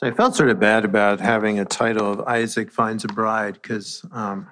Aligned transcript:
So 0.00 0.06
I 0.06 0.12
felt 0.12 0.34
sort 0.34 0.48
of 0.48 0.58
bad 0.58 0.86
about 0.86 1.20
having 1.20 1.60
a 1.60 1.66
title 1.66 2.10
of 2.10 2.20
Isaac 2.20 2.72
Finds 2.72 3.04
a 3.04 3.08
Bride 3.08 3.58
because 3.60 4.02
um, 4.12 4.48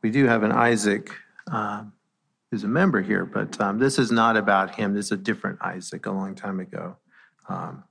we 0.00 0.10
do 0.10 0.26
have 0.26 0.44
an 0.44 0.52
Isaac 0.52 1.10
um, 1.50 1.92
who's 2.48 2.62
a 2.62 2.68
member 2.68 3.02
here, 3.02 3.24
but 3.24 3.60
um, 3.60 3.80
this 3.80 3.98
is 3.98 4.12
not 4.12 4.36
about 4.36 4.76
him. 4.76 4.94
This 4.94 5.06
is 5.06 5.10
a 5.10 5.16
different 5.16 5.58
Isaac 5.60 6.06
a 6.06 6.12
long 6.12 6.36
time 6.36 6.60
ago. 6.60 6.96
Um, 7.48 7.82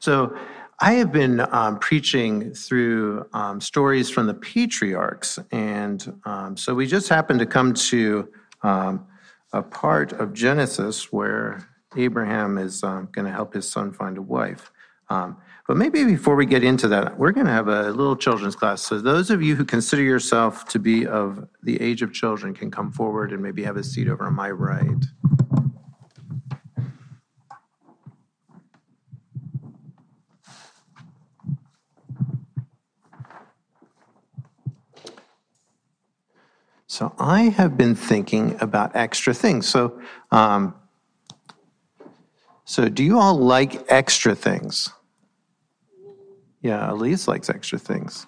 so 0.00 0.36
I 0.80 0.92
have 0.92 1.12
been 1.12 1.40
um, 1.40 1.78
preaching 1.78 2.52
through 2.52 3.24
um, 3.32 3.58
stories 3.62 4.10
from 4.10 4.26
the 4.26 4.34
patriarchs, 4.34 5.38
and 5.50 6.12
so 6.56 6.74
we 6.74 6.86
just 6.86 7.08
happened 7.08 7.40
to 7.40 7.46
come 7.46 7.72
to 7.72 8.28
a 8.62 9.62
part 9.62 10.12
of 10.12 10.34
Genesis 10.34 11.10
where 11.10 11.66
Abraham 11.96 12.58
is 12.58 12.82
going 12.82 13.24
to 13.24 13.32
help 13.32 13.54
his 13.54 13.66
son 13.66 13.94
find 13.94 14.18
a 14.18 14.22
wife. 14.22 14.70
Um, 15.10 15.36
but 15.66 15.76
maybe 15.76 16.04
before 16.04 16.34
we 16.34 16.46
get 16.46 16.64
into 16.64 16.88
that, 16.88 17.18
we're 17.18 17.32
going 17.32 17.46
to 17.46 17.52
have 17.52 17.68
a 17.68 17.90
little 17.90 18.16
children's 18.16 18.56
class. 18.56 18.82
So 18.82 19.00
those 19.00 19.30
of 19.30 19.42
you 19.42 19.54
who 19.54 19.64
consider 19.64 20.02
yourself 20.02 20.66
to 20.68 20.78
be 20.78 21.06
of 21.06 21.46
the 21.62 21.80
age 21.80 22.00
of 22.02 22.12
children 22.12 22.54
can 22.54 22.70
come 22.70 22.90
forward 22.90 23.32
and 23.32 23.42
maybe 23.42 23.62
have 23.64 23.76
a 23.76 23.84
seat 23.84 24.08
over 24.08 24.24
on 24.24 24.34
my 24.34 24.50
right. 24.50 25.04
So 36.86 37.14
I 37.18 37.42
have 37.42 37.76
been 37.76 37.94
thinking 37.94 38.56
about 38.60 38.96
extra 38.96 39.32
things. 39.32 39.68
So, 39.68 40.00
um, 40.32 40.74
so 42.64 42.88
do 42.88 43.04
you 43.04 43.18
all 43.18 43.38
like 43.38 43.84
extra 43.88 44.34
things? 44.34 44.90
Yeah, 46.62 46.90
Elise 46.90 47.28
likes 47.28 47.48
extra 47.48 47.78
things. 47.78 48.26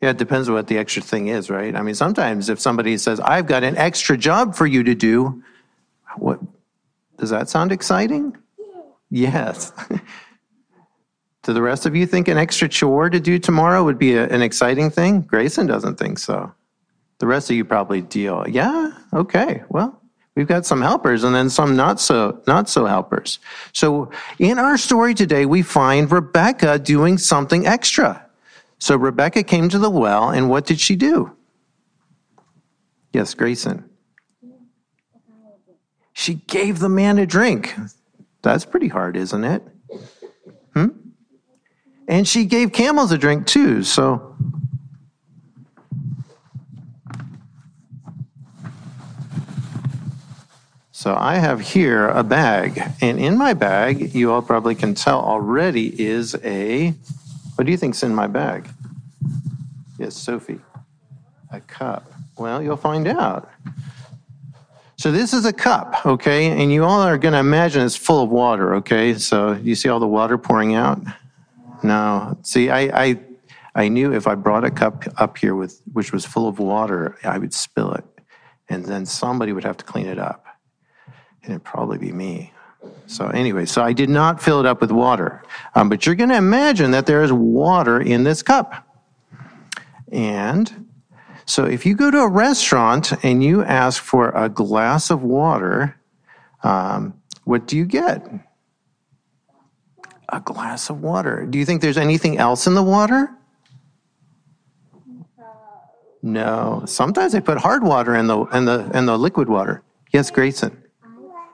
Yeah, 0.00 0.10
it 0.10 0.18
depends 0.18 0.48
on 0.48 0.54
what 0.56 0.66
the 0.66 0.78
extra 0.78 1.00
thing 1.00 1.28
is, 1.28 1.48
right? 1.48 1.76
I 1.76 1.82
mean, 1.82 1.94
sometimes 1.94 2.48
if 2.48 2.58
somebody 2.58 2.98
says, 2.98 3.20
"I've 3.20 3.46
got 3.46 3.62
an 3.62 3.76
extra 3.76 4.16
job 4.16 4.56
for 4.56 4.66
you 4.66 4.82
to 4.82 4.94
do," 4.94 5.42
what 6.16 6.40
does 7.18 7.30
that 7.30 7.48
sound 7.48 7.70
exciting? 7.70 8.36
Yes. 9.10 9.72
do 11.42 11.52
the 11.52 11.62
rest 11.62 11.86
of 11.86 11.94
you 11.94 12.06
think 12.06 12.28
an 12.28 12.38
extra 12.38 12.68
chore 12.68 13.10
to 13.10 13.20
do 13.20 13.38
tomorrow 13.38 13.84
would 13.84 13.98
be 13.98 14.14
a, 14.14 14.26
an 14.28 14.42
exciting 14.42 14.90
thing? 14.90 15.20
Grayson 15.20 15.66
doesn't 15.66 15.98
think 15.98 16.18
so. 16.18 16.52
The 17.18 17.26
rest 17.28 17.50
of 17.50 17.56
you 17.56 17.64
probably 17.64 18.00
deal. 18.00 18.44
Yeah, 18.48 18.92
okay. 19.12 19.62
Well, 19.68 20.01
we've 20.34 20.46
got 20.46 20.64
some 20.66 20.80
helpers 20.80 21.24
and 21.24 21.34
then 21.34 21.50
some 21.50 21.76
not 21.76 22.00
so 22.00 22.40
not 22.46 22.68
so 22.68 22.86
helpers. 22.86 23.38
So 23.72 24.10
in 24.38 24.58
our 24.58 24.76
story 24.76 25.14
today, 25.14 25.46
we 25.46 25.62
find 25.62 26.10
Rebecca 26.10 26.78
doing 26.78 27.18
something 27.18 27.66
extra. 27.66 28.26
So 28.78 28.96
Rebecca 28.96 29.42
came 29.42 29.68
to 29.68 29.78
the 29.78 29.90
well, 29.90 30.30
and 30.30 30.50
what 30.50 30.66
did 30.66 30.80
she 30.80 30.96
do? 30.96 31.36
Yes, 33.12 33.34
Grayson. 33.34 33.88
She 36.14 36.34
gave 36.34 36.78
the 36.78 36.88
man 36.88 37.18
a 37.18 37.26
drink. 37.26 37.74
That's 38.42 38.64
pretty 38.64 38.88
hard, 38.88 39.16
isn't 39.16 39.44
it? 39.44 39.62
Hmm? 40.74 40.88
And 42.08 42.26
she 42.26 42.44
gave 42.44 42.72
camels 42.72 43.12
a 43.12 43.18
drink 43.18 43.46
too. 43.46 43.82
So 43.82 44.36
So 51.02 51.16
I 51.18 51.34
have 51.34 51.60
here 51.60 52.06
a 52.06 52.22
bag, 52.22 52.80
and 53.00 53.18
in 53.18 53.36
my 53.36 53.54
bag, 53.54 54.14
you 54.14 54.30
all 54.30 54.40
probably 54.40 54.76
can 54.76 54.94
tell 54.94 55.20
already, 55.20 56.00
is 56.00 56.36
a. 56.44 56.94
What 57.56 57.64
do 57.64 57.72
you 57.72 57.76
think's 57.76 58.04
in 58.04 58.14
my 58.14 58.28
bag? 58.28 58.68
Yes, 59.98 60.14
Sophie. 60.14 60.60
A 61.50 61.58
cup. 61.58 62.12
Well, 62.38 62.62
you'll 62.62 62.76
find 62.76 63.08
out. 63.08 63.50
So 64.96 65.10
this 65.10 65.32
is 65.32 65.44
a 65.44 65.52
cup, 65.52 66.06
okay, 66.06 66.50
and 66.62 66.70
you 66.70 66.84
all 66.84 67.00
are 67.00 67.18
going 67.18 67.34
to 67.34 67.40
imagine 67.40 67.84
it's 67.84 67.96
full 67.96 68.22
of 68.22 68.30
water, 68.30 68.76
okay. 68.76 69.14
So 69.14 69.54
you 69.54 69.74
see 69.74 69.88
all 69.88 69.98
the 69.98 70.06
water 70.06 70.38
pouring 70.38 70.76
out. 70.76 71.02
No, 71.82 72.38
see, 72.42 72.70
I, 72.70 73.06
I, 73.06 73.20
I 73.74 73.88
knew 73.88 74.12
if 74.12 74.28
I 74.28 74.36
brought 74.36 74.62
a 74.62 74.70
cup 74.70 75.02
up 75.16 75.36
here 75.36 75.56
with 75.56 75.82
which 75.94 76.12
was 76.12 76.24
full 76.24 76.46
of 76.46 76.60
water, 76.60 77.18
I 77.24 77.38
would 77.38 77.54
spill 77.54 77.92
it, 77.94 78.04
and 78.68 78.84
then 78.84 79.04
somebody 79.04 79.52
would 79.52 79.64
have 79.64 79.78
to 79.78 79.84
clean 79.84 80.06
it 80.06 80.20
up 80.20 80.41
it'd 81.44 81.64
probably 81.64 81.98
be 81.98 82.12
me. 82.12 82.52
So 83.06 83.28
anyway, 83.28 83.66
so 83.66 83.82
I 83.82 83.92
did 83.92 84.10
not 84.10 84.42
fill 84.42 84.60
it 84.60 84.66
up 84.66 84.80
with 84.80 84.90
water. 84.90 85.42
Um, 85.74 85.88
but 85.88 86.06
you're 86.06 86.14
going 86.14 86.30
to 86.30 86.36
imagine 86.36 86.90
that 86.92 87.06
there 87.06 87.22
is 87.22 87.32
water 87.32 88.00
in 88.00 88.24
this 88.24 88.42
cup. 88.42 88.86
And 90.10 90.86
so 91.46 91.64
if 91.64 91.86
you 91.86 91.94
go 91.94 92.10
to 92.10 92.18
a 92.18 92.28
restaurant 92.28 93.12
and 93.24 93.42
you 93.42 93.62
ask 93.62 94.02
for 94.02 94.30
a 94.30 94.48
glass 94.48 95.10
of 95.10 95.22
water, 95.22 95.98
um, 96.62 97.14
what 97.44 97.66
do 97.66 97.76
you 97.76 97.84
get? 97.84 98.28
A 100.28 100.40
glass 100.40 100.88
of 100.90 101.00
water. 101.00 101.46
Do 101.48 101.58
you 101.58 101.64
think 101.64 101.82
there's 101.82 101.98
anything 101.98 102.38
else 102.38 102.66
in 102.66 102.74
the 102.74 102.82
water? 102.82 103.30
No. 106.22 106.84
Sometimes 106.86 107.32
they 107.32 107.40
put 107.40 107.58
hard 107.58 107.82
water 107.82 108.14
in 108.14 108.28
the 108.28 108.44
in 108.46 108.64
the 108.64 108.88
in 108.96 109.06
the 109.06 109.18
liquid 109.18 109.48
water. 109.48 109.82
Yes, 110.12 110.30
Grayson. 110.30 110.81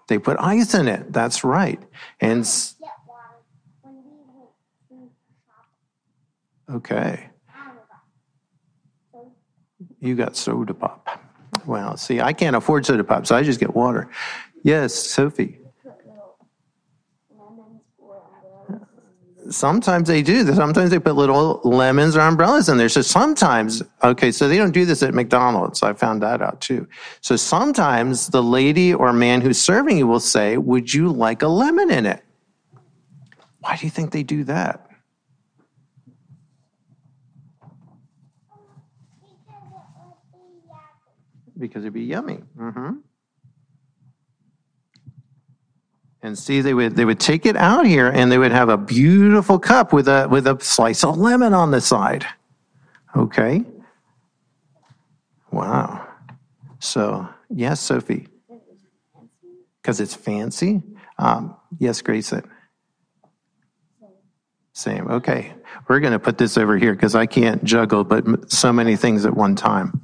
They 0.08 0.18
put 0.18 0.38
ice 0.40 0.74
in 0.74 0.88
it. 0.88 1.12
That's 1.12 1.44
right. 1.44 1.80
And 2.20 2.48
okay. 6.70 7.30
You 10.00 10.14
got 10.14 10.36
soda 10.36 10.74
pop. 10.74 11.08
Well, 11.66 11.96
see, 11.96 12.20
I 12.20 12.32
can't 12.32 12.56
afford 12.56 12.86
soda 12.86 13.04
pop, 13.04 13.26
so 13.26 13.36
I 13.36 13.42
just 13.42 13.60
get 13.60 13.74
water. 13.74 14.10
Yes, 14.62 14.94
Sophie. 14.94 15.58
Sometimes 19.50 20.08
they 20.08 20.22
do. 20.22 20.44
Sometimes 20.52 20.90
they 20.90 20.98
put 20.98 21.14
little 21.14 21.60
lemons 21.64 22.16
or 22.16 22.20
umbrellas 22.20 22.68
in 22.68 22.76
there. 22.76 22.88
So 22.88 23.02
sometimes, 23.02 23.82
okay, 24.02 24.30
so 24.30 24.48
they 24.48 24.56
don't 24.56 24.72
do 24.72 24.84
this 24.84 25.02
at 25.02 25.14
McDonald's. 25.14 25.82
I 25.82 25.94
found 25.94 26.22
that 26.22 26.42
out 26.42 26.60
too. 26.60 26.86
So 27.20 27.36
sometimes 27.36 28.28
the 28.28 28.42
lady 28.42 28.92
or 28.92 29.12
man 29.12 29.40
who's 29.40 29.58
serving 29.58 29.96
you 29.96 30.06
will 30.06 30.20
say, 30.20 30.56
Would 30.58 30.92
you 30.92 31.10
like 31.10 31.42
a 31.42 31.48
lemon 31.48 31.90
in 31.90 32.04
it? 32.04 32.22
Why 33.60 33.76
do 33.76 33.86
you 33.86 33.90
think 33.90 34.12
they 34.12 34.22
do 34.22 34.44
that? 34.44 34.84
Because 41.58 41.82
it'd 41.82 41.92
be 41.92 42.02
yummy. 42.02 42.38
Mm-hmm. 42.56 42.98
And 46.22 46.36
see, 46.36 46.60
they 46.60 46.74
would 46.74 46.96
they 46.96 47.04
would 47.04 47.20
take 47.20 47.46
it 47.46 47.56
out 47.56 47.86
here, 47.86 48.08
and 48.08 48.30
they 48.30 48.38
would 48.38 48.50
have 48.50 48.68
a 48.68 48.76
beautiful 48.76 49.58
cup 49.58 49.92
with 49.92 50.08
a 50.08 50.26
with 50.28 50.46
a 50.46 50.58
slice 50.60 51.04
of 51.04 51.16
lemon 51.16 51.54
on 51.54 51.70
the 51.70 51.80
side. 51.80 52.26
Okay. 53.16 53.64
Wow. 55.52 56.06
So 56.80 57.28
yes, 57.48 57.80
Sophie. 57.80 58.28
Because 59.80 60.00
it's 60.00 60.14
fancy. 60.14 60.82
Um, 61.18 61.56
yes, 61.78 62.02
Grace. 62.02 62.32
It. 62.32 62.44
Same. 64.72 65.08
Okay. 65.08 65.54
We're 65.88 66.00
going 66.00 66.12
to 66.12 66.18
put 66.18 66.36
this 66.36 66.58
over 66.58 66.76
here 66.76 66.94
because 66.94 67.14
I 67.14 67.26
can't 67.26 67.64
juggle 67.64 68.04
but 68.04 68.50
so 68.52 68.72
many 68.72 68.96
things 68.96 69.24
at 69.24 69.34
one 69.34 69.56
time. 69.56 70.02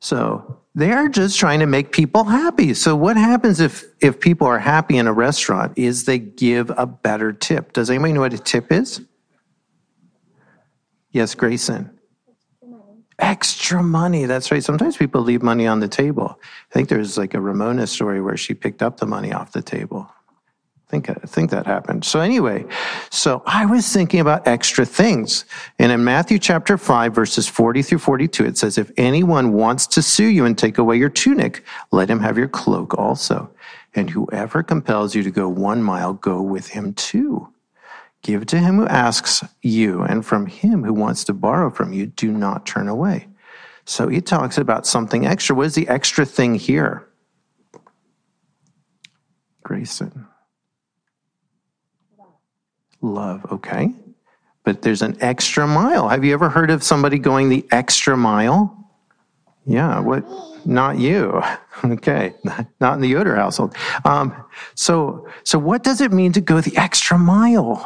So 0.00 0.61
they're 0.74 1.08
just 1.08 1.38
trying 1.38 1.60
to 1.60 1.66
make 1.66 1.92
people 1.92 2.24
happy. 2.24 2.74
So 2.74 2.96
what 2.96 3.16
happens 3.16 3.60
if 3.60 3.84
if 4.00 4.20
people 4.20 4.46
are 4.46 4.58
happy 4.58 4.96
in 4.96 5.06
a 5.06 5.12
restaurant 5.12 5.76
is 5.76 6.04
they 6.04 6.18
give 6.18 6.70
a 6.70 6.86
better 6.86 7.32
tip. 7.32 7.72
Does 7.72 7.90
anybody 7.90 8.14
know 8.14 8.20
what 8.20 8.32
a 8.32 8.38
tip 8.38 8.72
is? 8.72 9.00
Yes, 11.10 11.34
Grayson. 11.34 11.98
Extra 13.18 13.82
money. 13.82 14.24
That's 14.24 14.50
right. 14.50 14.64
Sometimes 14.64 14.96
people 14.96 15.20
leave 15.20 15.42
money 15.42 15.66
on 15.66 15.80
the 15.80 15.88
table. 15.88 16.40
I 16.70 16.72
think 16.72 16.88
there's 16.88 17.18
like 17.18 17.34
a 17.34 17.40
Ramona 17.40 17.86
story 17.86 18.20
where 18.20 18.36
she 18.36 18.54
picked 18.54 18.82
up 18.82 18.96
the 18.96 19.06
money 19.06 19.32
off 19.32 19.52
the 19.52 19.62
table 19.62 20.10
think 20.92 21.08
I 21.08 21.14
think 21.26 21.50
that 21.50 21.64
happened. 21.64 22.04
So 22.04 22.20
anyway, 22.20 22.66
so 23.10 23.42
I 23.46 23.64
was 23.64 23.90
thinking 23.90 24.20
about 24.20 24.46
extra 24.46 24.84
things. 24.84 25.46
And 25.78 25.90
in 25.90 26.04
Matthew 26.04 26.38
chapter 26.38 26.76
5 26.76 27.14
verses 27.14 27.48
40 27.48 27.80
through 27.80 27.98
42 27.98 28.44
it 28.44 28.58
says 28.58 28.76
if 28.76 28.92
anyone 28.98 29.54
wants 29.54 29.86
to 29.86 30.02
sue 30.02 30.26
you 30.26 30.44
and 30.44 30.56
take 30.56 30.76
away 30.76 30.98
your 30.98 31.08
tunic, 31.08 31.64
let 31.92 32.10
him 32.10 32.20
have 32.20 32.36
your 32.36 32.48
cloak 32.48 32.92
also. 32.98 33.50
And 33.94 34.10
whoever 34.10 34.62
compels 34.62 35.14
you 35.14 35.22
to 35.22 35.30
go 35.30 35.48
1 35.48 35.82
mile, 35.82 36.12
go 36.12 36.42
with 36.42 36.68
him 36.68 36.92
too. 36.92 37.48
Give 38.20 38.44
to 38.46 38.58
him 38.58 38.76
who 38.76 38.86
asks 38.86 39.42
you, 39.62 40.02
and 40.02 40.24
from 40.24 40.46
him 40.46 40.84
who 40.84 40.92
wants 40.92 41.24
to 41.24 41.32
borrow 41.32 41.70
from 41.70 41.92
you, 41.92 42.06
do 42.06 42.30
not 42.30 42.66
turn 42.66 42.86
away. 42.86 43.26
So 43.84 44.08
he 44.08 44.20
talks 44.20 44.58
about 44.58 44.86
something 44.86 45.26
extra. 45.26 45.56
What 45.56 45.66
is 45.66 45.74
the 45.74 45.88
extra 45.88 46.24
thing 46.24 46.54
here? 46.54 47.08
Grayson? 49.64 50.28
Love, 53.02 53.44
okay. 53.52 53.92
But 54.64 54.82
there's 54.82 55.02
an 55.02 55.16
extra 55.20 55.66
mile. 55.66 56.08
Have 56.08 56.24
you 56.24 56.32
ever 56.32 56.48
heard 56.48 56.70
of 56.70 56.82
somebody 56.82 57.18
going 57.18 57.48
the 57.48 57.66
extra 57.72 58.16
mile? 58.16 58.78
Yeah, 59.66 60.00
what? 60.00 60.24
Not 60.64 60.98
you. 60.98 61.42
Okay, 61.84 62.34
not 62.80 62.94
in 62.94 63.00
the 63.00 63.08
Yoder 63.08 63.34
household. 63.34 63.74
Um, 64.04 64.32
so, 64.76 65.26
so 65.42 65.58
what 65.58 65.82
does 65.82 66.00
it 66.00 66.12
mean 66.12 66.32
to 66.34 66.40
go 66.40 66.60
the 66.60 66.76
extra 66.76 67.18
mile? 67.18 67.84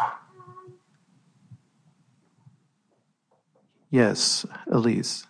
Yes, 3.90 4.44
Elise. 4.70 5.25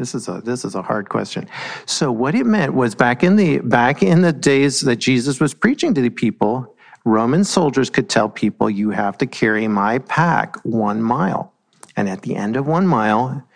This 0.00 0.14
is 0.14 0.28
a 0.28 0.40
this 0.40 0.64
is 0.64 0.74
a 0.74 0.80
hard 0.80 1.10
question. 1.10 1.46
So 1.84 2.10
what 2.10 2.34
it 2.34 2.46
meant 2.46 2.72
was 2.72 2.94
back 2.94 3.22
in 3.22 3.36
the 3.36 3.58
back 3.58 4.02
in 4.02 4.22
the 4.22 4.32
days 4.32 4.80
that 4.80 4.96
Jesus 4.96 5.40
was 5.40 5.52
preaching 5.52 5.92
to 5.92 6.00
the 6.00 6.08
people, 6.08 6.74
Roman 7.04 7.44
soldiers 7.44 7.90
could 7.90 8.08
tell 8.08 8.26
people 8.30 8.70
you 8.70 8.88
have 8.90 9.18
to 9.18 9.26
carry 9.26 9.68
my 9.68 9.98
pack 9.98 10.56
1 10.64 11.02
mile. 11.02 11.52
And 11.98 12.08
at 12.08 12.22
the 12.22 12.34
end 12.34 12.56
of 12.56 12.66
1 12.66 12.86
mile, 12.86 13.46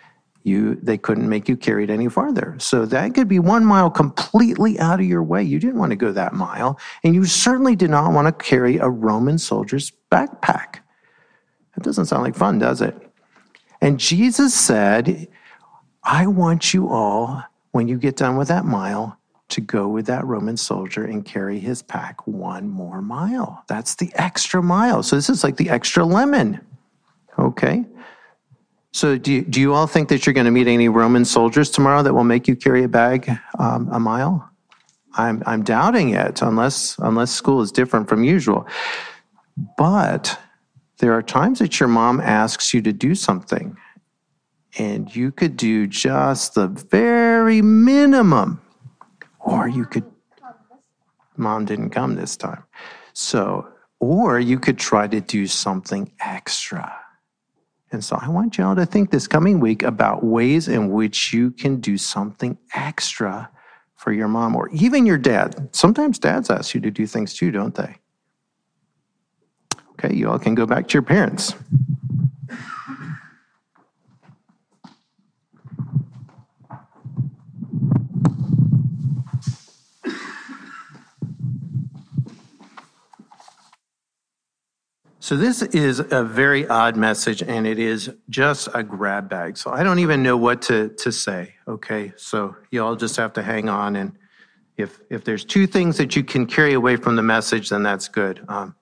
you 0.43 0.75
they 0.75 0.99
couldn't 0.99 1.27
make 1.27 1.49
you 1.49 1.57
carry 1.57 1.83
it 1.83 1.89
any 1.89 2.09
farther. 2.09 2.55
So 2.59 2.85
that 2.85 3.15
could 3.15 3.27
be 3.27 3.39
1 3.39 3.65
mile 3.65 3.89
completely 3.89 4.79
out 4.79 4.99
of 4.99 5.07
your 5.07 5.23
way. 5.23 5.41
You 5.41 5.57
didn't 5.57 5.79
want 5.79 5.93
to 5.93 5.95
go 5.95 6.11
that 6.11 6.33
mile, 6.33 6.79
and 7.03 7.15
you 7.15 7.25
certainly 7.25 7.75
did 7.75 7.89
not 7.89 8.13
want 8.13 8.27
to 8.27 8.45
carry 8.45 8.77
a 8.77 8.87
Roman 8.87 9.39
soldier's 9.39 9.91
backpack. 10.11 10.81
That 11.73 11.81
doesn't 11.81 12.05
sound 12.05 12.21
like 12.21 12.35
fun, 12.35 12.59
does 12.59 12.81
it? 12.81 12.95
And 13.81 13.99
Jesus 13.99 14.53
said, 14.53 15.27
I 16.05 16.27
want 16.27 16.73
you 16.73 16.89
all, 16.89 17.43
when 17.71 17.87
you 17.87 17.97
get 17.97 18.15
done 18.15 18.37
with 18.37 18.47
that 18.49 18.63
mile, 18.63 19.17
to 19.49 19.61
go 19.61 19.87
with 19.87 20.05
that 20.07 20.25
Roman 20.25 20.57
soldier 20.57 21.03
and 21.03 21.23
carry 21.23 21.59
his 21.59 21.81
pack 21.81 22.25
one 22.27 22.67
more 22.67 23.01
mile. 23.01 23.63
That's 23.67 23.95
the 23.95 24.11
extra 24.15 24.61
mile. 24.61 25.03
So 25.03 25.15
this 25.15 25.29
is 25.29 25.43
like 25.43 25.57
the 25.57 25.69
extra 25.69 26.03
lemon. 26.03 26.61
Okay? 27.37 27.85
So 28.91 29.17
do 29.17 29.33
you, 29.33 29.41
do 29.43 29.59
you 29.59 29.73
all 29.73 29.87
think 29.87 30.09
that 30.09 30.25
you're 30.25 30.33
going 30.33 30.45
to 30.45 30.51
meet 30.51 30.67
any 30.67 30.89
Roman 30.89 31.25
soldiers 31.25 31.69
tomorrow 31.69 32.01
that 32.01 32.13
will 32.13 32.23
make 32.23 32.47
you 32.47 32.55
carry 32.55 32.83
a 32.83 32.87
bag 32.87 33.29
um, 33.59 33.89
a 33.91 33.99
mile? 33.99 34.49
I'm, 35.15 35.43
I'm 35.45 35.63
doubting 35.63 36.09
it 36.09 36.41
unless, 36.41 36.97
unless 36.99 37.31
school 37.31 37.61
is 37.61 37.71
different 37.71 38.07
from 38.09 38.23
usual. 38.23 38.67
But 39.77 40.39
there 40.99 41.13
are 41.13 41.21
times 41.21 41.59
that 41.59 41.79
your 41.79 41.89
mom 41.89 42.19
asks 42.19 42.73
you 42.73 42.81
to 42.81 42.93
do 42.93 43.15
something, 43.15 43.77
and 44.77 45.13
you 45.15 45.31
could 45.31 45.57
do 45.57 45.87
just 45.87 46.55
the 46.55 46.67
very 46.67 47.61
minimum, 47.61 48.61
or 49.39 49.67
you 49.67 49.85
could. 49.85 50.03
Mom 51.37 51.65
didn't 51.65 51.89
come 51.89 52.15
this 52.15 52.37
time. 52.37 52.63
So, 53.13 53.67
or 53.99 54.39
you 54.39 54.59
could 54.59 54.77
try 54.77 55.07
to 55.07 55.21
do 55.21 55.47
something 55.47 56.11
extra. 56.19 56.97
And 57.91 58.03
so 58.03 58.17
I 58.21 58.29
want 58.29 58.57
y'all 58.57 58.75
to 58.75 58.85
think 58.85 59.11
this 59.11 59.27
coming 59.27 59.59
week 59.59 59.83
about 59.83 60.23
ways 60.23 60.67
in 60.67 60.91
which 60.91 61.33
you 61.33 61.51
can 61.51 61.79
do 61.79 61.97
something 61.97 62.57
extra 62.73 63.49
for 63.95 64.11
your 64.11 64.27
mom 64.27 64.55
or 64.55 64.69
even 64.69 65.05
your 65.05 65.17
dad. 65.17 65.69
Sometimes 65.71 66.19
dads 66.19 66.49
ask 66.49 66.73
you 66.73 66.81
to 66.81 66.91
do 66.91 67.07
things 67.07 67.33
too, 67.33 67.51
don't 67.51 67.75
they? 67.75 67.95
Okay, 69.91 70.13
you 70.13 70.29
all 70.29 70.39
can 70.39 70.55
go 70.55 70.65
back 70.65 70.87
to 70.89 70.93
your 70.93 71.03
parents. 71.03 71.53
So, 85.25 85.35
this 85.35 85.63
is 85.63 85.99
a 86.11 86.23
very 86.23 86.67
odd 86.67 86.95
message, 86.95 87.41
and 87.41 87.65
it 87.65 87.79
is 87.79 88.11
just 88.29 88.69
a 88.75 88.83
grab 88.83 89.27
bag. 89.27 89.57
So, 89.57 89.71
I 89.71 89.81
don't 89.81 89.97
even 89.97 90.21
know 90.21 90.37
what 90.37 90.61
to, 90.69 90.89
to 90.99 91.11
say. 91.11 91.55
Okay. 91.67 92.13
So, 92.15 92.55
you 92.69 92.83
all 92.83 92.95
just 92.95 93.15
have 93.15 93.33
to 93.33 93.41
hang 93.41 93.67
on. 93.67 93.95
And 93.95 94.11
if, 94.77 94.99
if 95.09 95.23
there's 95.23 95.43
two 95.43 95.65
things 95.65 95.97
that 95.97 96.15
you 96.15 96.23
can 96.23 96.45
carry 96.45 96.73
away 96.73 96.95
from 96.95 97.15
the 97.15 97.23
message, 97.23 97.69
then 97.69 97.81
that's 97.81 98.07
good. 98.07 98.45
Um, 98.47 98.75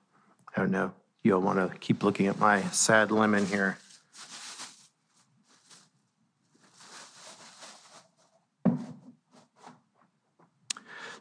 I 0.53 0.59
don't 0.59 0.71
know 0.71 0.91
you'll 1.23 1.39
want 1.39 1.59
to 1.59 1.77
keep 1.77 2.03
looking 2.03 2.27
at 2.27 2.37
my 2.37 2.61
sad 2.71 3.09
lemon 3.09 3.45
here. 3.45 3.77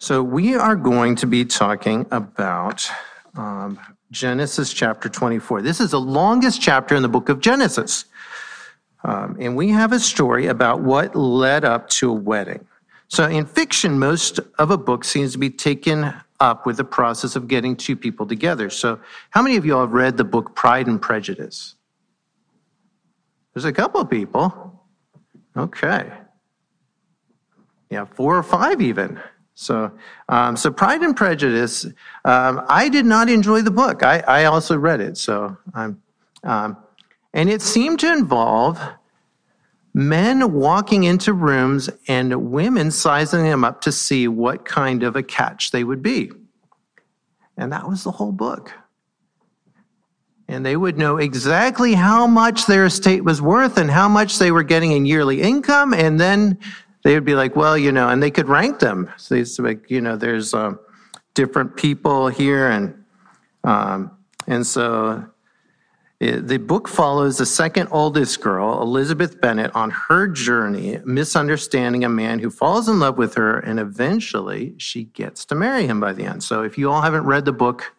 So, 0.00 0.20
we 0.20 0.56
are 0.56 0.74
going 0.74 1.14
to 1.14 1.28
be 1.28 1.44
talking 1.44 2.06
about 2.10 2.90
um, 3.36 3.78
Genesis 4.12 4.74
chapter 4.74 5.08
24. 5.08 5.62
This 5.62 5.80
is 5.80 5.90
the 5.90 6.00
longest 6.00 6.60
chapter 6.60 6.94
in 6.94 7.02
the 7.02 7.08
book 7.08 7.30
of 7.30 7.40
Genesis. 7.40 8.04
Um, 9.04 9.36
and 9.40 9.56
we 9.56 9.70
have 9.70 9.90
a 9.92 9.98
story 9.98 10.46
about 10.46 10.82
what 10.82 11.16
led 11.16 11.64
up 11.64 11.88
to 11.88 12.10
a 12.10 12.12
wedding. 12.12 12.64
So, 13.08 13.26
in 13.26 13.46
fiction, 13.46 13.98
most 13.98 14.38
of 14.58 14.70
a 14.70 14.78
book 14.78 15.04
seems 15.04 15.32
to 15.32 15.38
be 15.38 15.50
taken 15.50 16.14
up 16.40 16.66
with 16.66 16.76
the 16.76 16.84
process 16.84 17.36
of 17.36 17.48
getting 17.48 17.74
two 17.74 17.96
people 17.96 18.26
together. 18.26 18.70
So, 18.70 19.00
how 19.30 19.42
many 19.42 19.56
of 19.56 19.64
you 19.64 19.74
all 19.74 19.80
have 19.80 19.92
read 19.92 20.18
the 20.18 20.24
book 20.24 20.54
Pride 20.54 20.86
and 20.86 21.00
Prejudice? 21.00 21.74
There's 23.54 23.64
a 23.64 23.72
couple 23.72 24.00
of 24.00 24.10
people. 24.10 24.82
Okay. 25.56 26.10
Yeah, 27.90 28.04
four 28.04 28.36
or 28.36 28.42
five 28.42 28.80
even. 28.80 29.20
So, 29.54 29.93
um, 30.28 30.56
so 30.56 30.70
Pride 30.70 31.02
and 31.02 31.16
Prejudice. 31.16 31.87
Um, 32.25 32.62
I 32.69 32.88
did 32.88 33.06
not 33.06 33.28
enjoy 33.28 33.62
the 33.62 33.70
book. 33.70 34.02
I, 34.02 34.20
I 34.20 34.44
also 34.46 34.76
read 34.76 35.00
it. 35.00 35.16
So, 35.19 35.56
um, 35.75 36.76
and 37.34 37.49
it 37.50 37.62
seemed 37.62 38.00
to 38.00 38.12
involve 38.12 38.81
men 39.94 40.52
walking 40.52 41.04
into 41.04 41.32
rooms 41.32 41.90
and 42.08 42.50
women 42.50 42.90
sizing 42.90 43.43
them 43.44 43.64
up 43.64 43.82
to 43.82 43.93
see 43.93 44.26
what 44.26 44.64
kind 44.64 45.02
of 45.02 45.16
a 45.16 45.22
catch 45.22 45.70
they 45.70 45.84
would 45.84 46.02
be. 46.02 46.31
And 47.56 47.72
that 47.72 47.88
was 47.88 48.05
the 48.05 48.10
whole 48.10 48.32
book. 48.32 48.72
And 50.48 50.64
they 50.66 50.76
would 50.76 50.98
know 50.98 51.19
exactly 51.19 51.94
how 51.94 52.26
much 52.26 52.66
their 52.66 52.87
estate 52.87 53.25
was 53.25 53.40
worth 53.40 53.78
and 53.78 53.90
how 53.90 54.08
much 54.08 54.38
they 54.38 54.50
were 54.50 54.62
getting 54.62 54.93
in 54.93 55.06
yearly 55.06 55.40
income. 55.40 55.94
And 55.94 56.19
then 56.19 56.58
they 57.02 57.14
would 57.14 57.25
be 57.25 57.34
like, 57.34 57.56
well, 57.56 57.76
you 57.76 57.93
know, 57.93 58.08
and 58.08 58.22
they 58.22 58.31
could 58.31 58.49
rank 58.49 58.78
them. 58.78 59.10
So 59.16 59.34
it's 59.34 59.58
like, 59.58 59.90
you 59.90 60.00
know, 60.00 60.16
there's 60.16 60.54
uh, 60.54 60.74
different 61.34 61.76
people 61.76 62.29
here. 62.29 62.69
And, 62.69 63.05
um, 63.65 64.10
and 64.46 64.67
so 64.67 65.24
the 66.20 66.58
book 66.58 66.86
follows 66.86 67.38
the 67.38 67.46
second 67.46 67.88
oldest 67.91 68.41
girl, 68.41 68.81
Elizabeth 68.81 69.41
Bennet, 69.41 69.74
on 69.74 69.91
her 69.91 70.29
journey, 70.29 71.00
misunderstanding 71.05 72.05
a 72.05 72.08
man 72.08 72.38
who 72.38 72.48
falls 72.48 72.88
in 72.88 73.00
love 73.00 73.19
with 73.19 73.34
her, 73.34 73.58
and 73.58 73.81
eventually 73.81 74.74
she 74.79 75.05
gets 75.05 75.44
to 75.46 75.56
marry 75.56 75.84
him 75.84 75.98
by 75.98 76.12
the 76.12 76.24
end. 76.24 76.44
So 76.44 76.62
if 76.62 76.79
you 76.79 76.93
all 76.93 77.03
haven't 77.03 77.24
read 77.24 77.44
the 77.44 77.53
book, 77.53 77.93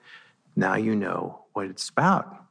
now 0.55 0.75
you 0.75 0.95
know 0.95 1.43
what 1.51 1.65
it's 1.65 1.89
about. 1.89 2.42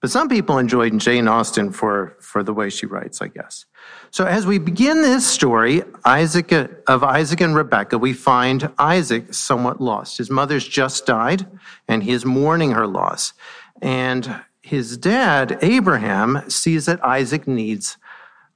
But 0.00 0.10
some 0.10 0.28
people 0.28 0.56
enjoyed 0.56 0.98
Jane 0.98 1.28
Austen 1.28 1.72
for, 1.72 2.16
for 2.20 2.42
the 2.42 2.54
way 2.54 2.70
she 2.70 2.86
writes, 2.86 3.20
I 3.20 3.28
guess. 3.28 3.66
So 4.10 4.24
as 4.24 4.46
we 4.46 4.58
begin 4.58 5.02
this 5.02 5.26
story, 5.26 5.82
Isaac 6.04 6.52
of 6.52 7.04
Isaac 7.04 7.40
and 7.42 7.54
Rebekah, 7.54 7.98
we 7.98 8.14
find 8.14 8.70
Isaac 8.78 9.34
somewhat 9.34 9.80
lost. 9.80 10.16
His 10.16 10.30
mother's 10.30 10.66
just 10.66 11.04
died, 11.04 11.46
and 11.86 12.02
he 12.02 12.12
is 12.12 12.24
mourning 12.24 12.72
her 12.72 12.86
loss. 12.86 13.34
And 13.82 14.42
his 14.62 14.96
dad, 14.96 15.58
Abraham, 15.60 16.48
sees 16.48 16.86
that 16.86 17.04
Isaac 17.04 17.46
needs 17.46 17.98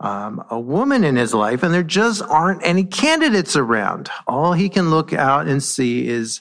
um, 0.00 0.44
a 0.50 0.58
woman 0.58 1.04
in 1.04 1.16
his 1.16 1.34
life, 1.34 1.62
and 1.62 1.72
there 1.72 1.82
just 1.82 2.22
aren't 2.22 2.64
any 2.64 2.84
candidates 2.84 3.54
around. 3.54 4.10
All 4.26 4.54
he 4.54 4.68
can 4.68 4.90
look 4.90 5.12
out 5.12 5.46
and 5.46 5.62
see 5.62 6.08
is 6.08 6.40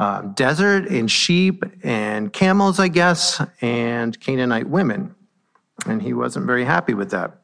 um, 0.00 0.32
desert 0.32 0.88
and 0.88 1.10
sheep 1.10 1.62
and 1.82 2.32
camels, 2.32 2.80
I 2.80 2.88
guess, 2.88 3.42
and 3.60 4.18
Canaanite 4.18 4.66
women. 4.66 5.14
And 5.84 6.00
he 6.00 6.14
wasn't 6.14 6.46
very 6.46 6.64
happy 6.64 6.94
with 6.94 7.10
that. 7.10 7.42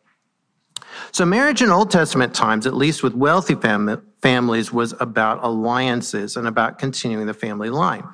So, 1.12 1.26
marriage 1.26 1.60
in 1.60 1.68
Old 1.68 1.90
Testament 1.90 2.34
times, 2.34 2.66
at 2.66 2.72
least 2.72 3.02
with 3.02 3.14
wealthy 3.14 3.56
fam- 3.56 4.02
families, 4.22 4.72
was 4.72 4.94
about 5.00 5.44
alliances 5.44 6.34
and 6.34 6.46
about 6.46 6.78
continuing 6.78 7.26
the 7.26 7.34
family 7.34 7.68
line. 7.68 8.04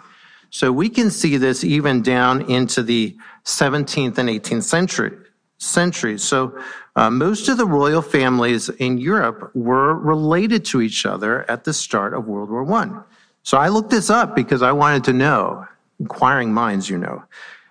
So 0.51 0.73
we 0.73 0.89
can 0.89 1.11
see 1.11 1.37
this 1.37 1.63
even 1.63 2.03
down 2.03 2.43
into 2.51 2.83
the 2.83 3.17
17th 3.45 4.19
and 4.19 4.29
18th 4.29 4.65
century 4.65 5.17
centuries. 5.59 6.25
So 6.25 6.59
uh, 6.97 7.11
most 7.11 7.49
of 7.49 7.59
the 7.59 7.65
royal 7.65 8.03
families 8.03 8.69
in 8.69 8.99
Europe 8.99 9.53
were 9.55 9.95
related 9.95 10.65
to 10.67 10.83
each 10.83 11.07
other 11.07 11.49
at 11.49 11.63
the 11.63 11.73
start 11.73 12.13
of 12.13 12.27
World 12.27 12.51
War 12.51 12.65
One. 12.65 13.05
So 13.43 13.59
I 13.59 13.69
looked 13.69 13.91
this 13.91 14.11
up 14.11 14.37
because 14.37 14.63
I 14.63 14.73
wanted 14.73 15.05
to 15.05 15.13
know, 15.13 15.67
inquiring 15.99 16.53
minds, 16.53 16.89
you 16.89 16.99
know. 16.99 17.25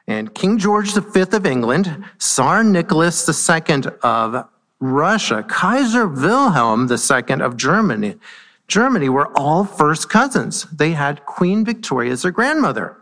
And 0.08 0.34
King 0.34 0.58
George 0.58 0.94
V 0.94 1.22
of 1.22 1.46
England, 1.46 2.04
Tsar 2.18 2.64
Nicholas 2.64 3.28
II 3.28 3.84
of 4.04 4.48
Russia, 4.80 5.44
Kaiser 5.44 6.08
Wilhelm 6.08 6.90
II 6.92 7.42
of 7.42 7.56
Germany, 7.56 8.16
Germany 8.68 9.10
were 9.10 9.28
all 9.38 9.66
first 9.66 10.10
cousins. 10.10 10.64
They 10.72 10.92
had 10.92 11.26
Queen 11.26 11.64
Victoria 11.66 12.12
as 12.12 12.22
their 12.24 12.32
grandmother. 12.32 12.98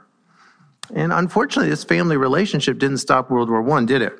And 0.93 1.13
unfortunately, 1.13 1.69
this 1.69 1.83
family 1.83 2.17
relationship 2.17 2.79
didn't 2.79 2.97
stop 2.97 3.29
World 3.29 3.49
War 3.49 3.67
I, 3.77 3.85
did 3.85 4.01
it? 4.01 4.19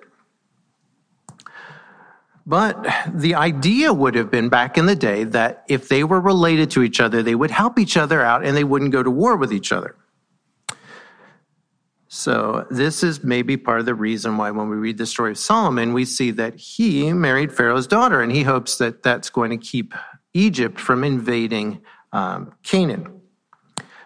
But 2.49 2.83
the 3.13 3.35
idea 3.35 3.93
would 3.93 4.15
have 4.15 4.31
been 4.31 4.49
back 4.49 4.75
in 4.75 4.87
the 4.87 4.95
day 4.95 5.23
that 5.23 5.63
if 5.67 5.87
they 5.87 6.03
were 6.03 6.19
related 6.19 6.71
to 6.71 6.81
each 6.81 6.99
other, 6.99 7.21
they 7.21 7.35
would 7.35 7.51
help 7.51 7.77
each 7.77 7.95
other 7.95 8.23
out 8.23 8.43
and 8.43 8.57
they 8.57 8.63
wouldn't 8.63 8.91
go 8.91 9.03
to 9.03 9.11
war 9.11 9.37
with 9.37 9.53
each 9.53 9.71
other. 9.71 9.95
So, 12.07 12.65
this 12.71 13.03
is 13.03 13.23
maybe 13.23 13.55
part 13.55 13.81
of 13.81 13.85
the 13.85 13.93
reason 13.93 14.35
why, 14.35 14.49
when 14.49 14.67
we 14.67 14.77
read 14.77 14.97
the 14.97 15.05
story 15.05 15.29
of 15.33 15.37
Solomon, 15.37 15.93
we 15.93 16.05
see 16.05 16.31
that 16.31 16.55
he 16.55 17.13
married 17.13 17.53
Pharaoh's 17.53 17.85
daughter, 17.85 18.19
and 18.19 18.31
he 18.31 18.41
hopes 18.41 18.79
that 18.79 19.03
that's 19.03 19.29
going 19.29 19.51
to 19.51 19.57
keep 19.57 19.93
Egypt 20.33 20.79
from 20.79 21.03
invading 21.03 21.81
um, 22.11 22.55
Canaan. 22.63 23.21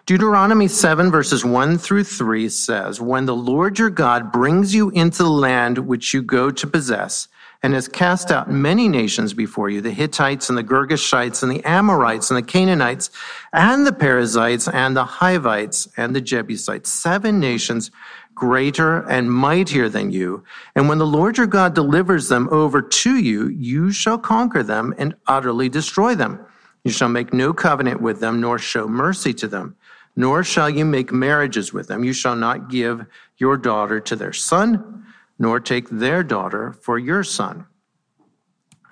Deuteronomy 0.04 0.68
7, 0.68 1.10
verses 1.10 1.46
1 1.46 1.78
through 1.78 2.04
3 2.04 2.50
says, 2.50 3.00
When 3.00 3.24
the 3.24 3.34
Lord 3.34 3.78
your 3.78 3.88
God 3.88 4.30
brings 4.30 4.74
you 4.74 4.90
into 4.90 5.22
the 5.22 5.30
land 5.30 5.78
which 5.78 6.12
you 6.12 6.20
go 6.20 6.50
to 6.50 6.66
possess, 6.66 7.28
and 7.64 7.72
has 7.72 7.88
cast 7.88 8.30
out 8.30 8.50
many 8.50 8.88
nations 8.88 9.32
before 9.32 9.70
you 9.70 9.80
the 9.80 9.90
Hittites 9.90 10.50
and 10.50 10.58
the 10.58 10.62
Girgashites 10.62 11.42
and 11.42 11.50
the 11.50 11.64
Amorites 11.64 12.30
and 12.30 12.36
the 12.36 12.42
Canaanites 12.42 13.08
and 13.54 13.86
the 13.86 13.92
Perizzites 13.92 14.68
and 14.68 14.94
the 14.94 15.06
Hivites 15.06 15.88
and 15.96 16.14
the 16.14 16.20
Jebusites, 16.20 16.90
seven 16.90 17.40
nations 17.40 17.90
greater 18.34 19.08
and 19.08 19.32
mightier 19.32 19.88
than 19.88 20.12
you. 20.12 20.44
And 20.76 20.90
when 20.90 20.98
the 20.98 21.06
Lord 21.06 21.38
your 21.38 21.46
God 21.46 21.74
delivers 21.74 22.28
them 22.28 22.50
over 22.50 22.82
to 22.82 23.16
you, 23.16 23.48
you 23.48 23.90
shall 23.92 24.18
conquer 24.18 24.62
them 24.62 24.94
and 24.98 25.14
utterly 25.26 25.70
destroy 25.70 26.14
them. 26.14 26.44
You 26.84 26.90
shall 26.90 27.08
make 27.08 27.32
no 27.32 27.54
covenant 27.54 28.02
with 28.02 28.20
them, 28.20 28.42
nor 28.42 28.58
show 28.58 28.86
mercy 28.86 29.32
to 29.34 29.48
them, 29.48 29.74
nor 30.16 30.44
shall 30.44 30.68
you 30.68 30.84
make 30.84 31.12
marriages 31.12 31.72
with 31.72 31.88
them. 31.88 32.04
You 32.04 32.12
shall 32.12 32.36
not 32.36 32.68
give 32.68 33.06
your 33.38 33.56
daughter 33.56 34.00
to 34.00 34.16
their 34.16 34.34
son 34.34 35.03
nor 35.44 35.60
take 35.60 35.90
their 35.90 36.22
daughter 36.22 36.72
for 36.72 36.98
your 36.98 37.22
son. 37.22 37.66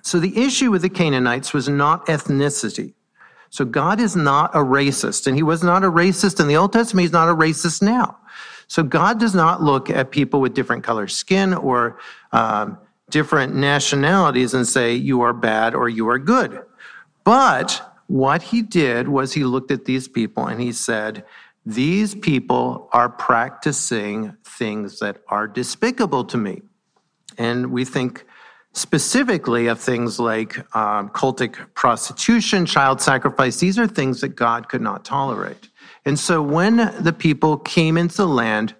So 0.02 0.20
the 0.20 0.36
issue 0.36 0.70
with 0.70 0.82
the 0.82 0.90
Canaanites 0.90 1.54
was 1.54 1.66
not 1.66 2.04
ethnicity. 2.08 2.92
So 3.48 3.64
God 3.64 3.98
is 3.98 4.14
not 4.14 4.54
a 4.54 4.58
racist, 4.58 5.26
and 5.26 5.34
he 5.34 5.42
was 5.42 5.62
not 5.62 5.82
a 5.82 5.90
racist 5.90 6.40
in 6.40 6.48
the 6.48 6.58
Old 6.58 6.74
Testament. 6.74 7.04
He's 7.04 7.18
not 7.20 7.30
a 7.30 7.34
racist 7.34 7.80
now. 7.80 8.18
So 8.68 8.82
God 8.82 9.18
does 9.18 9.34
not 9.34 9.62
look 9.62 9.88
at 9.88 10.10
people 10.10 10.42
with 10.42 10.52
different 10.52 10.84
color 10.84 11.08
skin 11.08 11.54
or 11.54 11.98
um, 12.32 12.76
different 13.08 13.54
nationalities 13.54 14.52
and 14.52 14.68
say, 14.68 14.94
you 14.94 15.22
are 15.22 15.32
bad 15.32 15.74
or 15.74 15.88
you 15.88 16.06
are 16.10 16.18
good. 16.18 16.60
But 17.24 17.80
what 18.08 18.42
he 18.42 18.60
did 18.60 19.08
was 19.08 19.32
he 19.32 19.44
looked 19.44 19.70
at 19.70 19.86
these 19.86 20.06
people 20.06 20.46
and 20.46 20.60
he 20.60 20.72
said, 20.72 21.24
these 21.64 22.14
people 22.14 22.88
are 22.92 23.08
practicing 23.08 24.36
things 24.44 24.98
that 24.98 25.18
are 25.28 25.46
despicable 25.46 26.24
to 26.24 26.36
me. 26.36 26.62
And 27.38 27.70
we 27.70 27.84
think 27.84 28.24
specifically 28.72 29.66
of 29.66 29.78
things 29.78 30.18
like 30.18 30.58
um, 30.74 31.10
cultic 31.10 31.74
prostitution, 31.74 32.66
child 32.66 33.00
sacrifice. 33.00 33.58
These 33.58 33.78
are 33.78 33.86
things 33.86 34.20
that 34.22 34.30
God 34.30 34.68
could 34.68 34.80
not 34.80 35.04
tolerate. 35.04 35.68
And 36.04 36.18
so 36.18 36.42
when 36.42 36.76
the 37.00 37.12
people 37.12 37.58
came 37.58 37.96
into 37.96 38.16
the 38.16 38.26
land, 38.26 38.74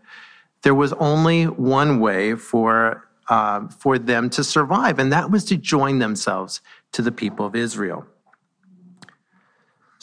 there 0.62 0.74
was 0.74 0.92
only 0.94 1.44
one 1.44 2.00
way 2.00 2.34
for, 2.34 3.08
uh, 3.28 3.68
for 3.68 3.98
them 3.98 4.30
to 4.30 4.42
survive, 4.42 4.98
and 4.98 5.12
that 5.12 5.30
was 5.30 5.44
to 5.46 5.56
join 5.56 5.98
themselves 5.98 6.60
to 6.92 7.02
the 7.02 7.12
people 7.12 7.44
of 7.44 7.54
Israel. 7.54 8.06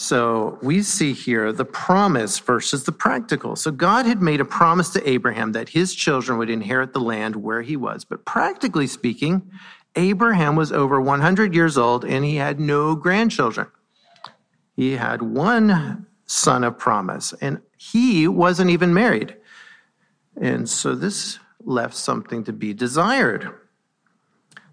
So 0.01 0.57
we 0.61 0.81
see 0.81 1.11
here 1.11 1.51
the 1.51 1.65
promise 1.65 2.39
versus 2.39 2.85
the 2.85 2.91
practical. 2.93 3.57
So 3.57 3.69
God 3.69 4.05
had 4.05 4.21
made 4.21 4.39
a 4.39 4.45
promise 4.45 4.91
to 4.91 5.07
Abraham 5.07 5.51
that 5.51 5.67
his 5.67 5.93
children 5.93 6.37
would 6.39 6.49
inherit 6.49 6.93
the 6.93 7.01
land 7.01 7.35
where 7.35 7.61
he 7.61 7.75
was. 7.75 8.05
But 8.05 8.23
practically 8.23 8.87
speaking, 8.87 9.51
Abraham 9.97 10.55
was 10.55 10.71
over 10.71 11.01
100 11.01 11.53
years 11.53 11.77
old 11.77 12.05
and 12.05 12.23
he 12.23 12.37
had 12.37 12.61
no 12.61 12.95
grandchildren. 12.95 13.67
He 14.73 14.95
had 14.95 15.21
one 15.21 16.07
son 16.25 16.63
of 16.63 16.77
promise 16.77 17.33
and 17.41 17.59
he 17.77 18.25
wasn't 18.25 18.69
even 18.69 18.93
married. 18.93 19.35
And 20.39 20.69
so 20.69 20.95
this 20.95 21.39
left 21.65 21.97
something 21.97 22.45
to 22.45 22.53
be 22.53 22.73
desired. 22.73 23.53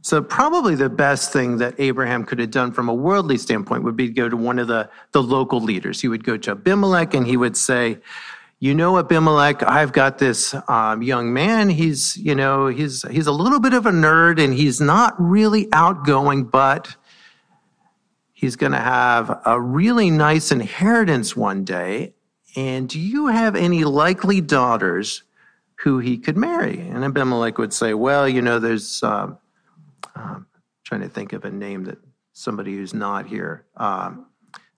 So 0.07 0.23
probably 0.23 0.77
the 0.77 0.89
best 0.89 1.33
thing 1.33 1.59
that 1.59 1.75
Abraham 1.81 2.25
could 2.25 2.39
have 2.39 2.53
done 2.53 2.71
from 2.71 2.89
a 2.89 2.95
worldly 2.95 3.37
standpoint 3.39 3.83
would 3.83 3.97
be 3.97 4.07
to 4.07 4.13
go 4.13 4.29
to 4.29 4.37
one 4.37 4.61
of 4.61 4.69
the, 4.69 4.89
the 5.11 5.21
local 5.21 5.61
leaders. 5.61 6.01
He 6.01 6.07
would 6.07 6.23
go 6.23 6.37
to 6.37 6.53
Abimelech 6.53 7.13
and 7.13 7.27
he 7.27 7.37
would 7.37 7.57
say, 7.57 7.99
you 8.61 8.73
know, 8.73 8.99
Abimelech, 8.99 9.65
I've 9.65 9.93
got 9.93 10.19
this 10.19 10.55
um, 10.69 11.03
young 11.03 11.33
man. 11.33 11.71
He's, 11.71 12.17
you 12.19 12.37
know, 12.37 12.69
he's, 12.69 13.03
he's 13.11 13.27
a 13.27 13.33
little 13.33 13.59
bit 13.59 13.75
of 13.75 13.85
a 13.85 13.91
nerd 13.91 14.41
and 14.41 14.55
he's 14.55 14.81
not 14.81 15.17
really 15.19 15.67
outgoing, 15.73 16.45
but 16.45 16.95
he's 18.33 18.55
going 18.55 18.71
to 18.71 18.79
have 18.79 19.41
a 19.45 19.61
really 19.61 20.09
nice 20.09 20.53
inheritance 20.53 21.35
one 21.35 21.65
day. 21.65 22.15
And 22.55 22.89
do 22.89 23.01
you 23.01 23.27
have 23.27 23.57
any 23.57 23.83
likely 23.83 24.41
daughters 24.41 25.25
who 25.83 25.99
he 25.99 26.17
could 26.17 26.37
marry? 26.37 26.79
And 26.79 27.03
Abimelech 27.03 27.59
would 27.59 27.73
say, 27.73 27.93
well, 27.93 28.29
you 28.29 28.41
know, 28.41 28.61
there's, 28.61 29.03
uh, 29.03 29.35
um, 30.17 30.47
trying 30.85 31.03
to 31.03 31.09
think 31.09 31.33
of 31.33 31.45
a 31.45 31.51
name 31.51 31.85
that 31.85 31.99
somebody 32.33 32.75
who's 32.75 32.95
not 32.95 33.27
here. 33.27 33.67
Um, 33.77 34.27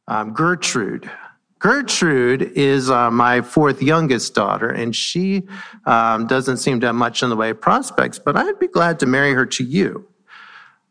um, 0.06 0.32
Gertrude. 0.32 1.10
Gertrude 1.58 2.42
is 2.54 2.88
uh, 2.88 3.10
my 3.10 3.40
fourth 3.40 3.82
youngest 3.82 4.34
daughter, 4.34 4.68
and 4.68 4.94
she 4.94 5.42
um, 5.86 6.26
doesn't 6.26 6.58
seem 6.58 6.80
to 6.80 6.86
have 6.86 6.94
much 6.94 7.22
in 7.22 7.30
the 7.30 7.36
way 7.36 7.50
of 7.50 7.60
prospects, 7.60 8.18
but 8.18 8.36
I'd 8.36 8.58
be 8.58 8.68
glad 8.68 9.00
to 9.00 9.06
marry 9.06 9.32
her 9.34 9.44
to 9.46 9.64
you. 9.64 10.08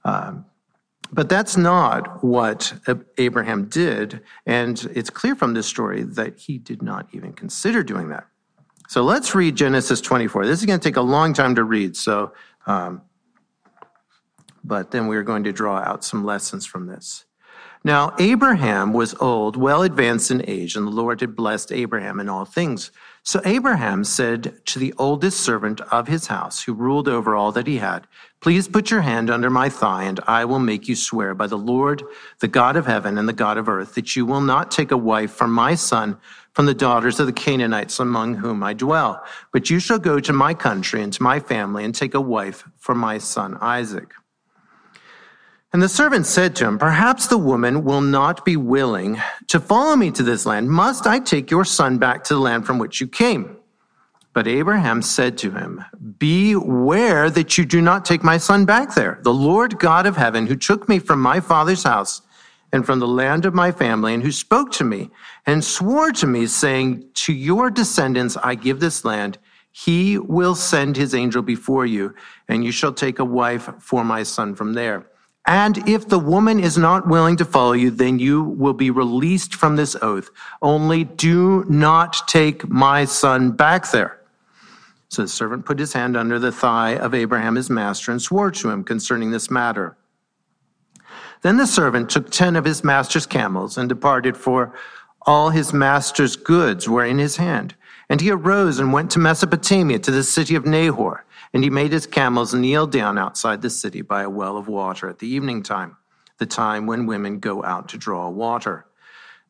Um, 0.03 0.45
but 1.11 1.29
that's 1.29 1.55
not 1.55 2.21
what 2.21 2.73
Abraham 3.17 3.69
did, 3.69 4.21
and 4.45 4.85
it's 4.93 5.09
clear 5.09 5.35
from 5.35 5.53
this 5.53 5.65
story 5.65 6.03
that 6.03 6.37
he 6.37 6.57
did 6.57 6.81
not 6.81 7.07
even 7.13 7.31
consider 7.31 7.81
doing 7.81 8.09
that. 8.09 8.27
So 8.89 9.03
let's 9.03 9.33
read 9.33 9.55
Genesis 9.55 10.01
24. 10.01 10.45
This 10.45 10.59
is 10.59 10.65
going 10.65 10.79
to 10.79 10.83
take 10.83 10.97
a 10.97 11.01
long 11.01 11.33
time 11.33 11.55
to 11.55 11.63
read, 11.63 11.95
so 11.95 12.33
um, 12.65 13.01
but 14.67 14.91
then 14.91 15.07
we 15.07 15.17
are 15.17 15.23
going 15.23 15.43
to 15.45 15.53
draw 15.53 15.77
out 15.77 16.03
some 16.03 16.25
lessons 16.25 16.65
from 16.65 16.87
this. 16.87 17.25
Now, 17.83 18.13
Abraham 18.19 18.91
was 18.91 19.15
old, 19.15 19.55
well 19.55 19.81
advanced 19.81 20.29
in 20.29 20.43
age, 20.47 20.75
and 20.75 20.85
the 20.85 20.91
Lord 20.91 21.21
had 21.21 21.35
blessed 21.35 21.71
Abraham 21.71 22.19
in 22.19 22.27
all 22.27 22.43
things. 22.43 22.91
So 23.23 23.39
Abraham 23.45 24.03
said 24.03 24.65
to 24.65 24.79
the 24.79 24.93
oldest 24.97 25.39
servant 25.39 25.79
of 25.91 26.07
his 26.07 26.27
house, 26.27 26.63
who 26.63 26.73
ruled 26.73 27.07
over 27.07 27.35
all 27.35 27.51
that 27.53 27.67
he 27.67 27.77
had, 27.77 28.07
Please 28.41 28.67
put 28.67 28.91
your 28.91 29.01
hand 29.01 29.29
under 29.29 29.49
my 29.49 29.69
thigh, 29.69 30.03
and 30.03 30.19
I 30.27 30.45
will 30.45 30.59
make 30.59 30.87
you 30.87 30.95
swear 30.95 31.33
by 31.33 31.47
the 31.47 31.57
Lord, 31.57 32.03
the 32.39 32.47
God 32.47 32.75
of 32.75 32.85
heaven 32.85 33.17
and 33.17 33.27
the 33.27 33.33
God 33.33 33.57
of 33.57 33.69
earth, 33.69 33.95
that 33.95 34.15
you 34.15 34.25
will 34.25 34.41
not 34.41 34.71
take 34.71 34.91
a 34.91 34.97
wife 34.97 35.31
for 35.31 35.47
my 35.47 35.75
son 35.75 36.17
from 36.53 36.65
the 36.65 36.73
daughters 36.73 37.19
of 37.19 37.27
the 37.27 37.33
Canaanites 37.33 37.99
among 37.99 38.35
whom 38.35 38.63
I 38.63 38.73
dwell, 38.73 39.23
but 39.53 39.69
you 39.69 39.79
shall 39.79 39.99
go 39.99 40.19
to 40.19 40.33
my 40.33 40.53
country 40.53 41.03
and 41.03 41.13
to 41.13 41.23
my 41.23 41.39
family 41.39 41.85
and 41.85 41.93
take 41.93 42.15
a 42.15 42.21
wife 42.21 42.67
for 42.77 42.95
my 42.95 43.17
son 43.17 43.57
Isaac. 43.61 44.11
And 45.73 45.83
the 45.83 45.89
servant 45.89 46.25
said 46.25 46.55
to 46.57 46.65
him, 46.65 46.77
Perhaps 46.77 47.27
the 47.27 47.37
woman 47.37 47.83
will 47.83 48.01
not 48.01 48.45
be 48.45 48.55
willing 48.55 49.21
to 49.47 49.59
follow 49.59 49.95
me 49.95 50.11
to 50.11 50.23
this 50.23 50.45
land. 50.45 50.69
Must 50.69 51.05
I 51.05 51.19
take 51.19 51.51
your 51.51 51.65
son 51.65 51.97
back 51.97 52.23
to 52.25 52.35
the 52.35 52.39
land 52.39 52.65
from 52.65 52.79
which 52.79 53.01
you 53.01 53.07
came? 53.07 53.57
But 54.33 54.47
Abraham 54.47 55.01
said 55.01 55.37
to 55.39 55.51
him, 55.51 55.83
Beware 56.19 57.29
that 57.29 57.57
you 57.57 57.65
do 57.65 57.81
not 57.81 58.05
take 58.05 58.23
my 58.23 58.37
son 58.37 58.65
back 58.65 58.95
there. 58.95 59.19
The 59.23 59.33
Lord 59.33 59.79
God 59.79 60.05
of 60.05 60.15
heaven, 60.15 60.47
who 60.47 60.55
took 60.55 60.87
me 60.87 60.99
from 60.99 61.19
my 61.19 61.39
father's 61.39 61.83
house 61.83 62.21
and 62.71 62.85
from 62.85 62.99
the 62.99 63.07
land 63.07 63.45
of 63.45 63.53
my 63.53 63.71
family, 63.71 64.13
and 64.13 64.21
who 64.23 64.31
spoke 64.31 64.71
to 64.73 64.83
me 64.83 65.09
and 65.45 65.63
swore 65.63 66.11
to 66.11 66.27
me, 66.27 66.45
saying, 66.45 67.03
To 67.13 67.33
your 67.33 67.69
descendants 67.69 68.37
I 68.37 68.55
give 68.55 68.79
this 68.79 69.03
land, 69.03 69.37
he 69.71 70.17
will 70.17 70.55
send 70.55 70.97
his 70.97 71.13
angel 71.15 71.41
before 71.41 71.85
you, 71.85 72.13
and 72.47 72.63
you 72.63 72.71
shall 72.71 72.93
take 72.93 73.19
a 73.19 73.25
wife 73.25 73.69
for 73.79 74.03
my 74.03 74.23
son 74.23 74.55
from 74.55 74.73
there. 74.73 75.07
And 75.47 75.87
if 75.87 76.09
the 76.09 76.19
woman 76.19 76.59
is 76.59 76.77
not 76.77 77.07
willing 77.07 77.37
to 77.37 77.45
follow 77.45 77.71
you, 77.71 77.89
then 77.89 78.19
you 78.19 78.43
will 78.43 78.73
be 78.73 78.91
released 78.91 79.55
from 79.55 79.77
this 79.77 79.95
oath. 80.01 80.29
Only 80.61 81.05
do 81.05 81.63
not 81.69 82.27
take 82.27 82.67
my 82.67 83.05
son 83.05 83.51
back 83.51 83.89
there. 83.91 84.19
So 85.07 85.21
the 85.21 85.29
servant 85.29 85.65
put 85.65 85.79
his 85.79 85.93
hand 85.93 86.17
under 86.17 86.37
the 86.37 86.51
thigh 86.51 86.97
of 86.97 87.13
Abraham, 87.15 87.55
his 87.55 87.69
master, 87.69 88.11
and 88.11 88.21
swore 88.21 88.51
to 88.51 88.69
him 88.69 88.83
concerning 88.83 89.31
this 89.31 89.49
matter. 89.49 89.95
Then 91.43 91.55
the 91.55 91.65
servant 91.65 92.09
took 92.09 92.29
ten 92.29 92.57
of 92.57 92.65
his 92.65 92.83
master's 92.83 93.25
camels 93.25 93.77
and 93.77 93.87
departed, 93.87 94.35
for 94.35 94.73
all 95.21 95.51
his 95.51 95.71
master's 95.71 96.35
goods 96.35 96.89
were 96.89 97.05
in 97.05 97.19
his 97.19 97.37
hand. 97.37 97.73
And 98.09 98.19
he 98.19 98.31
arose 98.31 98.79
and 98.79 98.91
went 98.91 99.11
to 99.11 99.19
Mesopotamia, 99.19 99.99
to 99.99 100.11
the 100.11 100.23
city 100.23 100.55
of 100.55 100.65
Nahor. 100.65 101.23
And 101.53 101.63
he 101.63 101.69
made 101.69 101.91
his 101.91 102.07
camels 102.07 102.53
kneel 102.53 102.87
down 102.87 103.17
outside 103.17 103.61
the 103.61 103.69
city 103.69 104.01
by 104.01 104.23
a 104.23 104.29
well 104.29 104.57
of 104.57 104.67
water 104.67 105.09
at 105.09 105.19
the 105.19 105.27
evening 105.27 105.63
time, 105.63 105.97
the 106.37 106.45
time 106.45 106.85
when 106.85 107.05
women 107.05 107.39
go 107.39 107.63
out 107.63 107.89
to 107.89 107.97
draw 107.97 108.29
water. 108.29 108.85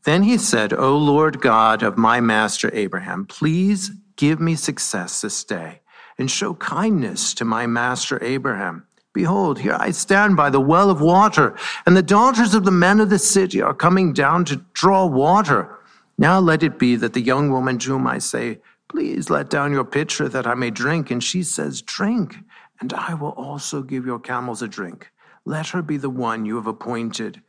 Then 0.04 0.24
he 0.24 0.38
said, 0.38 0.74
O 0.74 0.98
Lord 0.98 1.42
God 1.42 1.84
of 1.84 1.98
my 1.98 2.22
master 2.22 2.70
Abraham, 2.74 3.26
please 3.26 3.92
give 4.16 4.40
me 4.40 4.56
success 4.56 5.22
this 5.22 5.44
day 5.44 5.82
and 6.18 6.30
show 6.30 6.54
kindness 6.56 7.34
to 7.36 7.46
my 7.46 7.68
master 7.68 8.22
Abraham. 8.24 8.86
Behold, 9.14 9.60
here 9.60 9.76
I 9.80 9.92
stand 9.92 10.36
by 10.36 10.50
the 10.50 10.62
well 10.62 10.90
of 10.90 11.02
water, 11.02 11.58
and 11.86 11.98
the 11.98 12.04
daughters 12.04 12.54
of 12.54 12.66
the 12.66 12.72
men 12.72 13.00
of 13.00 13.10
the 13.10 13.20
city 13.20 13.62
are 13.62 13.74
coming 13.74 14.14
down 14.14 14.46
to 14.46 14.64
draw 14.74 15.06
water. 15.06 15.76
Now 16.18 16.40
let 16.40 16.64
it 16.64 16.78
be 16.78 16.96
that 16.98 17.14
the 17.14 17.22
young 17.22 17.52
woman 17.52 17.80
to 17.80 17.92
whom 17.92 18.08
I 18.08 18.20
say, 18.20 18.60
Please 18.90 19.30
let 19.30 19.50
down 19.50 19.74
your 19.74 19.84
pitcher 19.84 20.30
that 20.30 20.48
I 20.48 20.54
may 20.54 20.70
drink, 20.70 21.12
and 21.12 21.24
she 21.24 21.44
says, 21.44 21.82
Drink, 21.82 22.38
and 22.80 22.94
I 22.94 23.14
will 23.14 23.32
also 23.32 23.82
give 23.82 24.06
your 24.06 24.20
camels 24.20 24.62
a 24.62 24.68
drink. 24.68 25.12
Let 25.46 25.70
her 25.70 25.82
be 25.82 25.98
the 25.98 26.10
one 26.10 26.46
you 26.46 26.56
have 26.56 26.68
appointed 26.68 27.42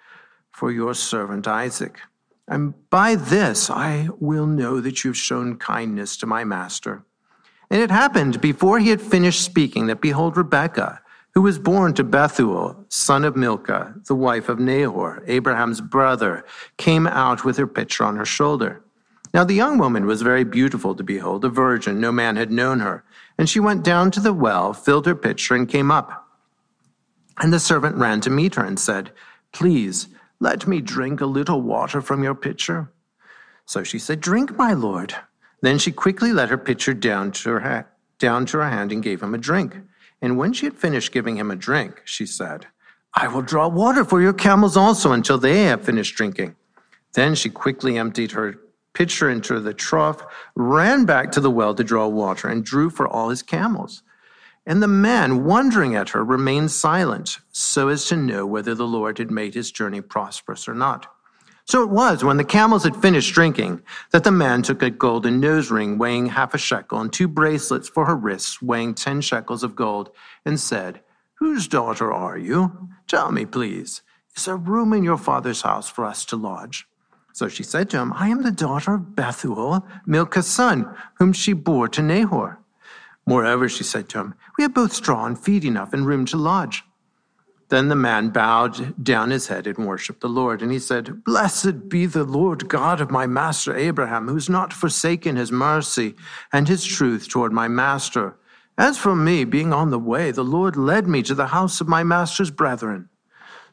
for 0.50 0.72
your 0.72 0.94
servant 0.94 1.46
Isaac. 1.46 2.00
And 2.48 2.74
by 2.90 3.14
this 3.14 3.70
I 3.70 4.08
will 4.18 4.46
know 4.46 4.80
that 4.80 5.04
you've 5.04 5.16
shown 5.16 5.56
kindness 5.56 6.16
to 6.18 6.26
my 6.26 6.44
master. 6.44 7.04
And 7.70 7.82
it 7.82 7.90
happened 7.90 8.40
before 8.40 8.78
he 8.78 8.88
had 8.88 9.02
finished 9.02 9.42
speaking 9.42 9.86
that 9.86 10.00
behold, 10.00 10.36
Rebekah, 10.36 11.02
who 11.34 11.42
was 11.42 11.58
born 11.58 11.92
to 11.94 12.04
Bethuel, 12.04 12.84
son 12.88 13.24
of 13.24 13.36
Milcah, 13.36 13.94
the 14.06 14.14
wife 14.14 14.48
of 14.48 14.58
Nahor, 14.58 15.22
Abraham's 15.26 15.80
brother, 15.80 16.44
came 16.78 17.06
out 17.06 17.44
with 17.44 17.58
her 17.58 17.66
pitcher 17.66 18.04
on 18.04 18.16
her 18.16 18.24
shoulder. 18.24 18.82
Now 19.38 19.44
the 19.44 19.54
young 19.54 19.78
woman 19.78 20.04
was 20.04 20.22
very 20.22 20.42
beautiful 20.42 20.96
to 20.96 21.04
behold, 21.04 21.44
a 21.44 21.48
virgin, 21.48 22.00
no 22.00 22.10
man 22.10 22.34
had 22.34 22.50
known 22.50 22.80
her. 22.80 23.04
And 23.38 23.48
she 23.48 23.60
went 23.60 23.84
down 23.84 24.10
to 24.10 24.18
the 24.18 24.32
well, 24.32 24.72
filled 24.72 25.06
her 25.06 25.14
pitcher, 25.14 25.54
and 25.54 25.68
came 25.68 25.92
up. 25.92 26.26
And 27.40 27.52
the 27.52 27.60
servant 27.60 27.94
ran 27.94 28.20
to 28.22 28.30
meet 28.30 28.56
her 28.56 28.64
and 28.64 28.80
said, 28.80 29.12
Please, 29.52 30.08
let 30.40 30.66
me 30.66 30.80
drink 30.80 31.20
a 31.20 31.26
little 31.26 31.62
water 31.62 32.00
from 32.00 32.24
your 32.24 32.34
pitcher. 32.34 32.90
So 33.64 33.84
she 33.84 34.00
said, 34.00 34.20
Drink, 34.20 34.56
my 34.56 34.72
lord. 34.72 35.14
Then 35.62 35.78
she 35.78 35.92
quickly 35.92 36.32
let 36.32 36.48
her 36.50 36.58
pitcher 36.58 36.92
down 36.92 37.30
to 37.30 37.50
her, 37.50 37.60
ha- 37.60 37.84
down 38.18 38.44
to 38.46 38.58
her 38.58 38.68
hand 38.68 38.90
and 38.90 39.04
gave 39.04 39.22
him 39.22 39.36
a 39.36 39.38
drink. 39.38 39.76
And 40.20 40.36
when 40.36 40.52
she 40.52 40.66
had 40.66 40.74
finished 40.74 41.12
giving 41.12 41.36
him 41.36 41.52
a 41.52 41.54
drink, 41.54 42.02
she 42.04 42.26
said, 42.26 42.66
I 43.14 43.28
will 43.28 43.42
draw 43.42 43.68
water 43.68 44.04
for 44.04 44.20
your 44.20 44.32
camels 44.32 44.76
also 44.76 45.12
until 45.12 45.38
they 45.38 45.62
have 45.66 45.84
finished 45.84 46.16
drinking. 46.16 46.56
Then 47.12 47.36
she 47.36 47.50
quickly 47.50 47.96
emptied 47.96 48.32
her 48.32 48.56
pitcher 48.98 49.30
into 49.30 49.60
the 49.60 49.72
trough, 49.72 50.26
ran 50.56 51.04
back 51.04 51.30
to 51.30 51.40
the 51.40 51.52
well 51.52 51.72
to 51.72 51.84
draw 51.84 52.08
water, 52.08 52.48
and 52.48 52.64
drew 52.64 52.90
for 52.90 53.06
all 53.06 53.28
his 53.28 53.44
camels. 53.44 54.02
And 54.66 54.82
the 54.82 54.88
man, 54.88 55.44
wondering 55.44 55.94
at 55.94 56.08
her, 56.08 56.24
remained 56.24 56.72
silent, 56.72 57.38
so 57.52 57.86
as 57.86 58.06
to 58.06 58.16
know 58.16 58.44
whether 58.44 58.74
the 58.74 58.88
Lord 58.88 59.18
had 59.18 59.30
made 59.30 59.54
his 59.54 59.70
journey 59.70 60.00
prosperous 60.00 60.66
or 60.66 60.74
not. 60.74 61.06
So 61.64 61.84
it 61.84 61.90
was, 61.90 62.24
when 62.24 62.38
the 62.38 62.44
camels 62.44 62.82
had 62.82 62.96
finished 62.96 63.32
drinking, 63.34 63.82
that 64.10 64.24
the 64.24 64.32
man 64.32 64.62
took 64.62 64.82
a 64.82 64.90
golden 64.90 65.38
nose 65.38 65.70
ring 65.70 65.96
weighing 65.96 66.26
half 66.26 66.52
a 66.52 66.58
shekel 66.58 67.00
and 67.00 67.12
two 67.12 67.28
bracelets 67.28 67.88
for 67.88 68.06
her 68.06 68.16
wrists 68.16 68.60
weighing 68.60 68.94
ten 68.94 69.20
shekels 69.20 69.62
of 69.62 69.76
gold, 69.76 70.10
and 70.44 70.58
said, 70.58 71.02
Whose 71.34 71.68
daughter 71.68 72.12
are 72.12 72.36
you? 72.36 72.88
Tell 73.06 73.30
me, 73.30 73.46
please. 73.46 74.02
Is 74.36 74.46
there 74.46 74.56
room 74.56 74.92
in 74.92 75.04
your 75.04 75.18
father's 75.18 75.62
house 75.62 75.88
for 75.88 76.04
us 76.04 76.24
to 76.24 76.36
lodge? 76.36 76.87
So 77.38 77.46
she 77.46 77.62
said 77.62 77.88
to 77.90 77.98
him, 77.98 78.12
I 78.14 78.30
am 78.30 78.42
the 78.42 78.50
daughter 78.50 78.94
of 78.94 79.14
Bethuel, 79.14 79.86
Milcah's 80.04 80.48
son, 80.48 80.92
whom 81.18 81.32
she 81.32 81.52
bore 81.52 81.86
to 81.86 82.02
Nahor. 82.02 82.58
Moreover, 83.26 83.68
she 83.68 83.84
said 83.84 84.08
to 84.08 84.18
him, 84.18 84.34
We 84.56 84.62
have 84.62 84.74
both 84.74 84.92
straw 84.92 85.24
and 85.24 85.38
feed 85.38 85.64
enough 85.64 85.92
and 85.92 86.04
room 86.04 86.24
to 86.26 86.36
lodge. 86.36 86.82
Then 87.68 87.86
the 87.86 87.94
man 87.94 88.30
bowed 88.30 89.04
down 89.04 89.30
his 89.30 89.46
head 89.46 89.68
and 89.68 89.86
worshipped 89.86 90.20
the 90.20 90.28
Lord. 90.28 90.62
And 90.62 90.72
he 90.72 90.80
said, 90.80 91.22
Blessed 91.22 91.88
be 91.88 92.06
the 92.06 92.24
Lord 92.24 92.68
God 92.68 93.00
of 93.00 93.12
my 93.12 93.28
master 93.28 93.72
Abraham, 93.72 94.26
who 94.26 94.34
has 94.34 94.48
not 94.48 94.72
forsaken 94.72 95.36
his 95.36 95.52
mercy 95.52 96.16
and 96.52 96.66
his 96.66 96.84
truth 96.84 97.28
toward 97.28 97.52
my 97.52 97.68
master. 97.68 98.34
As 98.76 98.98
for 98.98 99.14
me, 99.14 99.44
being 99.44 99.72
on 99.72 99.90
the 99.90 99.98
way, 100.00 100.32
the 100.32 100.42
Lord 100.42 100.74
led 100.74 101.06
me 101.06 101.22
to 101.22 101.36
the 101.36 101.46
house 101.46 101.80
of 101.80 101.86
my 101.86 102.02
master's 102.02 102.50
brethren. 102.50 103.10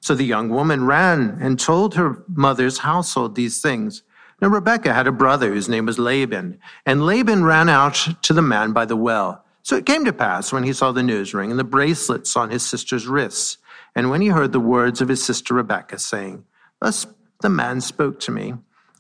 So 0.06 0.14
the 0.14 0.24
young 0.24 0.50
woman 0.50 0.86
ran 0.86 1.40
and 1.42 1.60
told 1.60 1.96
her 1.96 2.24
mother's 2.28 2.78
household 2.78 3.34
these 3.34 3.60
things. 3.60 4.04
Now 4.40 4.50
Rebekah 4.50 4.94
had 4.94 5.08
a 5.08 5.12
brother 5.12 5.52
whose 5.52 5.68
name 5.68 5.88
was 5.88 5.98
Laban, 5.98 6.60
and 6.86 7.08
Laban 7.08 7.44
ran 7.44 7.70
out 7.70 8.08
to 8.22 8.32
the 8.32 8.44
man 8.44 8.72
by 8.72 8.86
the 8.86 8.96
well. 8.96 9.44
So 9.64 9.76
it 9.76 9.88
came 9.88 10.06
to 10.06 10.14
pass 10.14 10.54
when 10.54 10.62
he 10.62 10.74
saw 10.74 10.92
the 10.92 11.02
nose 11.02 11.34
ring 11.34 11.50
and 11.50 11.60
the 11.60 11.64
bracelets 11.64 12.36
on 12.36 12.52
his 12.52 12.62
sister's 12.62 13.08
wrists 13.08 13.58
and 13.96 14.12
when 14.12 14.22
he 14.22 14.28
heard 14.28 14.52
the 14.52 14.60
words 14.60 15.02
of 15.02 15.08
his 15.08 15.24
sister 15.24 15.56
Rebekah, 15.56 15.98
saying, 15.98 16.46
Thus 16.80 17.08
the 17.42 17.50
man 17.50 17.82
spoke 17.82 18.20
to 18.20 18.32
me, 18.32 18.54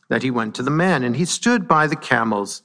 that 0.10 0.24
he 0.24 0.32
went 0.32 0.56
to 0.56 0.64
the 0.64 0.72
man, 0.72 1.04
and 1.04 1.16
he 1.16 1.26
stood 1.26 1.68
by 1.68 1.86
the 1.86 1.96
camels 1.96 2.64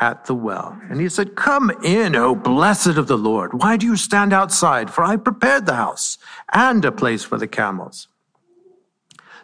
at 0.00 0.24
the 0.26 0.34
well. 0.34 0.78
And 0.90 1.00
he 1.00 1.08
said, 1.08 1.36
Come 1.36 1.70
in, 1.82 2.16
O 2.16 2.34
blessed 2.34 2.98
of 2.98 3.06
the 3.06 3.18
Lord. 3.18 3.54
Why 3.54 3.76
do 3.76 3.86
you 3.86 3.96
stand 3.96 4.32
outside? 4.32 4.90
For 4.90 5.04
I 5.04 5.16
prepared 5.16 5.66
the 5.66 5.74
house 5.74 6.18
and 6.52 6.84
a 6.84 6.92
place 6.92 7.22
for 7.22 7.38
the 7.38 7.46
camels. 7.46 8.08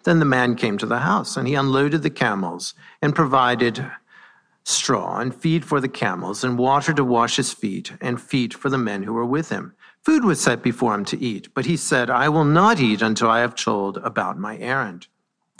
Then 0.04 0.18
the 0.18 0.24
man 0.24 0.56
came 0.56 0.78
to 0.78 0.86
the 0.86 1.00
house, 1.00 1.36
and 1.36 1.46
he 1.46 1.54
unloaded 1.54 2.02
the 2.02 2.10
camels 2.10 2.74
and 3.02 3.14
provided 3.14 3.90
straw 4.64 5.18
and 5.18 5.34
feed 5.34 5.64
for 5.64 5.80
the 5.80 5.88
camels, 5.88 6.42
and 6.44 6.58
water 6.58 6.92
to 6.94 7.04
wash 7.04 7.36
his 7.36 7.52
feet, 7.52 7.92
and 8.00 8.20
feet 8.20 8.54
for 8.54 8.68
the 8.70 8.78
men 8.78 9.02
who 9.02 9.12
were 9.12 9.26
with 9.26 9.50
him. 9.50 9.74
Food 10.02 10.24
was 10.24 10.40
set 10.40 10.62
before 10.62 10.94
him 10.94 11.04
to 11.06 11.22
eat, 11.22 11.52
but 11.54 11.66
he 11.66 11.76
said, 11.76 12.08
I 12.08 12.28
will 12.28 12.44
not 12.44 12.80
eat 12.80 13.02
until 13.02 13.28
I 13.28 13.40
have 13.40 13.54
told 13.54 13.98
about 13.98 14.38
my 14.38 14.56
errand. 14.56 15.06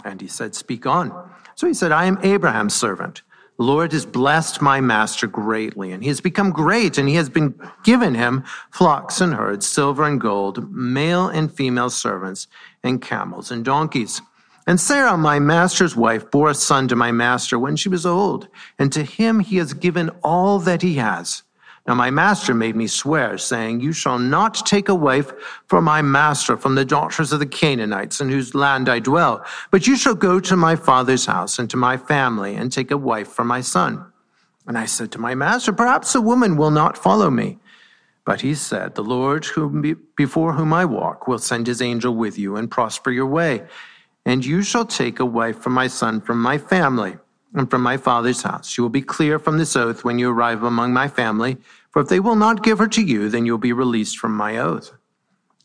And 0.05 0.21
he 0.21 0.29
said, 0.29 0.55
Speak 0.55 0.87
on. 0.87 1.31
So 1.55 1.67
he 1.67 1.75
said, 1.75 1.93
I 1.93 2.07
am 2.07 2.19
Abraham's 2.23 2.75
servant. 2.75 3.23
Lord 3.61 3.93
has 3.93 4.07
blessed 4.07 4.63
my 4.63 4.81
master 4.81 5.27
greatly, 5.27 5.93
and 5.93 6.03
he 6.03 6.09
has 6.09 6.23
become 6.23 6.51
great, 6.51 6.97
and 6.97 7.07
he 7.07 7.17
has 7.17 7.29
been 7.29 7.55
given 7.85 8.15
him 8.15 8.43
flocks 8.71 9.21
and 9.21 9.35
herds, 9.35 9.67
silver 9.67 10.05
and 10.05 10.19
gold, 10.19 10.73
male 10.73 11.29
and 11.29 11.53
female 11.53 11.91
servants, 11.91 12.47
and 12.83 13.03
camels 13.03 13.51
and 13.51 13.63
donkeys. 13.63 14.23
And 14.67 14.81
Sarah, 14.81 15.19
my 15.19 15.39
master's 15.41 15.95
wife, 15.95 16.31
bore 16.31 16.49
a 16.49 16.55
son 16.55 16.89
to 16.89 16.97
my 16.97 17.13
master 17.13 17.59
when 17.59 17.77
she 17.77 17.91
was 17.91 18.07
old, 18.07 18.49
and 18.79 18.91
to 18.95 19.03
him 19.03 19.41
he 19.41 19.59
has 19.59 19.75
given 19.75 20.09
all 20.25 20.59
that 20.61 20.81
he 20.81 20.95
has. 20.95 21.43
Now 21.91 21.97
my 21.97 22.13
master 22.13 22.55
made 22.55 22.77
me 22.77 22.87
swear, 22.87 23.37
saying, 23.37 23.81
You 23.81 23.93
shall 23.93 24.17
not 24.17 24.65
take 24.65 24.89
a 24.89 24.95
wife 24.95 25.33
for 25.67 25.81
my 25.81 26.03
master 26.03 26.57
from 26.57 26.77
the 26.77 26.85
daughters 26.85 27.33
of 27.33 27.41
the 27.41 27.47
Canaanites 27.47 28.21
in 28.21 28.29
whose 28.29 28.55
land 28.55 28.89
I 28.89 29.01
dwell, 29.01 29.45
but 29.73 29.89
you 29.89 29.97
shall 29.97 30.15
go 30.15 30.39
to 30.39 30.57
my 30.57 30.77
father's 30.77 31.27
house 31.27 31.59
and 31.59 31.69
to 31.71 31.77
my 31.77 31.97
family 31.97 32.55
and 32.55 32.71
take 32.71 32.93
a 32.93 32.97
wife 32.97 33.27
for 33.27 33.45
my 33.45 33.61
son. 33.61 34.07
And 34.69 34.79
I 34.79 34.87
said 34.87 35.11
to 35.11 35.19
my 35.19 35.35
master, 35.35 35.73
Perhaps 35.73 36.15
a 36.15 36.21
woman 36.21 36.57
will 36.57 36.71
not 36.71 36.97
follow 36.97 37.29
me. 37.29 37.59
But 38.25 38.43
he 38.43 38.55
said, 38.55 38.95
The 38.95 39.03
Lord 39.03 39.45
whom 39.47 39.83
before 40.15 40.53
whom 40.53 40.73
I 40.73 40.85
walk 40.85 41.27
will 41.27 41.41
send 41.41 41.67
his 41.67 41.83
angel 41.83 42.15
with 42.15 42.39
you 42.39 42.55
and 42.55 42.71
prosper 42.71 43.11
your 43.11 43.27
way. 43.27 43.65
And 44.25 44.45
you 44.45 44.63
shall 44.63 44.85
take 44.85 45.19
a 45.19 45.27
wife 45.27 45.59
for 45.59 45.71
my 45.71 45.89
son 45.89 46.21
from 46.21 46.41
my 46.41 46.57
family 46.57 47.17
and 47.55 47.69
from 47.69 47.83
my 47.83 47.97
father's 47.97 48.43
house. 48.43 48.77
You 48.77 48.85
will 48.85 48.91
be 48.91 49.03
clear 49.03 49.39
from 49.39 49.59
this 49.59 49.77
oath 49.77 50.05
when 50.05 50.19
you 50.19 50.31
arrive 50.31 50.63
among 50.63 50.93
my 50.93 51.09
family, 51.09 51.57
for 51.91 52.03
if 52.03 52.09
they 52.09 52.21
will 52.21 52.37
not 52.37 52.63
give 52.63 52.79
her 52.79 52.89
to 52.89 53.03
you, 53.03 53.29
then 53.29 53.47
you 53.47 53.53
will 53.53 53.59
be 53.59 53.73
released 53.73 54.19
from 54.19 54.37
my 54.37 54.57
oath. 54.59 54.93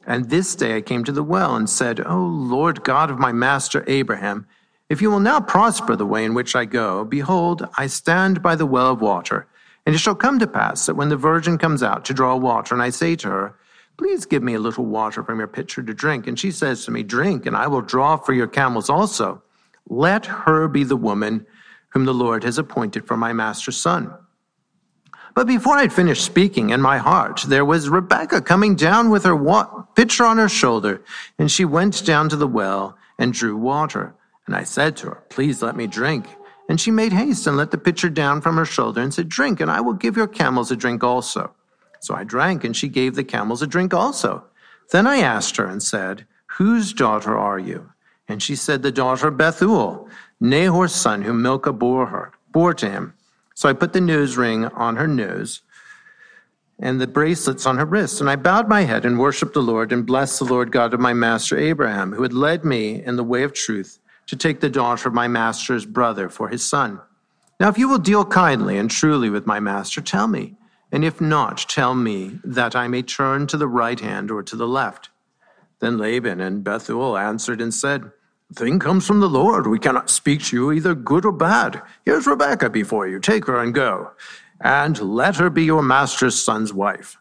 And 0.08 0.30
this 0.30 0.56
day 0.56 0.78
I 0.78 0.82
came 0.82 1.04
to 1.04 1.12
the 1.12 1.24
well 1.24 1.56
and 1.56 1.70
said, 1.70 2.06
O 2.06 2.18
Lord 2.18 2.84
God 2.84 3.10
of 3.10 3.20
my 3.20 3.32
master 3.32 3.84
Abraham, 3.88 4.48
if 4.90 5.02
you 5.02 5.10
will 5.10 5.20
now 5.20 5.40
prosper 5.40 5.96
the 5.96 6.06
way 6.06 6.24
in 6.24 6.36
which 6.36 6.56
I 6.56 6.66
go, 6.66 7.04
behold, 7.04 7.68
I 7.78 7.88
stand 7.88 8.42
by 8.42 8.56
the 8.56 8.68
well 8.68 8.92
of 8.92 9.02
water. 9.02 9.48
And 9.86 9.96
it 9.96 10.00
shall 10.00 10.16
come 10.16 10.40
to 10.40 10.48
pass 10.48 10.86
that 10.86 10.96
when 10.96 11.10
the 11.10 11.18
virgin 11.18 11.58
comes 11.58 11.82
out 11.82 12.06
to 12.06 12.14
draw 12.14 12.36
water, 12.36 12.76
and 12.76 12.82
I 12.82 12.90
say 12.90 13.16
to 13.18 13.30
her, 13.30 13.56
Please 13.98 14.26
give 14.26 14.44
me 14.44 14.56
a 14.56 14.60
little 14.60 14.86
water 14.86 15.24
from 15.24 15.40
your 15.40 15.48
pitcher 15.48 15.82
to 15.82 15.94
drink. 15.94 16.28
And 16.28 16.38
she 16.38 16.52
says 16.52 16.84
to 16.84 16.92
me, 16.92 17.02
Drink, 17.02 17.46
and 17.46 17.56
I 17.56 17.68
will 17.68 17.82
draw 17.82 18.18
for 18.18 18.34
your 18.34 18.48
camels 18.48 18.90
also. 18.90 19.42
Let 19.88 20.26
her 20.26 20.68
be 20.68 20.84
the 20.84 20.98
woman 20.98 21.46
whom 21.90 22.06
the 22.06 22.14
Lord 22.14 22.44
has 22.44 22.58
appointed 22.58 23.08
for 23.08 23.16
my 23.16 23.32
master's 23.32 23.78
son. 23.78 24.14
But 25.36 25.48
before 25.48 25.76
I'd 25.76 25.92
finished 25.92 26.24
speaking 26.24 26.70
in 26.70 26.82
my 26.82 26.98
heart, 26.98 27.44
there 27.48 27.66
was 27.66 27.90
Rebecca 27.90 28.42
coming 28.42 28.74
down 28.76 29.10
with 29.10 29.26
her 29.26 29.36
wa- 29.36 29.84
pitcher 29.94 30.24
on 30.24 30.38
her 30.38 30.48
shoulder, 30.48 31.04
and 31.38 31.52
she 31.52 31.66
went 31.66 32.06
down 32.06 32.30
to 32.30 32.38
the 32.38 32.48
well 32.48 32.98
and 33.20 33.34
drew 33.34 33.58
water. 33.58 34.16
And 34.48 34.56
I 34.56 34.64
said 34.64 34.96
to 34.98 35.08
her, 35.08 35.24
Please 35.30 35.62
let 35.62 35.76
me 35.76 35.88
drink. 35.88 36.26
And 36.70 36.80
she 36.80 36.90
made 36.90 37.12
haste 37.12 37.46
and 37.48 37.58
let 37.58 37.72
the 37.72 37.78
pitcher 37.78 38.10
down 38.10 38.40
from 38.40 38.56
her 38.56 38.66
shoulder 38.66 39.02
and 39.02 39.14
said, 39.14 39.28
Drink, 39.28 39.60
and 39.60 39.70
I 39.70 39.82
will 39.82 39.94
give 39.94 40.16
your 40.16 40.28
camels 40.28 40.72
a 40.72 40.76
drink 40.78 41.04
also. 41.04 41.54
So 42.00 42.16
I 42.16 42.24
drank, 42.24 42.64
and 42.64 42.76
she 42.76 42.88
gave 42.88 43.16
the 43.16 43.24
camels 43.26 43.62
a 43.62 43.68
drink 43.68 43.94
also. 43.94 44.46
Then 44.92 45.06
I 45.06 45.18
asked 45.18 45.58
her 45.58 45.66
and 45.66 45.84
said, 45.84 46.26
Whose 46.58 46.94
daughter 46.94 47.38
are 47.38 47.60
you? 47.60 47.92
And 48.30 48.42
she 48.42 48.56
said, 48.56 48.84
The 48.84 48.92
daughter 48.92 49.28
of 49.28 49.38
Bethuel. 49.38 50.08
Nahor's 50.40 50.96
son, 50.96 51.24
whom 51.24 51.42
Milcah 51.42 51.74
bore 51.74 52.06
her, 52.06 52.32
bore 52.52 52.74
to 52.76 52.90
him. 52.90 53.14
So 53.56 53.68
I 53.68 53.74
put 53.74 53.94
the 53.94 54.02
nose 54.02 54.38
ring 54.38 54.66
on 54.66 54.98
her 54.98 55.08
nose 55.08 55.62
and 56.78 57.00
the 57.00 57.08
bracelets 57.08 57.66
on 57.66 57.78
her 57.78 57.86
wrists, 57.86 58.20
and 58.20 58.30
I 58.30 58.36
bowed 58.36 58.68
my 58.68 58.82
head 58.82 59.06
and 59.06 59.18
worshiped 59.18 59.54
the 59.54 59.62
Lord 59.62 59.94
and 59.94 60.06
blessed 60.06 60.40
the 60.40 60.46
Lord 60.46 60.72
God 60.72 60.94
of 60.94 61.00
my 61.00 61.14
master 61.14 61.58
Abraham, 61.58 62.12
who 62.12 62.24
had 62.24 62.34
led 62.34 62.66
me 62.66 63.02
in 63.02 63.16
the 63.16 63.24
way 63.24 63.44
of 63.44 63.54
truth 63.54 64.00
to 64.28 64.36
take 64.36 64.60
the 64.60 64.70
daughter 64.70 65.08
of 65.08 65.16
my 65.16 65.28
master's 65.28 65.86
brother 65.86 66.28
for 66.28 66.50
his 66.50 66.68
son. 66.68 67.00
Now, 67.60 67.70
if 67.70 67.78
you 67.78 67.88
will 67.88 68.00
deal 68.00 68.26
kindly 68.26 68.78
and 68.78 68.92
truly 68.92 69.30
with 69.30 69.46
my 69.46 69.62
master, 69.62 70.02
tell 70.02 70.28
me. 70.28 70.56
And 70.92 71.06
if 71.06 71.22
not, 71.22 71.58
tell 71.70 71.96
me 71.96 72.40
that 72.44 72.76
I 72.76 72.90
may 72.90 73.02
turn 73.02 73.48
to 73.48 73.58
the 73.58 73.68
right 73.68 74.00
hand 74.00 74.30
or 74.30 74.44
to 74.44 74.56
the 74.56 74.68
left. 74.68 75.10
Then 75.80 75.98
Laban 75.98 76.42
and 76.42 76.64
Bethuel 76.64 77.18
answered 77.18 77.62
and 77.62 77.74
said, 77.74 78.12
thing 78.54 78.80
comes 78.80 79.08
from 79.08 79.20
the 79.20 79.30
Lord. 79.30 79.68
We 79.68 79.80
cannot 79.80 80.10
speak 80.10 80.44
to 80.46 80.56
you 80.56 80.72
either 80.72 80.96
good 80.96 81.26
or 81.26 81.32
bad. 81.32 81.82
Here's 82.06 82.28
Rebekah 82.28 82.70
before 82.70 83.08
you. 83.08 83.20
Take 83.20 83.46
her 83.48 83.62
and 83.62 83.74
go, 83.74 84.12
and 84.62 85.00
let 85.00 85.38
her 85.38 85.50
be 85.50 85.64
your 85.64 85.82
master's 85.82 86.42
son's 86.42 86.74
wife, 86.74 87.18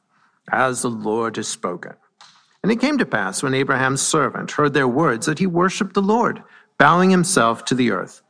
as 0.53 0.83
the 0.83 0.91
Lord 0.91 1.37
has 1.37 1.49
spoken. 1.49 1.95
And 2.63 2.71
it 2.71 2.81
came 2.81 2.99
to 2.99 3.07
pass 3.07 3.43
when 3.43 3.55
Abraham's 3.55 4.03
servant 4.03 4.53
heard 4.53 4.75
their 4.75 4.89
words 4.89 5.27
that 5.27 5.39
he 5.39 5.47
worshipped 5.47 5.95
the 5.95 6.03
Lord, 6.03 6.43
bowing 6.79 7.11
himself 7.11 7.65
to 7.67 7.75
the 7.75 7.91
earth. 7.91 8.23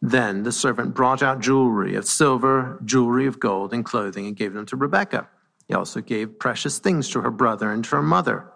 Then 0.00 0.44
the 0.44 0.52
servant 0.52 0.94
brought 0.94 1.22
out 1.22 1.40
jewelry 1.40 1.96
of 1.96 2.04
silver, 2.06 2.80
jewelry 2.84 3.26
of 3.26 3.40
gold, 3.40 3.72
and 3.72 3.84
clothing, 3.84 4.26
and 4.26 4.36
gave 4.36 4.52
them 4.52 4.66
to 4.66 4.76
Rebekah. 4.76 5.28
He 5.66 5.74
also 5.74 6.00
gave 6.00 6.38
precious 6.38 6.78
things 6.78 7.08
to 7.10 7.20
her 7.20 7.30
brother 7.30 7.70
and 7.70 7.84
to 7.84 7.96
her 7.96 8.02
mother. 8.02 8.50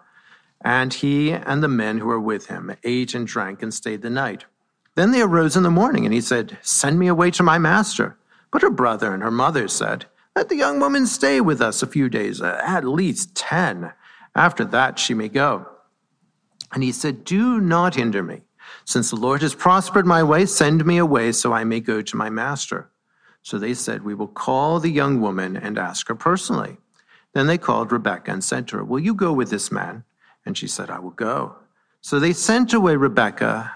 And 0.63 0.93
he 0.93 1.31
and 1.31 1.61
the 1.61 1.67
men 1.67 1.97
who 1.97 2.07
were 2.07 2.19
with 2.19 2.47
him 2.47 2.75
ate 2.83 3.13
and 3.13 3.27
drank 3.27 3.61
and 3.61 3.73
stayed 3.73 4.01
the 4.01 4.09
night. 4.09 4.45
Then 4.95 5.11
they 5.11 5.21
arose 5.21 5.57
in 5.57 5.63
the 5.63 5.71
morning, 5.71 6.05
and 6.05 6.13
he 6.13 6.21
said, 6.21 6.57
Send 6.61 6.99
me 6.99 7.07
away 7.07 7.31
to 7.31 7.43
my 7.43 7.57
master. 7.57 8.17
But 8.51 8.61
her 8.61 8.69
brother 8.69 9.13
and 9.13 9.23
her 9.23 9.31
mother 9.31 9.67
said, 9.67 10.05
Let 10.35 10.49
the 10.49 10.55
young 10.55 10.79
woman 10.79 11.07
stay 11.07 11.41
with 11.41 11.61
us 11.61 11.81
a 11.81 11.87
few 11.87 12.07
days, 12.07 12.41
at 12.41 12.85
least 12.85 13.35
ten. 13.35 13.93
After 14.35 14.63
that 14.65 14.99
she 14.99 15.13
may 15.13 15.29
go. 15.29 15.67
And 16.71 16.83
he 16.83 16.91
said, 16.91 17.23
Do 17.23 17.59
not 17.59 17.95
hinder 17.95 18.23
me. 18.23 18.41
Since 18.85 19.09
the 19.09 19.15
Lord 19.15 19.41
has 19.41 19.55
prospered 19.55 20.05
my 20.05 20.23
way, 20.23 20.45
send 20.45 20.85
me 20.85 20.97
away 20.97 21.31
so 21.31 21.53
I 21.53 21.63
may 21.63 21.79
go 21.79 22.01
to 22.01 22.17
my 22.17 22.29
master. 22.29 22.89
So 23.41 23.59
they 23.59 23.73
said, 23.73 24.03
We 24.03 24.13
will 24.13 24.27
call 24.27 24.79
the 24.79 24.91
young 24.91 25.19
woman 25.19 25.57
and 25.57 25.77
ask 25.77 26.07
her 26.07 26.15
personally. 26.15 26.77
Then 27.33 27.47
they 27.47 27.57
called 27.57 27.91
Rebekah 27.91 28.31
and 28.31 28.43
said 28.43 28.67
to 28.69 28.77
her, 28.77 28.83
Will 28.83 28.99
you 28.99 29.13
go 29.13 29.33
with 29.33 29.49
this 29.49 29.71
man? 29.71 30.03
And 30.45 30.57
she 30.57 30.67
said, 30.67 30.89
I 30.89 30.99
will 30.99 31.11
go. 31.11 31.55
So 32.01 32.19
they 32.19 32.33
sent 32.33 32.73
away 32.73 32.95
Rebekah, 32.95 33.73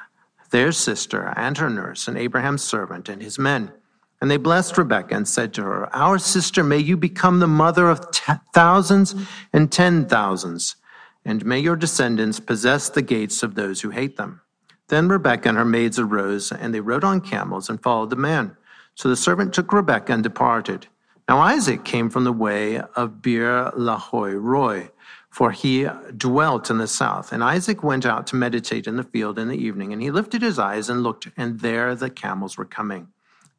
their 0.49 0.71
sister, 0.71 1.33
and 1.35 1.57
her 1.57 1.69
nurse, 1.69 2.07
and 2.07 2.17
Abraham's 2.17 2.63
servant, 2.63 3.09
and 3.09 3.21
his 3.21 3.39
men. 3.39 3.71
And 4.19 4.31
they 4.31 4.37
blessed 4.37 4.77
Rebekah 4.77 5.15
and 5.15 5.27
said 5.27 5.53
to 5.53 5.63
her, 5.63 5.95
Our 5.95 6.17
sister, 6.17 6.63
may 6.63 6.79
you 6.79 6.97
become 6.97 7.39
the 7.39 7.47
mother 7.47 7.89
of 7.89 8.11
t- 8.11 8.33
thousands 8.53 9.15
and 9.53 9.71
ten 9.71 10.07
thousands, 10.07 10.75
and 11.23 11.45
may 11.45 11.59
your 11.59 11.75
descendants 11.75 12.39
possess 12.39 12.89
the 12.89 13.01
gates 13.01 13.43
of 13.43 13.55
those 13.55 13.81
who 13.81 13.91
hate 13.91 14.17
them. 14.17 14.41
Then 14.87 15.09
Rebekah 15.09 15.49
and 15.49 15.57
her 15.57 15.65
maids 15.65 15.99
arose, 15.99 16.51
and 16.51 16.73
they 16.73 16.79
rode 16.79 17.03
on 17.03 17.21
camels 17.21 17.69
and 17.69 17.81
followed 17.81 18.09
the 18.09 18.15
man. 18.15 18.55
So 18.95 19.09
the 19.09 19.15
servant 19.15 19.53
took 19.53 19.71
Rebekah 19.71 20.13
and 20.13 20.23
departed. 20.23 20.87
Now 21.29 21.39
Isaac 21.39 21.83
came 21.83 22.09
from 22.09 22.23
the 22.23 22.33
way 22.33 22.79
of 22.79 23.21
Beer 23.21 23.71
Lahai 23.75 24.33
Roi, 24.41 24.89
for 25.37 25.51
he 25.51 25.87
dwelt 26.17 26.71
in 26.71 26.79
the 26.79 26.87
south. 26.87 27.31
And 27.31 27.43
Isaac 27.43 27.83
went 27.83 28.07
out 28.07 28.25
to 28.25 28.35
meditate 28.35 28.87
in 28.87 28.97
the 28.97 29.03
field 29.03 29.37
in 29.37 29.49
the 29.49 29.55
evening, 29.55 29.93
and 29.93 30.01
he 30.01 30.09
lifted 30.09 30.41
his 30.41 30.57
eyes 30.57 30.89
and 30.89 31.03
looked, 31.03 31.27
and 31.37 31.59
there 31.59 31.93
the 31.93 32.09
camels 32.09 32.57
were 32.57 32.65
coming. 32.65 33.09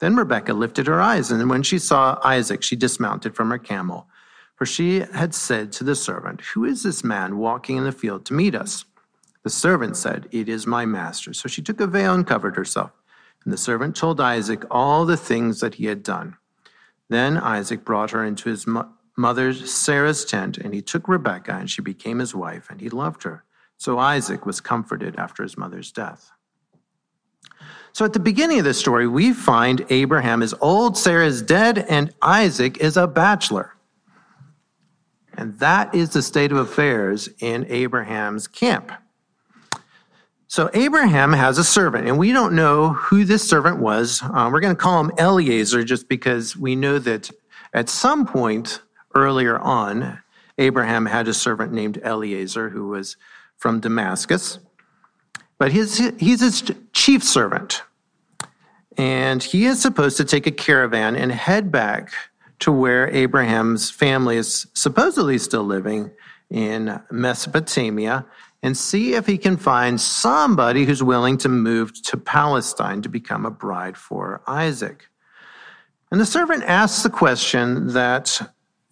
Then 0.01 0.17
Rebekah 0.17 0.55
lifted 0.55 0.89
her 0.89 1.01
eyes, 1.01 1.31
and 1.31 1.49
when 1.49 1.63
she 1.63 1.79
saw 1.79 2.19
Isaac, 2.25 2.65
she 2.65 2.75
dismounted 2.75 3.37
from 3.37 3.51
her 3.51 3.59
camel. 3.59 4.09
For 4.57 4.67
she 4.67 5.05
had 5.15 5.37
said 5.37 5.71
to 5.75 5.85
the 5.85 5.95
servant, 5.95 6.41
Who 6.53 6.65
is 6.65 6.83
this 6.83 7.05
man 7.05 7.39
walking 7.39 7.77
in 7.77 7.85
the 7.85 7.93
field 7.93 8.25
to 8.25 8.35
meet 8.35 8.57
us? 8.57 8.85
The 9.45 9.51
servant 9.51 9.97
said, 9.97 10.27
It 10.33 10.49
is 10.49 10.67
my 10.67 10.85
master. 10.85 11.33
So 11.33 11.49
she 11.49 11.63
took 11.63 11.81
a 11.81 11.87
veil 11.87 12.13
and 12.13 12.27
covered 12.27 12.57
herself. 12.57 12.91
And 13.45 13.53
the 13.53 13.57
servant 13.57 13.95
told 13.95 14.21
Isaac 14.21 14.65
all 14.69 15.07
the 15.07 15.17
things 15.17 15.61
that 15.61 15.77
he 15.77 15.87
had 15.87 16.03
done. 16.03 16.39
Then 17.09 17.37
Isaac 17.37 17.85
brought 17.85 18.11
her 18.11 18.25
into 18.25 18.49
his 18.49 18.67
mother 19.19 19.53
Sarah's 19.53 20.25
tent, 20.25 20.57
and 20.57 20.73
he 20.73 20.81
took 20.81 21.09
Rebekah, 21.09 21.57
and 21.57 21.69
she 21.69 21.83
became 21.83 22.21
his 22.21 22.35
wife, 22.35 22.71
and 22.71 22.81
he 22.81 22.89
loved 22.89 23.25
her. 23.25 23.45
So 23.77 23.99
Isaac 23.99 24.47
was 24.47 24.61
comforted 24.61 25.17
after 25.17 25.43
his 25.43 25.59
mother's 25.59 25.93
death. 25.93 26.31
So 27.93 28.05
at 28.05 28.13
the 28.13 28.21
beginning 28.21 28.61
of 28.61 28.65
the 28.65 28.75
story, 28.75 29.09
we 29.09 29.33
find 29.33 29.85
Abraham 29.91 30.43
is 30.43 30.55
old, 30.61 30.97
Sarah 30.97 31.27
is 31.27 31.43
dead, 31.43 31.79
and 31.89 32.15
Isaac 32.23 32.79
is 32.79 32.97
a 32.97 33.07
bachelor. 33.07 33.75
And 35.37 35.59
that 35.59 35.95
is 35.95 36.11
the 36.11 36.23
state 36.23 36.53
of 36.53 36.59
affairs 36.59 37.29
in 37.41 37.67
Abraham's 37.69 38.47
camp. 38.47 38.93
So 40.47 40.71
Abraham 40.75 41.33
has 41.33 41.59
a 41.59 41.65
servant, 41.65 42.09
and 42.09 42.19
we 42.19 42.33
don't 42.33 42.55
know 42.55 42.95
who 42.95 43.25
this 43.25 43.49
servant 43.49 43.79
was. 43.79 44.23
Um, 44.23 44.53
we're 44.53 44.61
going 44.61 44.75
to 44.75 44.81
call 44.81 45.01
him 45.01 45.13
Eliezer 45.19 45.85
just 45.85 46.09
because 46.09 46.57
we 46.57 46.75
know 46.75 46.99
that 47.01 47.31
at 47.75 47.89
some 47.89 48.27
point 48.27 48.81
earlier 49.15 49.59
on, 49.59 50.21
Abraham 50.59 51.07
had 51.07 51.29
a 51.29 51.35
servant 51.35 51.73
named 51.73 51.99
Eliezer 52.05 52.71
who 52.71 52.89
was 52.89 53.17
from 53.57 53.81
Damascus. 53.81 54.59
But 55.59 55.73
he's, 55.73 55.99
he's 56.19 56.41
his 56.41 56.73
chief 56.93 57.23
servant. 57.23 57.83
And 58.97 59.43
he 59.43 59.67
is 59.67 59.81
supposed 59.81 60.17
to 60.17 60.25
take 60.25 60.47
a 60.47 60.53
caravan 60.53 61.15
and 61.17 61.31
head 61.31 61.71
back 61.71 62.13
to 62.61 62.73
where 62.73 63.09
Abraham's 63.11 63.91
family 63.91 64.37
is 64.37 64.67
supposedly 64.75 65.39
still 65.39 65.63
living 65.63 66.11
in 66.51 67.01
Mesopotamia 67.11 68.27
and 68.63 68.77
see 68.77 69.15
if 69.15 69.27
he 69.27 69.39
can 69.39 69.57
find 69.57 70.01
somebody 70.01 70.85
who's 70.85 71.03
willing 71.03 71.39
to 71.39 71.49
move 71.49 72.01
to 72.03 72.17
Palestine 72.17 73.03
to 73.03 73.09
become 73.09 73.47
a 73.47 73.51
bride 73.51 73.97
for 73.97 74.43
Isaac. 74.49 75.09
And 76.11 76.21
the 76.21 76.27
servant 76.27 76.65
asks 76.65 77.03
the 77.03 77.11
question 77.11 77.93
that 77.93 78.41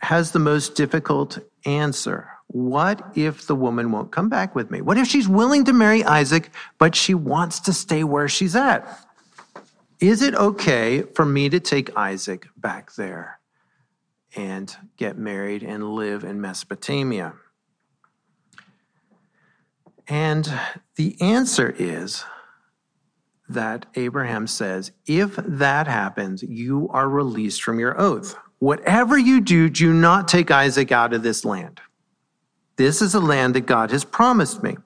has 0.00 0.32
the 0.32 0.38
most 0.38 0.74
difficult 0.74 1.38
answer. 1.64 2.30
What 2.48 3.16
if 3.16 3.46
the 3.46 3.56
woman 3.56 3.90
won't 3.90 4.12
come 4.12 4.28
back 4.28 4.54
with 4.54 4.70
me? 4.70 4.80
What 4.80 4.98
if 4.98 5.08
she's 5.08 5.28
willing 5.28 5.64
to 5.64 5.72
marry 5.72 6.04
Isaac, 6.04 6.50
but 6.78 6.94
she 6.94 7.14
wants 7.14 7.60
to 7.60 7.72
stay 7.72 8.04
where 8.04 8.28
she's 8.28 8.54
at? 8.54 8.86
Is 10.00 10.22
it 10.22 10.34
okay 10.34 11.02
for 11.02 11.24
me 11.24 11.48
to 11.48 11.58
take 11.58 11.96
Isaac 11.96 12.48
back 12.56 12.94
there 12.94 13.40
and 14.36 14.76
get 14.96 15.16
married 15.16 15.62
and 15.62 15.94
live 15.94 16.22
in 16.22 16.40
Mesopotamia? 16.40 17.34
And 20.06 20.52
the 20.96 21.20
answer 21.20 21.74
is 21.78 22.24
that 23.48 23.86
Abraham 23.94 24.46
says, 24.46 24.92
if 25.06 25.36
that 25.36 25.86
happens, 25.86 26.42
you 26.42 26.88
are 26.90 27.08
released 27.08 27.62
from 27.62 27.78
your 27.80 28.00
oath. 28.00 28.36
Whatever 28.58 29.18
you 29.18 29.40
do, 29.40 29.68
do 29.68 29.92
not 29.92 30.28
take 30.28 30.50
Isaac 30.50 30.92
out 30.92 31.12
of 31.12 31.22
this 31.22 31.44
land. 31.44 31.80
This 32.76 33.02
is 33.02 33.14
a 33.14 33.20
land 33.20 33.54
that 33.54 33.66
God 33.66 33.90
has 33.90 34.04
promised 34.04 34.62
me. 34.62 34.76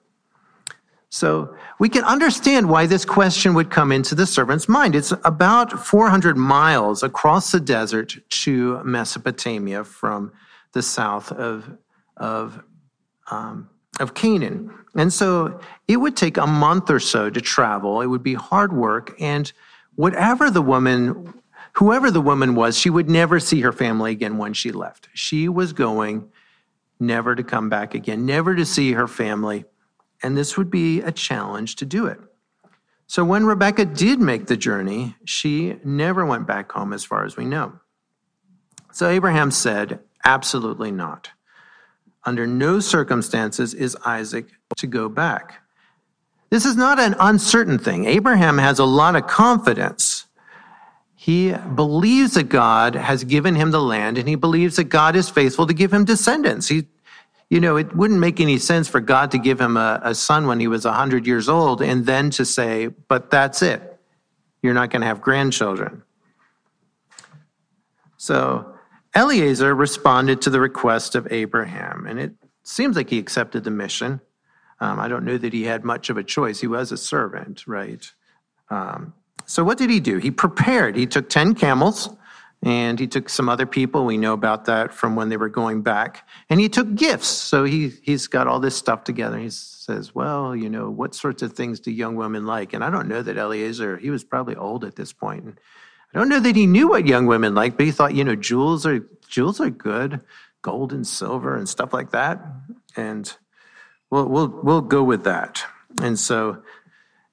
So 1.09 1.55
we 1.77 1.89
can 1.89 2.05
understand 2.05 2.69
why 2.69 2.85
this 2.85 3.03
question 3.03 3.53
would 3.53 3.69
come 3.69 3.91
into 3.91 4.15
the 4.15 4.25
servant's 4.25 4.69
mind. 4.69 4.95
It's 4.95 5.11
about 5.25 5.85
400 5.85 6.37
miles 6.37 7.03
across 7.03 7.51
the 7.51 7.59
desert 7.59 8.15
to 8.29 8.81
Mesopotamia 8.83 9.83
from 9.83 10.31
the 10.71 10.81
south 10.81 11.31
of, 11.33 11.77
of 12.15 12.63
um, 13.29 13.69
of 13.99 14.13
Canaan. 14.13 14.71
And 14.95 15.11
so 15.11 15.59
it 15.87 15.97
would 15.97 16.15
take 16.15 16.37
a 16.37 16.47
month 16.47 16.89
or 16.89 16.99
so 16.99 17.29
to 17.29 17.41
travel. 17.41 18.01
It 18.01 18.07
would 18.07 18.23
be 18.23 18.33
hard 18.33 18.73
work. 18.73 19.15
And 19.19 19.51
whatever 19.95 20.49
the 20.49 20.61
woman, 20.61 21.33
whoever 21.73 22.11
the 22.11 22.21
woman 22.21 22.55
was, 22.55 22.77
she 22.77 22.89
would 22.89 23.09
never 23.09 23.39
see 23.39 23.61
her 23.61 23.71
family 23.71 24.11
again 24.11 24.37
when 24.37 24.53
she 24.53 24.71
left. 24.71 25.09
She 25.13 25.47
was 25.49 25.73
going 25.73 26.29
never 26.99 27.35
to 27.35 27.43
come 27.43 27.69
back 27.69 27.93
again, 27.93 28.25
never 28.25 28.55
to 28.55 28.65
see 28.65 28.93
her 28.93 29.07
family. 29.07 29.65
And 30.23 30.37
this 30.37 30.57
would 30.57 30.69
be 30.69 31.01
a 31.01 31.11
challenge 31.11 31.77
to 31.77 31.85
do 31.85 32.05
it. 32.05 32.19
So 33.07 33.25
when 33.25 33.45
Rebecca 33.45 33.85
did 33.85 34.21
make 34.21 34.45
the 34.45 34.55
journey, 34.55 35.15
she 35.25 35.75
never 35.83 36.25
went 36.25 36.47
back 36.47 36.71
home 36.71 36.93
as 36.93 37.03
far 37.03 37.25
as 37.25 37.35
we 37.35 37.43
know. 37.43 37.73
So 38.93 39.09
Abraham 39.09 39.51
said, 39.51 39.99
Absolutely 40.23 40.91
not. 40.91 41.31
Under 42.23 42.45
no 42.45 42.79
circumstances 42.79 43.73
is 43.73 43.97
Isaac 44.05 44.47
to 44.77 44.87
go 44.87 45.09
back. 45.09 45.61
This 46.51 46.65
is 46.65 46.75
not 46.75 46.99
an 46.99 47.15
uncertain 47.19 47.79
thing. 47.79 48.05
Abraham 48.05 48.57
has 48.59 48.77
a 48.77 48.85
lot 48.85 49.15
of 49.15 49.25
confidence. 49.25 50.20
He 51.21 51.53
believes 51.53 52.33
that 52.33 52.49
God 52.49 52.95
has 52.95 53.23
given 53.23 53.53
him 53.53 53.69
the 53.69 53.79
land 53.79 54.17
and 54.17 54.27
he 54.27 54.33
believes 54.33 54.77
that 54.77 54.85
God 54.85 55.15
is 55.15 55.29
faithful 55.29 55.67
to 55.67 55.73
give 55.75 55.93
him 55.93 56.03
descendants. 56.03 56.67
He, 56.67 56.87
you 57.47 57.59
know, 57.59 57.77
it 57.77 57.95
wouldn't 57.95 58.19
make 58.19 58.39
any 58.39 58.57
sense 58.57 58.87
for 58.87 58.99
God 58.99 59.29
to 59.29 59.37
give 59.37 59.61
him 59.61 59.77
a, 59.77 60.01
a 60.03 60.15
son 60.15 60.47
when 60.47 60.59
he 60.59 60.67
was 60.67 60.83
100 60.83 61.27
years 61.27 61.47
old 61.47 61.79
and 61.79 62.07
then 62.07 62.31
to 62.31 62.43
say, 62.43 62.87
but 62.87 63.29
that's 63.29 63.61
it. 63.61 63.99
You're 64.63 64.73
not 64.73 64.89
going 64.89 65.01
to 65.01 65.07
have 65.07 65.21
grandchildren. 65.21 66.01
So 68.17 68.73
Eliezer 69.15 69.75
responded 69.75 70.41
to 70.41 70.49
the 70.49 70.59
request 70.59 71.13
of 71.13 71.31
Abraham, 71.31 72.07
and 72.07 72.19
it 72.19 72.33
seems 72.63 72.95
like 72.95 73.11
he 73.11 73.19
accepted 73.19 73.63
the 73.63 73.69
mission. 73.69 74.21
Um, 74.79 74.99
I 74.99 75.07
don't 75.07 75.23
know 75.23 75.37
that 75.37 75.53
he 75.53 75.65
had 75.65 75.83
much 75.83 76.09
of 76.09 76.17
a 76.17 76.23
choice. 76.23 76.61
He 76.61 76.67
was 76.67 76.91
a 76.91 76.97
servant, 76.97 77.67
right? 77.67 78.11
Um, 78.71 79.13
so 79.51 79.65
what 79.65 79.77
did 79.77 79.89
he 79.89 79.99
do? 79.99 80.17
He 80.17 80.31
prepared. 80.31 80.95
He 80.95 81.05
took 81.05 81.27
10 81.27 81.55
camels 81.55 82.09
and 82.63 82.97
he 82.97 83.05
took 83.05 83.27
some 83.27 83.49
other 83.49 83.65
people. 83.65 84.05
We 84.05 84.17
know 84.17 84.31
about 84.31 84.63
that 84.65 84.93
from 84.93 85.17
when 85.17 85.27
they 85.27 85.35
were 85.35 85.49
going 85.49 85.81
back. 85.81 86.25
And 86.49 86.61
he 86.61 86.69
took 86.69 86.95
gifts. 86.95 87.27
So 87.27 87.65
he, 87.65 87.91
he's 88.01 88.27
got 88.27 88.47
all 88.47 88.61
this 88.61 88.77
stuff 88.77 89.03
together. 89.03 89.37
He 89.37 89.49
says, 89.49 90.15
Well, 90.15 90.55
you 90.55 90.69
know, 90.69 90.89
what 90.89 91.13
sorts 91.13 91.41
of 91.41 91.51
things 91.51 91.81
do 91.81 91.91
young 91.91 92.15
women 92.15 92.45
like? 92.45 92.71
And 92.71 92.81
I 92.81 92.89
don't 92.89 93.09
know 93.09 93.21
that 93.21 93.37
Eliezer, 93.37 93.97
he 93.97 94.09
was 94.09 94.23
probably 94.23 94.55
old 94.55 94.85
at 94.85 94.95
this 94.95 95.11
point. 95.11 95.43
And 95.43 95.59
I 96.13 96.19
don't 96.19 96.29
know 96.29 96.39
that 96.39 96.55
he 96.55 96.65
knew 96.65 96.87
what 96.87 97.05
young 97.05 97.25
women 97.25 97.53
like, 97.53 97.75
but 97.75 97.85
he 97.85 97.91
thought, 97.91 98.15
you 98.15 98.23
know, 98.23 98.35
jewels 98.35 98.85
are 98.85 99.05
jewels 99.27 99.59
are 99.59 99.69
good, 99.69 100.21
gold 100.61 100.93
and 100.93 101.05
silver 101.05 101.57
and 101.57 101.67
stuff 101.67 101.91
like 101.91 102.11
that. 102.11 102.41
And 102.95 103.29
we'll 104.09 104.29
we'll 104.29 104.47
we'll 104.63 104.79
go 104.79 105.03
with 105.03 105.25
that. 105.25 105.61
And 106.01 106.17
so 106.17 106.63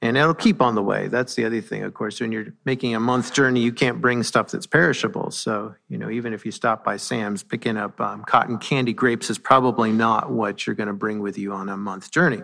and 0.01 0.17
it'll 0.17 0.35
keep 0.35 0.63
on 0.63 0.75
the 0.75 0.83
way. 0.83 1.09
That's 1.09 1.35
the 1.35 1.45
other 1.45 1.61
thing, 1.61 1.83
of 1.83 1.93
course. 1.93 2.21
When 2.21 2.31
you're 2.31 2.55
making 2.65 2.95
a 2.95 3.01
month 3.01 3.35
journey, 3.35 3.61
you 3.61 3.73
can't 3.73 4.01
bring 4.01 4.23
stuff 4.23 4.51
that's 4.51 4.67
perishable. 4.67 5.31
So, 5.33 5.75
you 5.89 5.99
know, 5.99 6.09
even 6.09 6.33
if 6.33 6.47
you 6.47 6.53
stop 6.53 6.85
by 6.85 6.97
Sam's, 6.97 7.43
picking 7.43 7.77
up 7.77 8.01
um, 8.01 8.25
cotton 8.25 8.59
candy 8.59 8.93
grapes 8.93 9.29
is 9.29 9.39
probably 9.39 9.91
not 9.91 10.31
what 10.31 10.67
you're 10.67 10.77
going 10.77 10.87
to 10.87 10.93
bring 10.93 11.21
with 11.21 11.37
you 11.37 11.53
on 11.53 11.69
a 11.69 11.77
month 11.77 12.13
journey. 12.13 12.43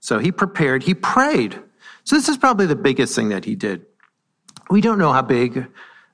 So 0.00 0.18
he 0.18 0.32
prepared, 0.32 0.82
he 0.82 0.94
prayed. 0.94 1.60
So 2.02 2.16
this 2.16 2.28
is 2.28 2.36
probably 2.36 2.66
the 2.66 2.76
biggest 2.76 3.14
thing 3.14 3.28
that 3.28 3.44
he 3.44 3.54
did. 3.54 3.86
We 4.70 4.80
don't 4.80 4.98
know 4.98 5.12
how 5.12 5.22
big 5.22 5.66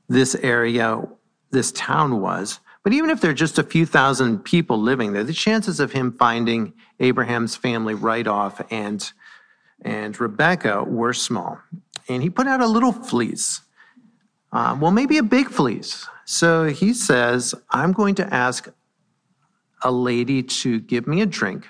this 0.08 0.34
area, 0.34 1.02
this 1.50 1.72
town 1.72 2.20
was, 2.20 2.60
but 2.82 2.92
even 2.92 3.08
if 3.08 3.22
there 3.22 3.30
are 3.30 3.34
just 3.34 3.58
a 3.58 3.62
few 3.62 3.86
thousand 3.86 4.40
people 4.40 4.78
living 4.78 5.14
there, 5.14 5.24
the 5.24 5.32
chances 5.32 5.80
of 5.80 5.92
him 5.92 6.12
finding 6.12 6.74
Abraham's 7.00 7.56
family 7.56 7.94
right 7.94 8.26
off 8.26 8.60
and 8.70 9.10
and 9.82 10.18
Rebecca 10.18 10.82
were 10.84 11.12
small. 11.12 11.58
And 12.08 12.22
he 12.22 12.30
put 12.30 12.46
out 12.46 12.60
a 12.60 12.66
little 12.66 12.92
fleece. 12.92 13.62
Uh, 14.52 14.76
well, 14.80 14.90
maybe 14.90 15.18
a 15.18 15.22
big 15.22 15.48
fleece. 15.48 16.06
So 16.24 16.64
he 16.64 16.94
says, 16.94 17.54
I'm 17.70 17.92
going 17.92 18.14
to 18.16 18.34
ask 18.34 18.68
a 19.82 19.90
lady 19.90 20.42
to 20.42 20.80
give 20.80 21.06
me 21.06 21.20
a 21.20 21.26
drink. 21.26 21.66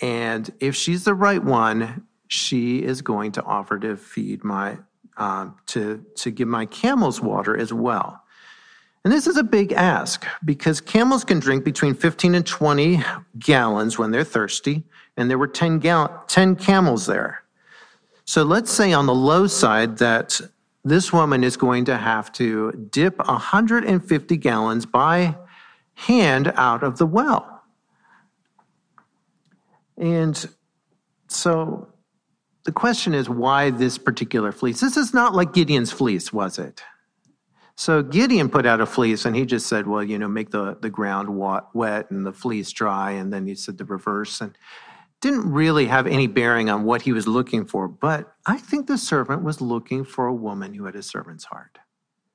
And 0.00 0.52
if 0.60 0.74
she's 0.74 1.04
the 1.04 1.14
right 1.14 1.42
one, 1.42 2.06
she 2.28 2.82
is 2.82 3.02
going 3.02 3.32
to 3.32 3.42
offer 3.42 3.78
to 3.78 3.96
feed 3.96 4.44
my, 4.44 4.78
uh, 5.16 5.50
to, 5.68 6.04
to 6.16 6.30
give 6.30 6.48
my 6.48 6.66
camels 6.66 7.20
water 7.20 7.56
as 7.56 7.72
well. 7.72 8.22
And 9.04 9.12
this 9.12 9.26
is 9.26 9.36
a 9.36 9.42
big 9.42 9.72
ask 9.72 10.26
because 10.44 10.80
camels 10.80 11.24
can 11.24 11.40
drink 11.40 11.64
between 11.64 11.94
15 11.94 12.36
and 12.36 12.46
20 12.46 13.02
gallons 13.38 13.98
when 13.98 14.12
they're 14.12 14.22
thirsty 14.22 14.84
and 15.16 15.30
there 15.30 15.38
were 15.38 15.48
10, 15.48 15.78
gal- 15.78 16.24
10 16.28 16.56
camels 16.56 17.06
there. 17.06 17.42
So 18.24 18.42
let's 18.42 18.70
say 18.70 18.92
on 18.92 19.06
the 19.06 19.14
low 19.14 19.46
side 19.46 19.98
that 19.98 20.40
this 20.84 21.12
woman 21.12 21.44
is 21.44 21.56
going 21.56 21.84
to 21.86 21.96
have 21.96 22.32
to 22.32 22.72
dip 22.90 23.18
150 23.18 24.36
gallons 24.36 24.86
by 24.86 25.36
hand 25.94 26.52
out 26.56 26.82
of 26.82 26.98
the 26.98 27.06
well. 27.06 27.62
And 29.96 30.48
so 31.28 31.88
the 32.64 32.72
question 32.72 33.14
is 33.14 33.28
why 33.28 33.70
this 33.70 33.98
particular 33.98 34.52
fleece? 34.52 34.80
This 34.80 34.96
is 34.96 35.12
not 35.12 35.34
like 35.34 35.52
Gideon's 35.52 35.92
fleece, 35.92 36.32
was 36.32 36.58
it? 36.58 36.82
So 37.74 38.02
Gideon 38.02 38.48
put 38.48 38.66
out 38.66 38.80
a 38.80 38.86
fleece 38.86 39.24
and 39.24 39.34
he 39.34 39.46
just 39.46 39.66
said, 39.66 39.86
well, 39.86 40.02
you 40.02 40.18
know, 40.18 40.28
make 40.28 40.50
the, 40.50 40.76
the 40.80 40.90
ground 40.90 41.28
wet 41.74 42.10
and 42.10 42.24
the 42.26 42.32
fleece 42.32 42.70
dry. 42.70 43.12
And 43.12 43.32
then 43.32 43.46
he 43.46 43.54
said 43.54 43.78
the 43.78 43.84
reverse. 43.84 44.40
And 44.40 44.56
didn't 45.22 45.50
really 45.50 45.86
have 45.86 46.06
any 46.06 46.26
bearing 46.26 46.68
on 46.68 46.82
what 46.82 47.02
he 47.02 47.12
was 47.12 47.26
looking 47.26 47.64
for, 47.64 47.86
but 47.88 48.34
I 48.44 48.58
think 48.58 48.88
the 48.88 48.98
servant 48.98 49.42
was 49.42 49.60
looking 49.60 50.04
for 50.04 50.26
a 50.26 50.34
woman 50.34 50.74
who 50.74 50.84
had 50.84 50.96
a 50.96 51.02
servant's 51.02 51.44
heart. 51.44 51.78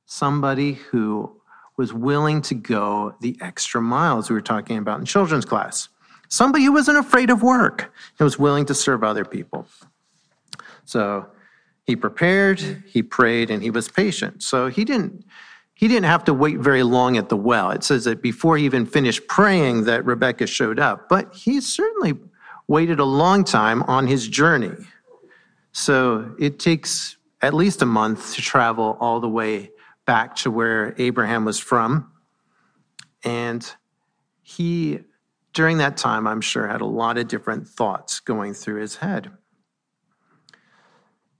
Somebody 0.06 0.74
who 0.74 1.40
was 1.78 1.94
willing 1.94 2.42
to 2.44 2.56
go 2.56 3.14
the 3.20 3.38
extra 3.42 3.82
miles 3.82 4.30
we 4.30 4.34
were 4.34 4.42
talking 4.42 4.78
about 4.78 5.00
in 5.00 5.06
children's 5.06 5.46
class. 5.46 5.90
Somebody 6.30 6.64
who 6.64 6.72
wasn't 6.72 6.98
afraid 6.98 7.30
of 7.30 7.44
work 7.44 7.94
and 8.18 8.26
was 8.26 8.40
willing 8.40 8.66
to 8.66 8.74
serve 8.74 9.04
other 9.04 9.26
people. 9.26 9.68
So 10.86 11.28
he 11.84 11.98
prepared, 11.98 12.60
he 12.88 13.04
prayed, 13.04 13.52
and 13.52 13.62
he 13.62 13.70
was 13.70 13.90
patient. 13.90 14.42
So 14.42 14.68
he 14.68 14.86
didn't 14.86 15.26
he 15.74 15.88
didn't 15.88 16.06
have 16.06 16.24
to 16.24 16.34
wait 16.34 16.58
very 16.58 16.82
long 16.82 17.18
at 17.18 17.30
the 17.30 17.38
well. 17.38 17.70
It 17.70 17.84
says 17.84 18.06
that 18.06 18.20
before 18.20 18.58
he 18.58 18.66
even 18.66 18.88
finished 18.88 19.28
praying 19.28 19.84
that 19.84 20.04
Rebecca 20.06 20.48
showed 20.48 20.80
up, 20.80 21.08
but 21.08 21.32
he 21.36 21.62
certainly 21.62 22.18
waited 22.68 23.00
a 23.00 23.06
long 23.06 23.44
time 23.44 23.84
on 23.84 24.08
his 24.08 24.28
journey. 24.28 24.74
So 25.72 26.36
it 26.40 26.60
takes 26.60 27.18
at 27.42 27.54
least 27.54 27.82
a 27.82 27.86
month 27.86 28.34
to 28.36 28.42
travel 28.42 28.98
all 29.00 29.20
the 29.20 29.30
way 29.30 29.72
back 30.06 30.36
to 30.38 30.52
where 30.52 30.96
Abraham 30.98 31.46
was 31.46 31.60
from. 31.60 32.12
And 33.24 33.70
he, 34.42 35.00
during 35.54 35.78
that 35.78 35.98
time, 35.98 36.28
I'm 36.28 36.42
sure, 36.42 36.68
had 36.68 36.82
a 36.82 36.86
lot 36.86 37.18
of 37.18 37.28
different 37.28 37.68
thoughts 37.68 38.20
going 38.20 38.54
through 38.54 38.82
his 38.82 38.96
head. 38.96 39.32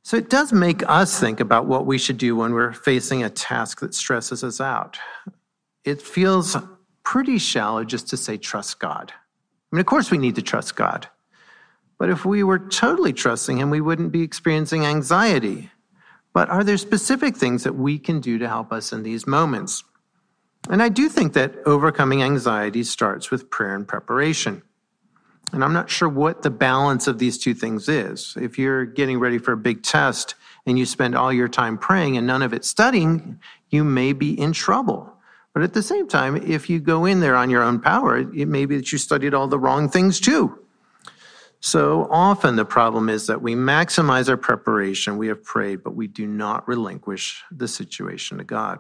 So 0.04 0.16
it 0.16 0.30
does 0.30 0.54
make 0.54 0.88
us 0.88 1.20
think 1.20 1.40
about 1.40 1.66
what 1.66 1.86
we 1.86 1.98
should 1.98 2.18
do 2.18 2.36
when 2.36 2.54
we're 2.54 2.72
facing 2.74 3.24
a 3.24 3.30
task 3.30 3.82
that 3.82 3.94
stresses 3.94 4.44
us 4.44 4.62
out. 4.62 4.98
It 5.84 6.02
feels 6.02 6.56
pretty 7.04 7.38
shallow 7.38 7.84
just 7.84 8.08
to 8.10 8.18
say, 8.18 8.38
trust 8.38 8.80
God. 8.80 9.12
I 9.16 9.76
mean, 9.76 9.82
of 9.82 9.86
course, 9.86 10.12
we 10.12 10.18
need 10.18 10.36
to 10.36 10.42
trust 10.42 10.76
God. 10.76 11.10
But 11.98 12.10
if 12.10 12.26
we 12.26 12.44
were 12.44 12.60
totally 12.60 13.14
trusting 13.14 13.58
Him, 13.58 13.70
we 13.70 13.82
wouldn't 13.82 14.12
be 14.12 14.22
experiencing 14.22 14.86
anxiety. 14.86 15.72
But 16.34 16.50
are 16.50 16.64
there 16.64 16.78
specific 16.78 17.36
things 17.36 17.64
that 17.64 17.76
we 17.76 17.98
can 17.98 18.20
do 18.20 18.38
to 18.38 18.48
help 18.48 18.72
us 18.72 18.94
in 18.94 19.04
these 19.04 19.26
moments? 19.26 19.84
And 20.70 20.84
I 20.84 20.90
do 20.90 21.10
think 21.10 21.34
that 21.34 21.56
overcoming 21.66 22.22
anxiety 22.22 22.84
starts 22.84 23.32
with 23.32 23.50
prayer 23.50 23.76
and 23.76 23.88
preparation. 23.88 24.62
And 25.54 25.64
I'm 25.64 25.74
not 25.74 25.90
sure 25.90 26.10
what 26.10 26.42
the 26.42 26.50
balance 26.50 27.08
of 27.08 27.20
these 27.20 27.38
two 27.38 27.54
things 27.54 27.88
is. 27.88 28.36
If 28.40 28.60
you're 28.60 28.86
getting 28.86 29.18
ready 29.20 29.38
for 29.38 29.54
a 29.54 29.58
big 29.58 29.82
test 29.82 30.36
and 30.66 30.78
you 30.78 30.86
spend 30.86 31.16
all 31.16 31.32
your 31.32 31.48
time 31.48 31.78
praying 31.78 32.18
and 32.18 32.28
none 32.28 32.42
of 32.42 32.54
it 32.54 32.66
studying, 32.66 33.40
you 33.70 33.84
may 33.84 34.12
be 34.12 34.38
in 34.40 34.52
trouble. 34.52 35.14
But 35.54 35.64
at 35.64 35.74
the 35.74 35.82
same 35.82 36.08
time, 36.08 36.36
if 36.36 36.70
you 36.70 36.80
go 36.80 37.06
in 37.06 37.22
there 37.22 37.36
on 37.36 37.50
your 37.50 37.64
own 37.64 37.80
power, 37.80 38.18
it 38.18 38.48
may 38.48 38.66
be 38.66 38.76
that 38.76 38.92
you 38.92 38.98
studied 38.98 39.34
all 39.34 39.48
the 39.48 39.58
wrong 39.58 39.90
things 39.90 40.20
too. 40.20 40.60
So 41.60 42.08
often 42.12 42.56
the 42.56 42.66
problem 42.66 43.10
is 43.10 43.28
that 43.28 43.42
we 43.42 43.56
maximize 43.56 44.30
our 44.30 44.38
preparation, 44.38 45.18
we 45.18 45.28
have 45.28 45.44
prayed, 45.44 45.84
but 45.84 45.96
we 45.96 46.08
do 46.08 46.28
not 46.28 46.68
relinquish 46.68 47.44
the 47.52 47.68
situation 47.68 48.38
to 48.38 48.44
God. 48.44 48.80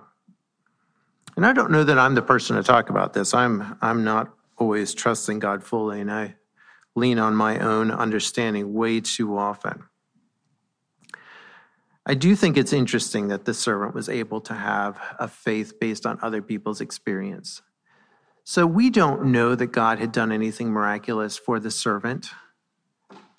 And 1.35 1.45
I 1.45 1.53
don't 1.53 1.71
know 1.71 1.83
that 1.83 1.99
I'm 1.99 2.15
the 2.15 2.21
person 2.21 2.55
to 2.55 2.63
talk 2.63 2.89
about 2.89 3.13
this. 3.13 3.33
I'm, 3.33 3.77
I'm 3.81 4.03
not 4.03 4.33
always 4.57 4.93
trusting 4.93 5.39
God 5.39 5.63
fully, 5.63 6.01
and 6.01 6.11
I 6.11 6.35
lean 6.95 7.19
on 7.19 7.35
my 7.35 7.59
own 7.59 7.91
understanding 7.91 8.73
way 8.73 9.01
too 9.01 9.37
often. 9.37 9.83
I 12.05 12.13
do 12.13 12.35
think 12.35 12.57
it's 12.57 12.73
interesting 12.73 13.27
that 13.27 13.45
the 13.45 13.53
servant 13.53 13.93
was 13.93 14.07
able 14.07 14.39
to 14.41 14.53
have 14.53 14.97
a 15.19 15.27
faith 15.27 15.79
based 15.79 16.05
on 16.05 16.17
other 16.21 16.41
people's 16.41 16.79
experience. 16.79 17.61
So 18.45 18.65
we 18.65 18.89
don't 18.89 19.25
know 19.25 19.55
that 19.55 19.67
God 19.67 19.99
had 19.99 20.13
done 20.13 20.31
anything 20.31 20.71
miraculous 20.71 21.37
for 21.37 21.59
the 21.59 21.69
servant. 21.69 22.29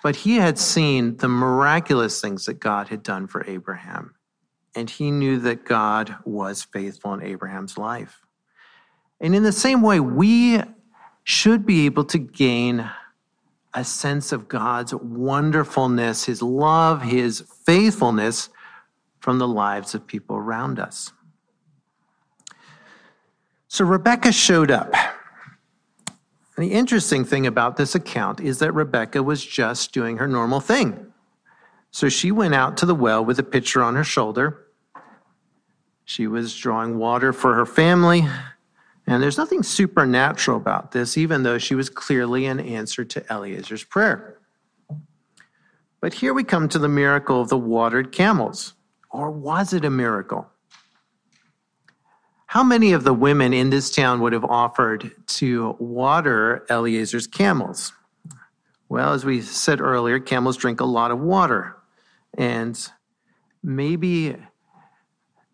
But 0.02 0.16
he 0.16 0.36
had 0.36 0.58
seen 0.58 1.16
the 1.16 1.28
miraculous 1.28 2.20
things 2.20 2.46
that 2.46 2.60
God 2.60 2.88
had 2.88 3.02
done 3.02 3.26
for 3.26 3.44
Abraham, 3.46 4.14
and 4.74 4.88
he 4.88 5.10
knew 5.10 5.38
that 5.40 5.64
God 5.64 6.16
was 6.24 6.62
faithful 6.62 7.14
in 7.14 7.22
Abraham's 7.22 7.76
life. 7.76 8.24
And 9.20 9.34
in 9.34 9.42
the 9.42 9.52
same 9.52 9.82
way, 9.82 9.98
we 9.98 10.62
should 11.24 11.66
be 11.66 11.86
able 11.86 12.04
to 12.04 12.18
gain 12.18 12.88
a 13.74 13.84
sense 13.84 14.32
of 14.32 14.48
God's 14.48 14.94
wonderfulness, 14.94 16.24
his 16.24 16.42
love, 16.42 17.02
his 17.02 17.44
faithfulness 17.64 18.48
from 19.20 19.38
the 19.38 19.48
lives 19.48 19.94
of 19.94 20.06
people 20.06 20.36
around 20.36 20.78
us. 20.78 21.12
So 23.66 23.84
Rebecca 23.84 24.32
showed 24.32 24.70
up. 24.70 24.94
And 26.58 26.68
the 26.68 26.74
interesting 26.74 27.24
thing 27.24 27.46
about 27.46 27.76
this 27.76 27.94
account 27.94 28.40
is 28.40 28.58
that 28.58 28.72
Rebecca 28.72 29.22
was 29.22 29.46
just 29.46 29.92
doing 29.92 30.16
her 30.16 30.26
normal 30.26 30.58
thing. 30.58 31.12
So 31.92 32.08
she 32.08 32.32
went 32.32 32.52
out 32.52 32.76
to 32.78 32.86
the 32.86 32.96
well 32.96 33.24
with 33.24 33.38
a 33.38 33.44
pitcher 33.44 33.80
on 33.80 33.94
her 33.94 34.02
shoulder. 34.02 34.66
She 36.04 36.26
was 36.26 36.56
drawing 36.56 36.98
water 36.98 37.32
for 37.32 37.54
her 37.54 37.64
family. 37.64 38.26
And 39.06 39.22
there's 39.22 39.38
nothing 39.38 39.62
supernatural 39.62 40.56
about 40.56 40.90
this, 40.90 41.16
even 41.16 41.44
though 41.44 41.58
she 41.58 41.76
was 41.76 41.88
clearly 41.88 42.46
an 42.46 42.58
answer 42.58 43.04
to 43.04 43.24
Eliezer's 43.30 43.84
prayer. 43.84 44.40
But 46.00 46.14
here 46.14 46.34
we 46.34 46.42
come 46.42 46.68
to 46.70 46.80
the 46.80 46.88
miracle 46.88 47.40
of 47.40 47.50
the 47.50 47.56
watered 47.56 48.10
camels. 48.10 48.74
Or 49.10 49.30
was 49.30 49.72
it 49.72 49.84
a 49.84 49.90
miracle? 49.90 50.50
How 52.48 52.64
many 52.64 52.92
of 52.92 53.04
the 53.04 53.12
women 53.12 53.52
in 53.52 53.68
this 53.68 53.90
town 53.90 54.22
would 54.22 54.32
have 54.32 54.46
offered 54.46 55.12
to 55.26 55.76
water 55.78 56.64
Eliezer's 56.70 57.26
camels? 57.26 57.92
Well, 58.88 59.12
as 59.12 59.22
we 59.22 59.42
said 59.42 59.82
earlier, 59.82 60.18
camels 60.18 60.56
drink 60.56 60.80
a 60.80 60.86
lot 60.86 61.10
of 61.10 61.20
water. 61.20 61.76
And 62.38 62.74
maybe 63.62 64.34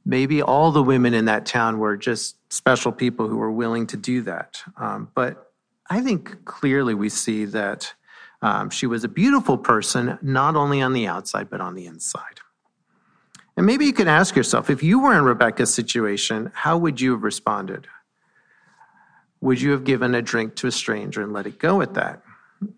maybe 0.07 0.40
all 0.40 0.70
the 0.70 0.85
women 0.85 1.14
in 1.14 1.24
that 1.24 1.46
town 1.46 1.80
were 1.80 1.96
just 1.96 2.37
special 2.52 2.92
people 2.92 3.26
who 3.26 3.38
were 3.38 3.50
willing 3.50 3.88
to 3.88 3.96
do 3.96 4.22
that. 4.22 4.62
Um, 4.76 5.11
but 5.16 5.50
I 5.90 6.00
think 6.00 6.44
clearly 6.44 6.94
we 6.94 7.09
see 7.09 7.44
that 7.46 7.92
um, 8.40 8.70
she 8.70 8.87
was 8.87 9.02
a 9.02 9.09
beautiful 9.09 9.59
person, 9.59 10.16
not 10.22 10.54
only 10.54 10.80
on 10.80 10.92
the 10.92 11.09
outside, 11.09 11.50
but 11.50 11.61
on 11.61 11.74
the 11.74 11.87
inside. 11.87 12.38
And 13.56 13.66
maybe 13.66 13.86
you 13.86 13.92
can 13.92 14.08
ask 14.08 14.34
yourself 14.34 14.68
if 14.68 14.82
you 14.82 15.00
were 15.00 15.16
in 15.16 15.24
Rebekah's 15.24 15.72
situation, 15.72 16.50
how 16.54 16.76
would 16.78 17.00
you 17.00 17.12
have 17.12 17.22
responded? 17.22 17.86
Would 19.40 19.60
you 19.60 19.70
have 19.72 19.84
given 19.84 20.14
a 20.14 20.22
drink 20.22 20.56
to 20.56 20.66
a 20.66 20.72
stranger 20.72 21.22
and 21.22 21.32
let 21.32 21.46
it 21.46 21.58
go 21.58 21.80
at 21.82 21.94
that? 21.94 22.22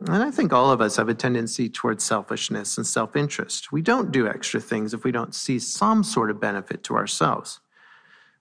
And 0.01 0.23
I 0.23 0.31
think 0.31 0.53
all 0.53 0.71
of 0.71 0.81
us 0.81 0.97
have 0.97 1.09
a 1.09 1.15
tendency 1.15 1.69
towards 1.69 2.05
selfishness 2.05 2.77
and 2.77 2.87
self 2.87 3.15
interest. 3.15 3.73
We 3.73 3.83
don't 3.83 4.11
do 4.11 4.27
extra 4.27 4.61
things 4.61 4.93
if 4.93 5.05
we 5.05 5.13
don't 5.13 5.35
see 5.35 5.59
some 5.59 6.03
sort 6.03 6.31
of 6.31 6.41
benefit 6.41 6.83
to 6.85 6.97
ourselves. 6.97 7.61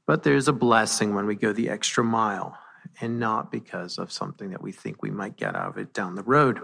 But 0.06 0.24
there's 0.24 0.48
a 0.48 0.54
blessing 0.54 1.14
when 1.14 1.26
we 1.26 1.36
go 1.36 1.52
the 1.52 1.70
extra 1.70 2.04
mile 2.04 2.58
and 3.02 3.20
not 3.20 3.52
because 3.52 3.98
of 3.98 4.12
something 4.12 4.50
that 4.52 4.62
we 4.62 4.72
think 4.72 5.02
we 5.02 5.12
might 5.12 5.36
get 5.38 5.56
out 5.56 5.70
of 5.70 5.78
it 5.78 5.94
down 5.94 6.16
the 6.16 6.24
road. 6.24 6.60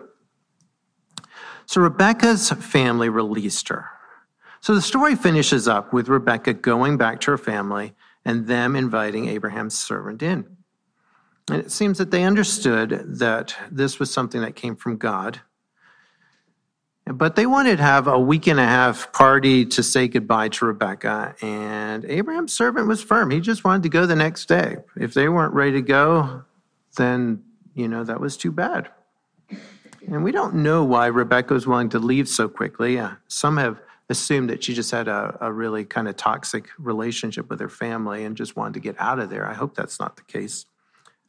So 1.66 1.82
Rebekah's 1.82 2.50
family 2.50 3.10
released 3.10 3.70
her. 3.70 3.90
So 4.62 4.76
the 4.76 4.82
story 4.82 5.16
finishes 5.16 5.68
up 5.68 5.92
with 5.92 6.08
Rebekah 6.08 6.54
going 6.54 6.98
back 6.98 7.20
to 7.22 7.32
her 7.32 7.38
family 7.38 7.96
and 8.24 8.46
them 8.46 8.76
inviting 8.76 9.28
Abraham's 9.28 9.78
servant 9.78 10.22
in. 10.22 10.46
And 11.50 11.60
it 11.60 11.72
seems 11.72 11.98
that 11.98 12.12
they 12.12 12.24
understood 12.24 13.04
that 13.18 13.56
this 13.72 14.00
was 14.00 14.14
something 14.14 14.42
that 14.42 14.56
came 14.56 14.76
from 14.76 14.98
God. 14.98 15.42
But 17.08 17.36
they 17.36 17.48
wanted 17.48 17.78
to 17.78 17.84
have 17.84 18.08
a 18.08 18.20
week 18.20 18.46
and 18.46 18.60
a 18.60 18.66
half 18.66 19.12
party 19.12 19.66
to 19.66 19.82
say 19.82 20.08
goodbye 20.08 20.50
to 20.50 20.66
Rebekah. 20.66 21.36
And 21.42 22.06
Abraham's 22.06 22.54
servant 22.54 22.88
was 22.88 23.02
firm. 23.02 23.32
He 23.32 23.40
just 23.40 23.64
wanted 23.64 23.82
to 23.84 23.90
go 23.90 24.06
the 24.06 24.16
next 24.16 24.46
day. 24.46 24.78
If 24.96 25.16
they 25.16 25.28
weren't 25.28 25.56
ready 25.56 25.72
to 25.74 25.82
go, 25.82 26.44
then, 26.98 27.42
you 27.74 27.88
know, 27.88 28.04
that 28.04 28.20
was 28.20 28.38
too 28.38 28.52
bad. 28.52 28.90
And 30.08 30.24
we 30.24 30.32
don't 30.32 30.56
know 30.56 30.84
why 30.84 31.08
Rebekah 31.08 31.54
was 31.54 31.66
willing 31.66 31.90
to 31.90 32.00
leave 32.00 32.30
so 32.30 32.48
quickly. 32.48 33.00
Uh, 33.00 33.14
some 33.28 33.58
have 33.58 33.82
assumed 34.12 34.50
that 34.50 34.64
she 34.64 34.74
just 34.74 34.92
had 34.92 35.08
a, 35.08 35.38
a 35.42 35.52
really 35.52 35.86
kind 35.86 36.08
of 36.08 36.16
toxic 36.16 36.70
relationship 36.78 37.50
with 37.50 37.60
her 37.60 37.70
family 37.70 38.24
and 38.24 38.38
just 38.38 38.56
wanted 38.56 38.76
to 38.76 38.80
get 38.80 38.96
out 39.00 39.20
of 39.20 39.30
there. 39.30 39.48
I 39.48 39.54
hope 39.54 39.76
that's 39.76 40.00
not 40.00 40.16
the 40.18 40.24
case. 40.24 40.66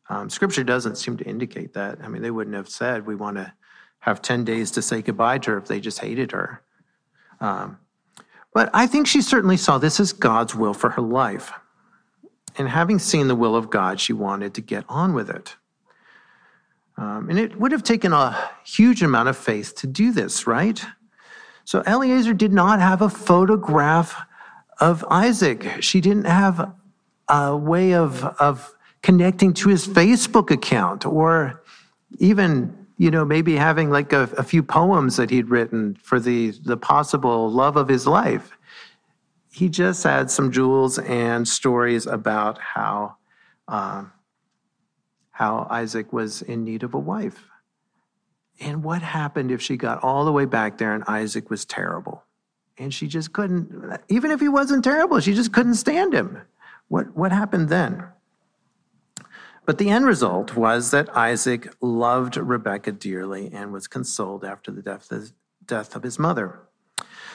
Um, 0.08 0.28
scripture 0.28 0.64
doesn't 0.64 0.98
seem 0.98 1.16
to 1.16 1.24
indicate 1.24 1.72
that. 1.72 1.98
I 2.02 2.08
mean, 2.08 2.20
they 2.20 2.30
wouldn't 2.30 2.56
have 2.56 2.68
said 2.68 3.06
we 3.06 3.14
want 3.14 3.38
to 3.38 3.52
have 4.00 4.20
10 4.20 4.44
days 4.44 4.70
to 4.72 4.82
say 4.82 5.00
goodbye 5.00 5.38
to 5.38 5.52
her 5.52 5.58
if 5.58 5.66
they 5.66 5.80
just 5.80 6.00
hated 6.00 6.32
her. 6.32 6.60
Um, 7.40 7.78
but 8.52 8.68
I 8.74 8.86
think 8.86 9.06
she 9.06 9.22
certainly 9.22 9.56
saw 9.56 9.78
this 9.78 9.98
as 10.00 10.12
God's 10.12 10.54
will 10.54 10.74
for 10.74 10.90
her 10.90 11.02
life. 11.02 11.52
And 12.58 12.68
having 12.68 12.98
seen 12.98 13.28
the 13.28 13.34
will 13.34 13.56
of 13.56 13.70
God, 13.70 14.00
she 14.00 14.12
wanted 14.12 14.54
to 14.54 14.60
get 14.60 14.84
on 14.88 15.14
with 15.14 15.30
it. 15.30 15.56
Um, 16.98 17.30
and 17.30 17.38
it 17.38 17.58
would 17.58 17.72
have 17.72 17.82
taken 17.82 18.12
a 18.12 18.50
huge 18.66 19.02
amount 19.02 19.28
of 19.28 19.36
faith 19.36 19.74
to 19.76 19.86
do 19.86 20.12
this, 20.12 20.46
right? 20.46 20.84
So 21.64 21.82
Eliezer 21.86 22.34
did 22.34 22.52
not 22.52 22.80
have 22.80 23.02
a 23.02 23.08
photograph 23.08 24.20
of 24.80 25.04
Isaac. 25.08 25.66
She 25.80 26.00
didn't 26.00 26.26
have 26.26 26.72
a 27.28 27.56
way 27.56 27.94
of, 27.94 28.24
of 28.24 28.74
connecting 29.02 29.52
to 29.54 29.68
his 29.68 29.86
Facebook 29.86 30.50
account 30.50 31.04
or 31.04 31.62
even 32.18 32.86
you 32.98 33.10
know 33.10 33.24
maybe 33.24 33.56
having 33.56 33.90
like 33.90 34.12
a, 34.12 34.22
a, 34.38 34.42
few 34.42 34.62
poems 34.62 35.16
that 35.16 35.30
he'd 35.30 35.48
written 35.48 35.96
for 36.02 36.20
the 36.20 36.50
the 36.64 36.76
possible 36.76 37.50
love 37.50 37.76
of 37.76 37.88
his 37.88 38.06
life 38.06 38.56
he 39.50 39.68
just 39.68 40.04
had 40.04 40.30
some 40.30 40.52
jewels 40.52 40.98
and 40.98 41.46
stories 41.48 42.06
about 42.06 42.58
how 42.58 43.16
uh, 43.68 44.04
how 45.30 45.66
isaac 45.70 46.12
was 46.12 46.42
in 46.42 46.64
need 46.64 46.82
of 46.82 46.94
a 46.94 46.98
wife 46.98 47.44
and 48.62 48.82
what 48.82 49.02
happened 49.02 49.50
if 49.50 49.60
she 49.60 49.76
got 49.76 50.02
all 50.02 50.24
the 50.24 50.32
way 50.32 50.44
back 50.44 50.78
there 50.78 50.94
and 50.94 51.04
isaac 51.06 51.50
was 51.50 51.64
terrible 51.64 52.22
and 52.78 52.94
she 52.94 53.06
just 53.06 53.32
couldn't 53.32 54.00
even 54.08 54.30
if 54.30 54.40
he 54.40 54.48
wasn't 54.48 54.82
terrible 54.82 55.20
she 55.20 55.34
just 55.34 55.52
couldn't 55.52 55.74
stand 55.74 56.14
him 56.14 56.40
what 56.88 57.14
what 57.16 57.32
happened 57.32 57.68
then 57.68 58.04
but 59.64 59.78
the 59.78 59.90
end 59.90 60.06
result 60.06 60.56
was 60.56 60.90
that 60.90 61.16
Isaac 61.16 61.72
loved 61.80 62.36
Rebekah 62.36 62.92
dearly 62.92 63.50
and 63.52 63.72
was 63.72 63.86
consoled 63.86 64.44
after 64.44 64.72
the 64.72 64.82
death 64.82 65.10
of, 65.12 65.32
death 65.64 65.94
of 65.94 66.02
his 66.02 66.18
mother. 66.18 66.60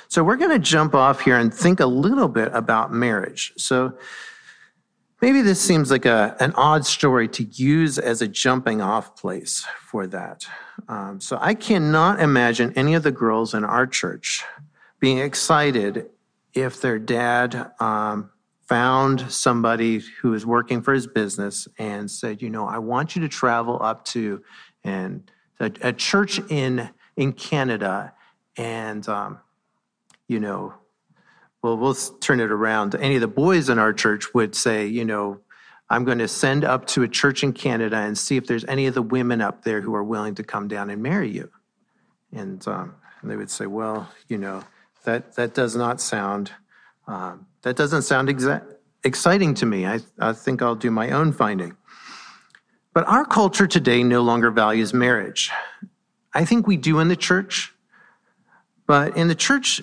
So 0.09 0.23
we're 0.23 0.35
going 0.35 0.51
to 0.51 0.59
jump 0.59 0.93
off 0.93 1.21
here 1.21 1.37
and 1.37 1.53
think 1.53 1.79
a 1.79 1.85
little 1.85 2.27
bit 2.27 2.49
about 2.53 2.91
marriage. 2.91 3.53
So 3.57 3.97
maybe 5.21 5.41
this 5.41 5.61
seems 5.61 5.91
like 5.91 6.05
a, 6.05 6.35
an 6.39 6.53
odd 6.55 6.85
story 6.85 7.27
to 7.29 7.43
use 7.43 7.97
as 7.99 8.21
a 8.21 8.27
jumping 8.27 8.81
off 8.81 9.15
place 9.15 9.65
for 9.81 10.07
that. 10.07 10.45
Um, 10.87 11.19
so 11.19 11.37
I 11.41 11.53
cannot 11.53 12.19
imagine 12.19 12.73
any 12.75 12.93
of 12.93 13.03
the 13.03 13.11
girls 13.11 13.53
in 13.53 13.63
our 13.63 13.87
church 13.87 14.43
being 14.99 15.19
excited 15.19 16.07
if 16.53 16.81
their 16.81 16.99
dad 16.99 17.71
um, 17.79 18.31
found 18.67 19.31
somebody 19.31 20.01
who 20.21 20.31
was 20.31 20.45
working 20.45 20.81
for 20.81 20.93
his 20.93 21.07
business 21.07 21.67
and 21.77 22.09
said, 22.09 22.41
you 22.41 22.49
know, 22.49 22.67
I 22.67 22.79
want 22.79 23.15
you 23.15 23.21
to 23.21 23.29
travel 23.29 23.77
up 23.81 24.05
to 24.05 24.43
and 24.83 25.29
a, 25.59 25.71
a 25.81 25.93
church 25.93 26.39
in 26.49 26.89
in 27.15 27.33
Canada, 27.33 28.13
and 28.57 29.07
um, 29.09 29.39
you 30.27 30.39
know, 30.39 30.73
well, 31.67 31.77
we'll 31.77 31.95
turn 31.95 32.39
it 32.39 32.49
around. 32.49 32.95
Any 32.95 33.15
of 33.15 33.21
the 33.21 33.27
boys 33.27 33.67
in 33.67 33.77
our 33.77 33.91
church 33.91 34.33
would 34.33 34.55
say, 34.55 34.87
you 34.87 35.03
know, 35.03 35.41
I'm 35.89 36.05
going 36.05 36.19
to 36.19 36.27
send 36.29 36.63
up 36.63 36.87
to 36.87 37.03
a 37.03 37.09
church 37.09 37.43
in 37.43 37.51
Canada 37.51 37.97
and 37.97 38.17
see 38.17 38.37
if 38.37 38.47
there's 38.47 38.63
any 38.65 38.87
of 38.87 38.93
the 38.93 39.01
women 39.01 39.41
up 39.41 39.63
there 39.63 39.81
who 39.81 39.93
are 39.93 40.03
willing 40.03 40.35
to 40.35 40.43
come 40.43 40.69
down 40.69 40.89
and 40.89 41.03
marry 41.03 41.29
you. 41.29 41.51
And, 42.31 42.65
um, 42.69 42.95
and 43.21 43.29
they 43.29 43.35
would 43.35 43.49
say, 43.49 43.65
well, 43.65 44.09
you 44.29 44.37
know, 44.37 44.63
that 45.03 45.35
that 45.35 45.53
does 45.53 45.75
not 45.75 45.99
sound 45.99 46.51
um, 47.05 47.47
that 47.63 47.75
doesn't 47.75 48.03
sound 48.03 48.29
exa- 48.29 48.65
exciting 49.03 49.53
to 49.55 49.65
me. 49.65 49.85
I, 49.85 49.99
I 50.19 50.33
think 50.33 50.61
I'll 50.61 50.75
do 50.75 50.91
my 50.91 51.11
own 51.11 51.33
finding. 51.33 51.75
But 52.93 53.07
our 53.07 53.25
culture 53.25 53.67
today 53.67 54.03
no 54.03 54.21
longer 54.21 54.51
values 54.51 54.93
marriage. 54.93 55.51
I 56.33 56.45
think 56.45 56.65
we 56.65 56.77
do 56.77 56.99
in 56.99 57.07
the 57.07 57.15
church, 57.15 57.73
but 58.85 59.17
in 59.17 59.27
the 59.27 59.35
church, 59.35 59.81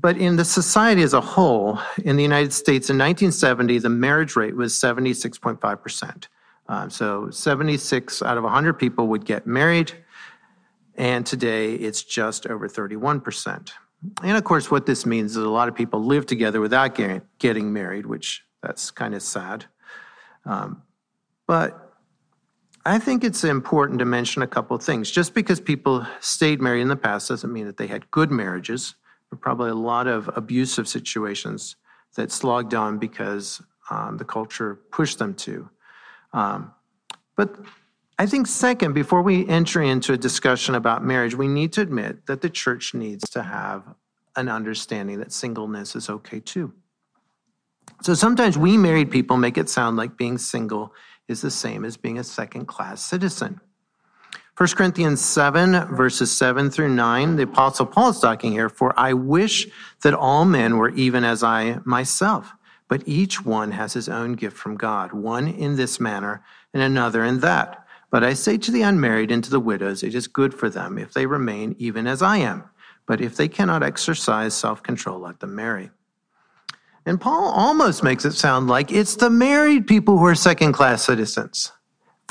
but 0.00 0.16
in 0.16 0.36
the 0.36 0.44
society 0.44 1.02
as 1.02 1.12
a 1.12 1.20
whole, 1.20 1.80
in 2.04 2.16
the 2.16 2.22
United 2.22 2.52
States 2.52 2.88
in 2.88 2.96
1970, 2.96 3.78
the 3.78 3.88
marriage 3.88 4.36
rate 4.36 4.54
was 4.54 4.72
76.5%. 4.74 6.28
Um, 6.68 6.88
so 6.88 7.30
76 7.30 8.22
out 8.22 8.36
of 8.36 8.44
100 8.44 8.74
people 8.74 9.08
would 9.08 9.24
get 9.24 9.46
married, 9.46 9.92
and 10.94 11.26
today 11.26 11.74
it's 11.74 12.02
just 12.04 12.46
over 12.46 12.68
31%. 12.68 13.70
And 14.22 14.36
of 14.36 14.44
course, 14.44 14.70
what 14.70 14.86
this 14.86 15.04
means 15.04 15.32
is 15.32 15.38
a 15.38 15.48
lot 15.48 15.68
of 15.68 15.74
people 15.74 16.04
live 16.04 16.26
together 16.26 16.60
without 16.60 16.94
getting, 16.94 17.22
getting 17.40 17.72
married, 17.72 18.06
which 18.06 18.44
that's 18.62 18.92
kind 18.92 19.14
of 19.14 19.22
sad. 19.22 19.64
Um, 20.44 20.82
but 21.48 21.96
I 22.84 23.00
think 23.00 23.24
it's 23.24 23.42
important 23.42 23.98
to 23.98 24.04
mention 24.04 24.42
a 24.42 24.46
couple 24.46 24.76
of 24.76 24.82
things. 24.82 25.10
Just 25.10 25.34
because 25.34 25.58
people 25.58 26.06
stayed 26.20 26.60
married 26.60 26.82
in 26.82 26.88
the 26.88 26.96
past 26.96 27.28
doesn't 27.28 27.52
mean 27.52 27.66
that 27.66 27.78
they 27.78 27.88
had 27.88 28.08
good 28.12 28.30
marriages. 28.30 28.94
Probably 29.40 29.70
a 29.70 29.74
lot 29.74 30.06
of 30.06 30.30
abusive 30.36 30.88
situations 30.88 31.76
that 32.16 32.32
slogged 32.32 32.74
on 32.74 32.98
because 32.98 33.62
um, 33.90 34.16
the 34.16 34.24
culture 34.24 34.80
pushed 34.90 35.18
them 35.18 35.34
to. 35.34 35.68
Um, 36.32 36.72
but 37.36 37.56
I 38.18 38.26
think, 38.26 38.46
second, 38.46 38.94
before 38.94 39.22
we 39.22 39.46
enter 39.46 39.80
into 39.80 40.12
a 40.12 40.16
discussion 40.16 40.74
about 40.74 41.04
marriage, 41.04 41.34
we 41.34 41.46
need 41.46 41.72
to 41.74 41.82
admit 41.82 42.26
that 42.26 42.40
the 42.40 42.50
church 42.50 42.94
needs 42.94 43.28
to 43.30 43.42
have 43.42 43.84
an 44.34 44.48
understanding 44.48 45.18
that 45.20 45.32
singleness 45.32 45.94
is 45.94 46.10
okay 46.10 46.40
too. 46.40 46.72
So 48.02 48.14
sometimes 48.14 48.56
we 48.58 48.76
married 48.76 49.10
people 49.10 49.36
make 49.36 49.58
it 49.58 49.68
sound 49.68 49.96
like 49.96 50.16
being 50.16 50.38
single 50.38 50.92
is 51.26 51.40
the 51.40 51.50
same 51.50 51.84
as 51.84 51.96
being 51.96 52.18
a 52.18 52.24
second 52.24 52.66
class 52.66 53.02
citizen. 53.02 53.60
1 54.58 54.70
Corinthians 54.70 55.24
7, 55.24 55.94
verses 55.94 56.36
7 56.36 56.68
through 56.68 56.88
9, 56.88 57.36
the 57.36 57.44
Apostle 57.44 57.86
Paul 57.86 58.10
is 58.10 58.18
talking 58.18 58.50
here, 58.50 58.68
for 58.68 58.92
I 58.98 59.12
wish 59.12 59.68
that 60.02 60.14
all 60.14 60.44
men 60.44 60.78
were 60.78 60.88
even 60.88 61.22
as 61.22 61.44
I 61.44 61.78
myself, 61.84 62.54
but 62.88 63.06
each 63.06 63.44
one 63.44 63.70
has 63.70 63.92
his 63.92 64.08
own 64.08 64.32
gift 64.32 64.56
from 64.56 64.76
God, 64.76 65.12
one 65.12 65.46
in 65.46 65.76
this 65.76 66.00
manner 66.00 66.42
and 66.74 66.82
another 66.82 67.22
in 67.22 67.38
that. 67.38 67.86
But 68.10 68.24
I 68.24 68.34
say 68.34 68.58
to 68.58 68.72
the 68.72 68.82
unmarried 68.82 69.30
and 69.30 69.44
to 69.44 69.50
the 69.50 69.60
widows, 69.60 70.02
it 70.02 70.16
is 70.16 70.26
good 70.26 70.52
for 70.52 70.68
them 70.68 70.98
if 70.98 71.12
they 71.12 71.26
remain 71.26 71.76
even 71.78 72.08
as 72.08 72.20
I 72.20 72.38
am. 72.38 72.64
But 73.06 73.20
if 73.20 73.36
they 73.36 73.46
cannot 73.46 73.84
exercise 73.84 74.54
self 74.54 74.82
control, 74.82 75.20
let 75.20 75.38
them 75.38 75.54
marry. 75.54 75.90
And 77.06 77.20
Paul 77.20 77.52
almost 77.52 78.02
makes 78.02 78.24
it 78.24 78.32
sound 78.32 78.66
like 78.66 78.90
it's 78.90 79.14
the 79.14 79.30
married 79.30 79.86
people 79.86 80.18
who 80.18 80.26
are 80.26 80.34
second 80.34 80.72
class 80.72 81.04
citizens. 81.04 81.70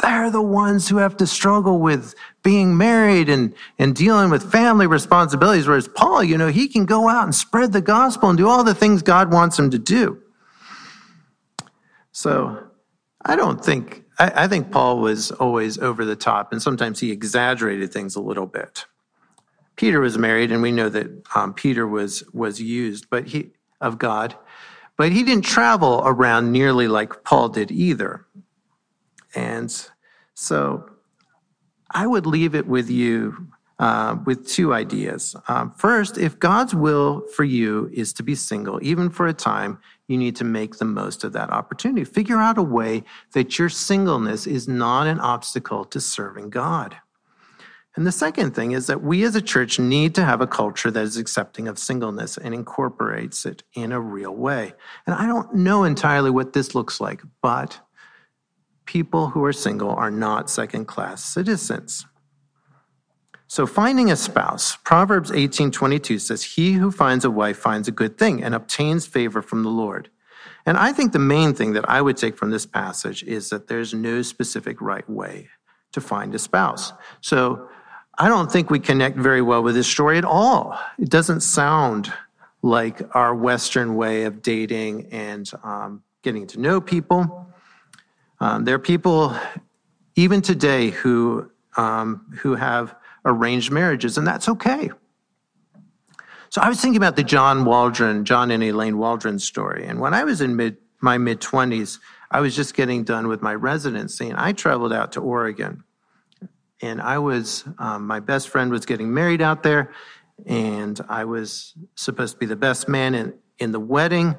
They're 0.02 0.30
the 0.32 0.42
ones 0.42 0.88
who 0.88 0.98
have 0.98 1.18
to 1.18 1.28
struggle 1.28 1.80
with 1.80 2.14
being 2.44 2.78
married 2.78 3.30
and, 3.30 3.54
and 3.80 3.96
dealing 3.96 4.30
with 4.30 4.52
family 4.52 4.88
responsibilities. 4.88 5.68
Whereas 5.68 5.88
Paul, 5.88 6.24
you 6.24 6.38
know, 6.38 6.50
he 6.50 6.68
can 6.68 6.86
go 6.86 7.10
out 7.10 7.24
and 7.24 7.34
spread 7.34 7.74
the 7.74 7.82
gospel 7.82 8.30
and 8.30 8.38
do 8.38 8.48
all 8.48 8.64
the 8.64 8.76
things 8.76 9.02
God 9.02 9.32
wants 9.32 9.58
him 9.58 9.72
to 9.72 9.80
do. 9.80 10.22
So 12.12 12.68
I 13.26 13.36
don't 13.36 13.64
think, 13.64 14.04
I, 14.20 14.44
I 14.44 14.48
think 14.48 14.72
Paul 14.72 15.00
was 15.00 15.32
always 15.32 15.78
over 15.80 16.06
the 16.06 16.16
top 16.16 16.52
and 16.52 16.62
sometimes 16.62 17.00
he 17.00 17.12
exaggerated 17.12 17.92
things 17.92 18.16
a 18.16 18.22
little 18.22 18.48
bit. 18.48 18.86
Peter 19.78 20.00
was 20.00 20.18
married, 20.18 20.52
and 20.52 20.62
we 20.62 20.72
know 20.72 20.90
that 20.90 21.08
um, 21.36 21.54
Peter 21.54 21.88
was 21.88 22.24
was 22.34 22.60
used, 22.60 23.10
but 23.10 23.28
he 23.28 23.52
of 23.80 23.98
God, 23.98 24.36
but 24.98 25.12
he 25.12 25.24
didn't 25.24 25.46
travel 25.46 26.02
around 26.04 26.52
nearly 26.52 26.88
like 26.88 27.24
Paul 27.24 27.50
did 27.50 27.72
either. 27.72 28.26
And 29.38 29.72
so, 30.34 30.90
I 31.92 32.06
would 32.06 32.26
leave 32.26 32.54
it 32.54 32.68
with 32.68 32.90
you 32.90 33.48
uh, 33.80 34.18
with 34.26 34.48
two 34.48 34.74
ideas. 34.74 35.36
Um, 35.48 35.72
first, 35.72 36.18
if 36.18 36.40
God's 36.40 36.74
will 36.74 37.26
for 37.36 37.44
you 37.44 37.90
is 37.94 38.12
to 38.14 38.24
be 38.24 38.36
single, 38.36 38.80
even 38.82 39.10
for 39.10 39.28
a 39.28 39.34
time, 39.34 39.80
you 40.08 40.18
need 40.18 40.36
to 40.38 40.44
make 40.44 40.78
the 40.78 40.86
most 40.86 41.24
of 41.24 41.34
that 41.34 41.52
opportunity. 41.52 42.04
Figure 42.04 42.38
out 42.38 42.58
a 42.58 42.64
way 42.64 43.04
that 43.34 43.60
your 43.60 43.70
singleness 43.70 44.48
is 44.48 44.68
not 44.68 45.06
an 45.08 45.20
obstacle 45.20 45.86
to 45.86 46.02
serving 46.02 46.50
God. 46.50 46.98
And 47.96 48.06
the 48.06 48.12
second 48.12 48.54
thing 48.54 48.72
is 48.72 48.88
that 48.88 49.02
we 49.02 49.24
as 49.24 49.36
a 49.36 49.42
church 49.42 49.80
need 49.80 50.14
to 50.16 50.24
have 50.24 50.40
a 50.40 50.48
culture 50.48 50.92
that 50.92 51.04
is 51.04 51.18
accepting 51.18 51.68
of 51.68 51.80
singleness 51.80 52.38
and 52.38 52.54
incorporates 52.54 53.46
it 53.46 53.64
in 53.74 53.92
a 53.92 54.00
real 54.00 54.36
way. 54.36 54.74
And 55.08 55.16
I 55.16 55.26
don't 55.26 55.54
know 55.56 55.84
entirely 55.84 56.30
what 56.30 56.54
this 56.54 56.76
looks 56.76 57.02
like, 57.02 57.22
but 57.42 57.80
people 58.88 59.30
who 59.30 59.44
are 59.46 59.54
single 59.54 59.92
are 59.92 60.10
not 60.10 60.50
second 60.50 60.86
class 60.86 61.24
citizens. 61.24 62.06
So 63.48 63.66
finding 63.66 64.12
a 64.12 64.16
spouse, 64.16 64.76
Proverbs 64.78 65.32
18:22 65.32 66.20
says, 66.20 66.44
"He 66.56 66.74
who 66.74 66.92
finds 66.92 67.24
a 67.24 67.32
wife 67.32 67.58
finds 67.58 67.88
a 67.88 67.92
good 67.92 68.18
thing 68.18 68.44
and 68.44 68.56
obtains 68.56 69.06
favor 69.06 69.42
from 69.42 69.64
the 69.64 69.70
Lord." 69.70 70.10
And 70.66 70.78
I 70.78 70.92
think 70.92 71.14
the 71.14 71.20
main 71.20 71.54
thing 71.54 71.74
that 71.74 71.90
I 71.90 72.02
would 72.02 72.18
take 72.18 72.36
from 72.38 72.50
this 72.50 72.66
passage 72.66 73.24
is 73.24 73.50
that 73.50 73.68
there's 73.68 73.94
no 73.94 74.22
specific 74.22 74.82
right 74.82 75.10
way 75.10 75.48
to 75.94 76.02
find 76.02 76.36
a 76.36 76.40
spouse. 76.40 76.92
So 77.22 77.70
I 78.18 78.28
don't 78.28 78.52
think 78.52 78.70
we 78.70 78.80
connect 78.80 79.18
very 79.18 79.42
well 79.42 79.64
with 79.64 79.76
this 79.76 79.88
story 79.88 80.18
at 80.18 80.26
all. 80.26 80.78
It 81.00 81.10
doesn't 81.10 81.42
sound 81.42 82.12
like 82.62 83.02
our 83.16 83.34
Western 83.34 83.96
way 83.96 84.26
of 84.26 84.42
dating 84.42 85.08
and 85.14 85.50
um, 85.64 86.04
getting 86.22 86.48
to 86.48 86.60
know 86.60 86.82
people. 86.82 87.47
Um, 88.40 88.66
there 88.66 88.76
are 88.76 88.80
people, 88.80 89.36
even 90.16 90.42
today, 90.42 90.90
who 90.90 91.52
um, 91.76 92.26
who 92.40 92.56
have 92.56 92.96
arranged 93.26 93.72
marriages, 93.72 94.18
and 94.18 94.26
that's 94.26 94.50
okay. 94.50 94.90
So 96.50 96.62
I 96.62 96.70
was 96.70 96.80
thinking 96.80 96.98
about 96.98 97.16
the 97.16 97.24
John 97.24 97.66
Waldron, 97.66 98.26
John 98.26 98.52
and 98.52 98.64
Elaine 98.64 98.98
Waldron 98.98 99.40
story, 99.40 99.86
and 99.86 100.00
when 100.00 100.14
I 100.14 100.24
was 100.24 100.42
in 100.42 100.56
mid 100.56 100.78
my 101.02 101.18
mid 101.18 101.42
twenties, 101.42 102.00
I 102.32 102.40
was 102.42 102.56
just 102.56 102.74
getting 102.74 103.04
done 103.04 103.28
with 103.28 103.42
my 103.42 103.54
residency, 103.54 104.30
and 104.30 104.38
I 104.40 104.54
traveled 104.54 104.94
out 104.94 105.14
to 105.14 105.22
Oregon 105.22 105.84
and 106.82 107.02
I 107.02 107.18
was, 107.20 107.64
um, 107.80 108.06
my 108.06 108.20
best 108.20 108.50
friend 108.50 108.72
was 108.72 108.86
getting 108.86 109.14
married 109.14 109.42
out 109.42 109.64
there, 109.64 109.92
and 110.46 111.00
I 111.10 111.26
was 111.26 111.74
supposed 111.96 112.34
to 112.34 112.40
be 112.40 112.46
the 112.46 112.56
best 112.56 112.88
man 112.88 113.16
in, 113.16 113.34
in 113.58 113.72
the 113.72 113.80
wedding. 113.80 114.38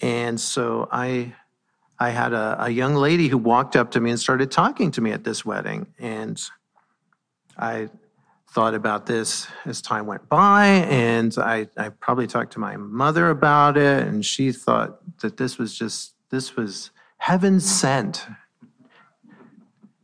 And 0.00 0.40
so 0.40 0.88
I, 0.90 1.34
I 2.00 2.10
had 2.10 2.32
a, 2.32 2.56
a 2.64 2.70
young 2.70 2.94
lady 2.94 3.28
who 3.28 3.38
walked 3.38 3.74
up 3.74 3.90
to 3.92 4.00
me 4.00 4.10
and 4.10 4.20
started 4.20 4.50
talking 4.50 4.90
to 4.92 5.00
me 5.00 5.10
at 5.10 5.24
this 5.24 5.44
wedding. 5.44 5.86
And 5.98 6.40
I 7.56 7.90
thought 8.50 8.74
about 8.74 9.06
this 9.06 9.46
as 9.66 9.82
time 9.82 10.06
went 10.06 10.28
by, 10.28 10.66
and 10.66 11.34
I, 11.38 11.68
I 11.76 11.90
probably 11.90 12.26
talked 12.26 12.52
to 12.54 12.60
my 12.60 12.76
mother 12.76 13.30
about 13.30 13.76
it, 13.76 14.06
and 14.06 14.24
she 14.24 14.52
thought 14.52 15.18
that 15.20 15.36
this 15.36 15.58
was 15.58 15.76
just, 15.76 16.14
this 16.30 16.56
was 16.56 16.90
heaven 17.18 17.60
sent. 17.60 18.26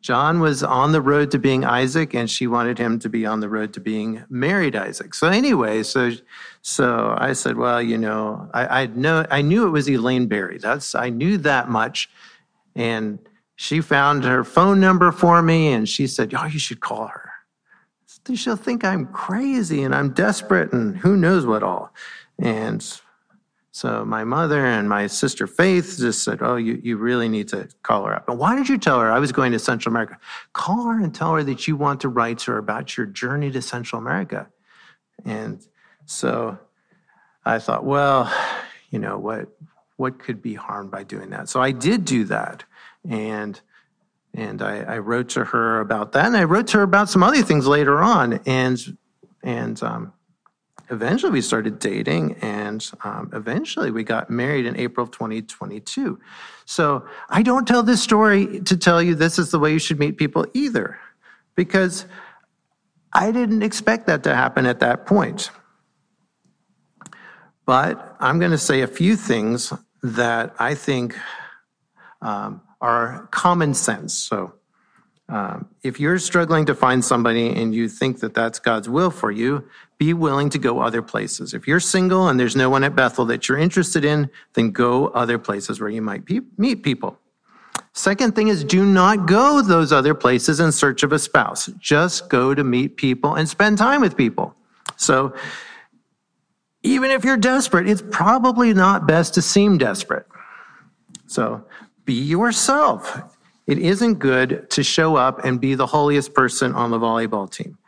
John 0.05 0.41
was 0.41 0.63
on 0.63 0.93
the 0.93 1.01
road 1.01 1.31
to 1.31 1.39
being 1.39 1.65
Isaac, 1.65 2.13
and 2.13 2.31
she 2.31 2.47
wanted 2.47 2.77
him 2.77 2.99
to 2.99 3.09
be 3.09 3.25
on 3.25 3.41
the 3.41 3.49
road 3.49 3.73
to 3.73 3.81
being 3.81 4.23
married 4.29 4.77
Isaac. 4.77 5.15
So 5.15 5.29
anyway, 5.29 5.83
so 5.83 6.11
so 6.61 7.15
I 7.17 7.33
said, 7.33 7.57
well, 7.57 7.81
you 7.81 7.97
know, 7.97 8.51
I, 8.53 8.83
I 8.83 8.87
know 8.89 9.25
I 9.31 9.41
knew 9.41 9.67
it 9.67 9.71
was 9.71 9.89
Elaine 9.89 10.27
Barry. 10.27 10.59
That's 10.59 10.95
I 10.95 11.09
knew 11.09 11.39
that 11.39 11.71
much, 11.71 12.11
and 12.77 13.19
she 13.57 13.81
found 13.81 14.25
her 14.25 14.45
phone 14.45 14.79
number 14.79 15.11
for 15.11 15.41
me, 15.41 15.73
and 15.73 15.89
she 15.89 16.07
said, 16.07 16.35
oh, 16.35 16.45
you 16.45 16.59
should 16.59 16.81
call 16.81 17.07
her. 17.07 17.31
She'll 18.35 18.57
think 18.57 18.85
I'm 18.85 19.07
crazy 19.07 19.83
and 19.83 19.95
I'm 19.95 20.11
desperate 20.11 20.73
and 20.73 20.97
who 20.97 21.17
knows 21.17 21.45
what 21.45 21.63
all. 21.63 21.93
And 22.39 22.83
so 23.75 24.05
my 24.05 24.23
mother 24.23 24.65
and 24.65 24.89
my 24.89 25.09
sister 25.09 25.49
Faith 25.49 25.97
just 25.99 26.23
said, 26.23 26.39
Oh, 26.43 26.55
you, 26.55 26.81
you 26.81 26.97
really 26.97 27.29
need 27.29 27.49
to 27.49 27.69
call 27.83 28.05
her 28.05 28.15
up. 28.15 28.29
And 28.29 28.39
why 28.39 28.55
did 28.55 28.69
you 28.69 28.79
tell 28.79 29.01
her 29.01 29.11
I 29.11 29.19
was 29.19 29.33
going 29.33 29.51
to 29.51 29.59
Central 29.59 29.93
America? 29.93 30.17
Call 30.53 30.87
her 30.87 31.01
and 31.03 31.13
tell 31.13 31.35
her 31.35 31.43
that 31.43 31.67
you 31.67 31.75
want 31.75 32.01
to 32.03 32.09
write 32.09 32.39
to 32.39 32.53
her 32.53 32.59
about 32.59 32.97
your 32.97 33.05
journey 33.05 33.51
to 33.51 33.61
Central 33.61 34.01
America. 34.01 34.47
And 35.25 35.61
so 36.07 36.57
I 37.45 37.59
thought, 37.59 37.85
well, 37.85 38.33
you 38.91 39.01
know, 39.01 39.19
what 39.19 39.49
what 39.97 40.21
could 40.21 40.41
be 40.41 40.55
harmed 40.55 40.93
by 40.93 41.03
doing 41.03 41.31
that? 41.31 41.49
So 41.49 41.61
I 41.61 41.73
did 41.73 42.05
do 42.05 42.27
that. 42.27 42.63
And 43.09 43.61
and 44.35 44.63
I, 44.63 44.83
I 44.83 44.99
wrote 44.99 45.31
to 45.31 45.47
her 45.47 45.81
about 45.81 46.13
that. 46.13 46.27
And 46.27 46.37
I 46.37 46.45
wrote 46.45 46.69
to 46.69 46.77
her 46.77 46.85
about 46.85 47.09
some 47.09 47.25
other 47.25 47.43
things 47.43 47.67
later 47.67 48.01
on. 48.01 48.35
And 48.47 48.97
and 49.43 49.83
um, 49.83 50.13
eventually 50.91 51.33
we 51.33 51.41
started 51.41 51.79
dating 51.79 52.37
and 52.41 52.91
um, 53.03 53.31
eventually 53.33 53.91
we 53.91 54.05
got 54.05 54.31
married 54.31 54.67
in 54.67 54.77
April 54.77 55.05
of 55.05 55.11
2022. 55.11 56.19
So 56.65 57.07
I 57.29 57.43
don't 57.43 57.67
tell 57.67 57.83
this 57.83 58.03
story 58.03 58.61
to 58.61 58.77
tell 58.77 59.03
you 59.03 59.15
this 59.15 59.39
is 59.39 59.51
the 59.51 59.59
way 59.59 59.73
you 59.73 59.79
should 59.79 59.99
meet 59.99 60.17
people 60.17 60.47
either, 60.55 60.99
because 61.55 62.07
I 63.13 63.31
didn't 63.31 63.63
expect 63.63 64.07
that 64.07 64.23
to 64.25 64.35
happen 64.35 64.67
at 64.67 64.81
that 64.81 65.07
point. 65.07 65.51
But 67.67 68.17
I'm 68.21 68.39
going 68.39 68.51
to 68.51 68.59
say 68.59 68.83
a 68.83 68.87
few 68.87 69.17
things 69.17 69.73
that 70.03 70.55
I 70.59 70.75
think 70.75 71.17
um, 72.21 72.61
are 72.81 73.29
common 73.31 73.73
sense. 73.73 74.13
So 74.15 74.55
um, 75.29 75.69
if 75.83 75.99
you're 75.99 76.19
struggling 76.19 76.67
to 76.67 76.75
find 76.75 77.03
somebody 77.03 77.49
and 77.49 77.75
you 77.75 77.89
think 77.89 78.21
that 78.21 78.35
that's 78.35 78.59
God's 78.59 78.89
will 78.89 79.11
for 79.11 79.31
you, 79.31 79.67
be 79.99 80.13
willing 80.13 80.51
to 80.51 80.59
go 80.59 80.81
other 80.81 81.03
places. 81.03 81.55
If 81.55 81.67
you're 81.67 81.81
single 81.81 82.29
and 82.29 82.39
there's 82.39 82.57
no 82.57 82.69
one 82.69 82.85
at 82.85 82.97
Bethel 82.97 83.25
that 83.27 83.49
you're 83.49 83.59
interested 83.59 84.05
in, 84.05 84.31
then 84.55 84.71
go 84.71 85.09
other 85.09 85.39
places 85.39 85.81
where 85.81 85.91
you 85.91 86.03
might 86.03 86.27
pe- 86.27 86.41
meet 86.57 86.83
people. 86.83 87.19
Second 87.93 88.35
thing 88.35 88.49
is 88.49 88.65
do 88.65 88.85
not 88.85 89.27
go 89.27 89.63
those 89.63 89.93
other 89.93 90.15
places 90.15 90.59
in 90.59 90.73
search 90.73 91.03
of 91.03 91.13
a 91.13 91.19
spouse. 91.19 91.67
Just 91.79 92.29
go 92.29 92.55
to 92.55 92.65
meet 92.65 92.97
people 92.97 93.35
and 93.35 93.49
spend 93.49 93.79
time 93.79 94.01
with 94.01 94.17
people. 94.17 94.55
So 94.97 95.35
even 96.83 97.11
if 97.11 97.25
you're 97.25 97.37
desperate, 97.37 97.89
it's 97.89 98.03
probably 98.11 98.75
not 98.75 99.07
best 99.07 99.35
to 99.35 99.43
seem 99.43 99.79
desperate. 99.79 100.27
So 101.27 101.65
be 102.05 102.15
yourself. 102.15 103.23
It 103.67 103.79
isn't 103.79 104.17
good 104.17 104.69
to 104.71 104.83
show 104.83 105.17
up 105.17 105.45
and 105.45 105.61
be 105.61 105.75
the 105.75 105.87
holiest 105.87 106.35
person 106.35 106.75
on 106.75 106.91
the 106.91 106.99
volleyball 106.99 107.51
team 107.51 107.79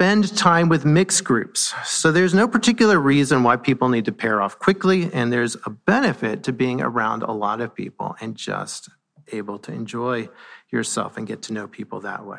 spend 0.00 0.34
time 0.34 0.70
with 0.70 0.86
mixed 0.86 1.24
groups. 1.24 1.74
So 1.84 2.10
there's 2.10 2.32
no 2.32 2.48
particular 2.48 2.98
reason 2.98 3.42
why 3.42 3.56
people 3.56 3.90
need 3.90 4.06
to 4.06 4.12
pair 4.12 4.40
off 4.40 4.58
quickly, 4.58 5.10
and 5.12 5.30
there's 5.30 5.58
a 5.66 5.68
benefit 5.68 6.42
to 6.44 6.54
being 6.54 6.80
around 6.80 7.22
a 7.22 7.30
lot 7.30 7.60
of 7.60 7.74
people 7.74 8.16
and 8.18 8.34
just 8.34 8.88
able 9.30 9.58
to 9.58 9.72
enjoy 9.72 10.30
yourself 10.72 11.18
and 11.18 11.26
get 11.26 11.42
to 11.42 11.52
know 11.52 11.68
people 11.68 12.00
that 12.00 12.24
way. 12.24 12.38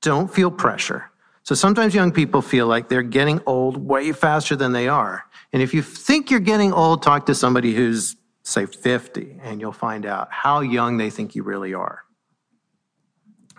Don't 0.00 0.28
feel 0.28 0.50
pressure. 0.50 1.08
So 1.44 1.54
sometimes 1.54 1.94
young 1.94 2.10
people 2.10 2.42
feel 2.42 2.66
like 2.66 2.88
they're 2.88 3.02
getting 3.02 3.40
old 3.46 3.76
way 3.76 4.10
faster 4.10 4.56
than 4.56 4.72
they 4.72 4.88
are. 4.88 5.22
And 5.52 5.62
if 5.62 5.72
you 5.74 5.82
think 5.82 6.32
you're 6.32 6.40
getting 6.40 6.72
old, 6.72 7.04
talk 7.04 7.26
to 7.26 7.34
somebody 7.36 7.76
who's, 7.76 8.16
say, 8.42 8.66
50, 8.66 9.36
and 9.44 9.60
you'll 9.60 9.70
find 9.70 10.04
out 10.04 10.32
how 10.32 10.62
young 10.62 10.96
they 10.96 11.10
think 11.10 11.36
you 11.36 11.44
really 11.44 11.74
are. 11.74 12.02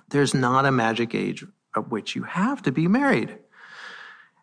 There's 0.09 0.33
not 0.33 0.65
a 0.65 0.73
magic 0.73 1.15
age 1.15 1.45
of 1.75 1.91
which 1.91 2.15
you 2.15 2.23
have 2.23 2.61
to 2.63 2.71
be 2.71 2.87
married. 2.87 3.37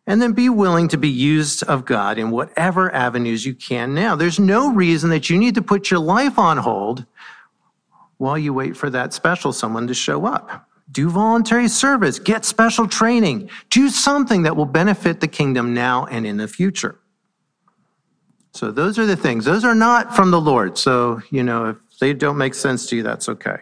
And 0.06 0.22
then 0.22 0.32
be 0.32 0.48
willing 0.48 0.86
to 0.88 0.96
be 0.96 1.08
used 1.08 1.64
of 1.64 1.84
God 1.84 2.16
in 2.16 2.30
whatever 2.30 2.94
avenues 2.94 3.44
you 3.44 3.54
can 3.54 3.92
now. 3.92 4.14
There's 4.14 4.38
no 4.38 4.72
reason 4.72 5.10
that 5.10 5.28
you 5.28 5.36
need 5.36 5.56
to 5.56 5.62
put 5.62 5.90
your 5.90 5.98
life 5.98 6.38
on 6.38 6.58
hold 6.58 7.06
while 8.18 8.38
you 8.38 8.54
wait 8.54 8.76
for 8.76 8.88
that 8.90 9.12
special 9.12 9.52
someone 9.52 9.88
to 9.88 9.94
show 9.94 10.24
up. 10.24 10.68
Do 10.92 11.10
voluntary 11.10 11.68
service, 11.68 12.20
get 12.20 12.44
special 12.44 12.86
training, 12.86 13.50
do 13.70 13.88
something 13.88 14.42
that 14.42 14.56
will 14.56 14.66
benefit 14.66 15.20
the 15.20 15.28
kingdom 15.28 15.74
now 15.74 16.06
and 16.06 16.24
in 16.24 16.36
the 16.36 16.46
future. 16.46 17.00
So 18.52 18.70
those 18.70 18.98
are 18.98 19.04
the 19.04 19.16
things. 19.16 19.44
Those 19.44 19.64
are 19.64 19.74
not 19.74 20.14
from 20.14 20.30
the 20.30 20.40
Lord. 20.40 20.78
So, 20.78 21.20
you 21.30 21.42
know, 21.42 21.70
if 21.70 21.98
they 21.98 22.14
don't 22.14 22.38
make 22.38 22.54
sense 22.54 22.86
to 22.86 22.96
you, 22.96 23.02
that's 23.02 23.28
okay. 23.28 23.58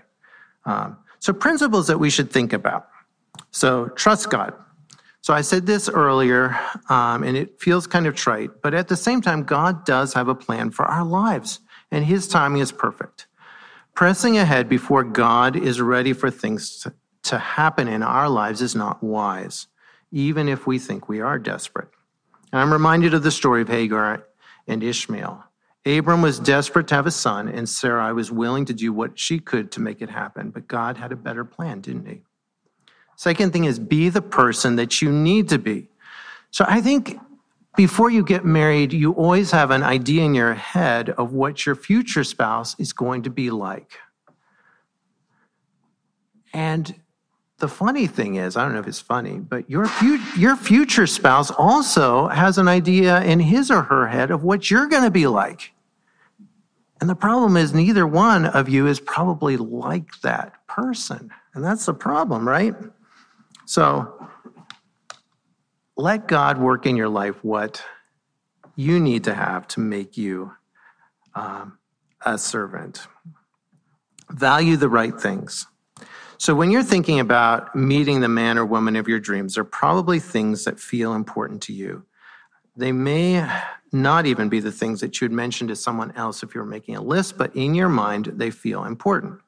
Um, 0.66 0.98
so, 1.18 1.32
principles 1.32 1.88
that 1.88 1.98
we 1.98 2.10
should 2.10 2.30
think 2.30 2.52
about. 2.52 2.88
So, 3.50 3.88
trust 3.88 4.30
God. 4.30 4.54
So, 5.20 5.32
I 5.32 5.40
said 5.40 5.66
this 5.66 5.88
earlier, 5.88 6.58
um, 6.88 7.22
and 7.22 7.36
it 7.36 7.60
feels 7.60 7.86
kind 7.86 8.06
of 8.06 8.14
trite, 8.14 8.62
but 8.62 8.74
at 8.74 8.88
the 8.88 8.96
same 8.96 9.20
time, 9.20 9.42
God 9.42 9.84
does 9.84 10.12
have 10.14 10.28
a 10.28 10.34
plan 10.34 10.70
for 10.70 10.84
our 10.84 11.04
lives, 11.04 11.60
and 11.90 12.04
His 12.04 12.28
timing 12.28 12.60
is 12.60 12.72
perfect. 12.72 13.26
Pressing 13.94 14.36
ahead 14.36 14.68
before 14.68 15.04
God 15.04 15.54
is 15.54 15.80
ready 15.80 16.12
for 16.12 16.30
things 16.30 16.80
to, 16.80 16.92
happen 17.38 17.88
in 17.88 18.02
our 18.02 18.28
lives 18.28 18.60
is 18.60 18.74
not 18.74 19.02
wise, 19.02 19.66
even 20.12 20.48
if 20.48 20.66
we 20.66 20.78
think 20.78 21.08
we 21.08 21.20
are 21.20 21.38
desperate. 21.38 21.88
And 22.52 22.60
I'm 22.60 22.72
reminded 22.72 23.14
of 23.14 23.22
the 23.22 23.30
story 23.30 23.62
of 23.62 23.68
Hagar 23.68 24.26
and 24.68 24.82
Ishmael. 24.82 25.42
Abram 25.86 26.22
was 26.22 26.38
desperate 26.38 26.86
to 26.88 26.94
have 26.94 27.06
a 27.06 27.10
son, 27.10 27.48
and 27.48 27.68
Sarai 27.68 28.12
was 28.12 28.30
willing 28.30 28.64
to 28.66 28.74
do 28.74 28.92
what 28.92 29.18
she 29.18 29.38
could 29.38 29.70
to 29.72 29.80
make 29.80 30.00
it 30.02 30.10
happen. 30.10 30.50
But 30.50 30.68
God 30.68 30.96
had 30.96 31.12
a 31.12 31.16
better 31.16 31.44
plan, 31.44 31.80
didn't 31.80 32.06
he? 32.06 32.22
Second 33.16 33.52
thing 33.52 33.64
is 33.64 33.78
be 33.78 34.08
the 34.08 34.22
person 34.22 34.76
that 34.76 35.00
you 35.00 35.10
need 35.10 35.48
to 35.50 35.58
be. 35.58 35.88
So 36.50 36.64
I 36.68 36.80
think 36.80 37.18
before 37.76 38.10
you 38.10 38.24
get 38.24 38.44
married, 38.44 38.92
you 38.92 39.12
always 39.12 39.50
have 39.50 39.70
an 39.70 39.82
idea 39.82 40.22
in 40.22 40.34
your 40.34 40.54
head 40.54 41.10
of 41.10 41.32
what 41.32 41.66
your 41.66 41.74
future 41.74 42.24
spouse 42.24 42.78
is 42.78 42.92
going 42.92 43.22
to 43.22 43.30
be 43.30 43.50
like. 43.50 43.98
And 46.52 46.94
the 47.58 47.68
funny 47.68 48.06
thing 48.06 48.36
is, 48.36 48.56
I 48.56 48.64
don't 48.64 48.74
know 48.74 48.80
if 48.80 48.86
it's 48.86 49.00
funny, 49.00 49.38
but 49.38 49.68
your, 49.68 49.86
fu- 49.86 50.20
your 50.36 50.54
future 50.54 51.06
spouse 51.06 51.50
also 51.50 52.28
has 52.28 52.58
an 52.58 52.68
idea 52.68 53.22
in 53.22 53.40
his 53.40 53.70
or 53.70 53.82
her 53.82 54.06
head 54.06 54.30
of 54.30 54.44
what 54.44 54.70
you're 54.70 54.86
going 54.86 55.02
to 55.02 55.10
be 55.10 55.26
like. 55.26 55.72
And 57.00 57.10
the 57.10 57.14
problem 57.16 57.56
is, 57.56 57.74
neither 57.74 58.06
one 58.06 58.46
of 58.46 58.68
you 58.68 58.86
is 58.86 59.00
probably 59.00 59.56
like 59.56 60.20
that 60.22 60.66
person. 60.68 61.30
And 61.54 61.64
that's 61.64 61.86
the 61.86 61.94
problem, 61.94 62.46
right? 62.46 62.74
So 63.66 64.28
let 65.96 66.26
God 66.26 66.58
work 66.58 66.86
in 66.86 66.96
your 66.96 67.08
life 67.08 67.42
what 67.42 67.82
you 68.76 68.98
need 68.98 69.24
to 69.24 69.34
have 69.34 69.66
to 69.68 69.80
make 69.80 70.16
you 70.16 70.52
um, 71.34 71.78
a 72.24 72.38
servant. 72.38 73.06
Value 74.30 74.76
the 74.76 74.88
right 74.88 75.18
things. 75.18 75.66
So, 76.36 76.54
when 76.54 76.70
you're 76.70 76.82
thinking 76.82 77.20
about 77.20 77.76
meeting 77.76 78.20
the 78.20 78.28
man 78.28 78.58
or 78.58 78.66
woman 78.66 78.96
of 78.96 79.06
your 79.06 79.20
dreams, 79.20 79.54
there 79.54 79.62
are 79.62 79.64
probably 79.64 80.18
things 80.18 80.64
that 80.64 80.80
feel 80.80 81.14
important 81.14 81.62
to 81.62 81.72
you. 81.72 82.04
They 82.76 82.90
may 82.90 83.48
not 83.92 84.26
even 84.26 84.48
be 84.48 84.58
the 84.58 84.72
things 84.72 85.00
that 85.00 85.20
you'd 85.20 85.30
mention 85.30 85.68
to 85.68 85.76
someone 85.76 86.12
else 86.16 86.42
if 86.42 86.54
you 86.54 86.60
were 86.60 86.66
making 86.66 86.96
a 86.96 87.02
list, 87.02 87.38
but 87.38 87.54
in 87.54 87.74
your 87.74 87.88
mind, 87.88 88.26
they 88.34 88.50
feel 88.50 88.84
important. 88.84 89.40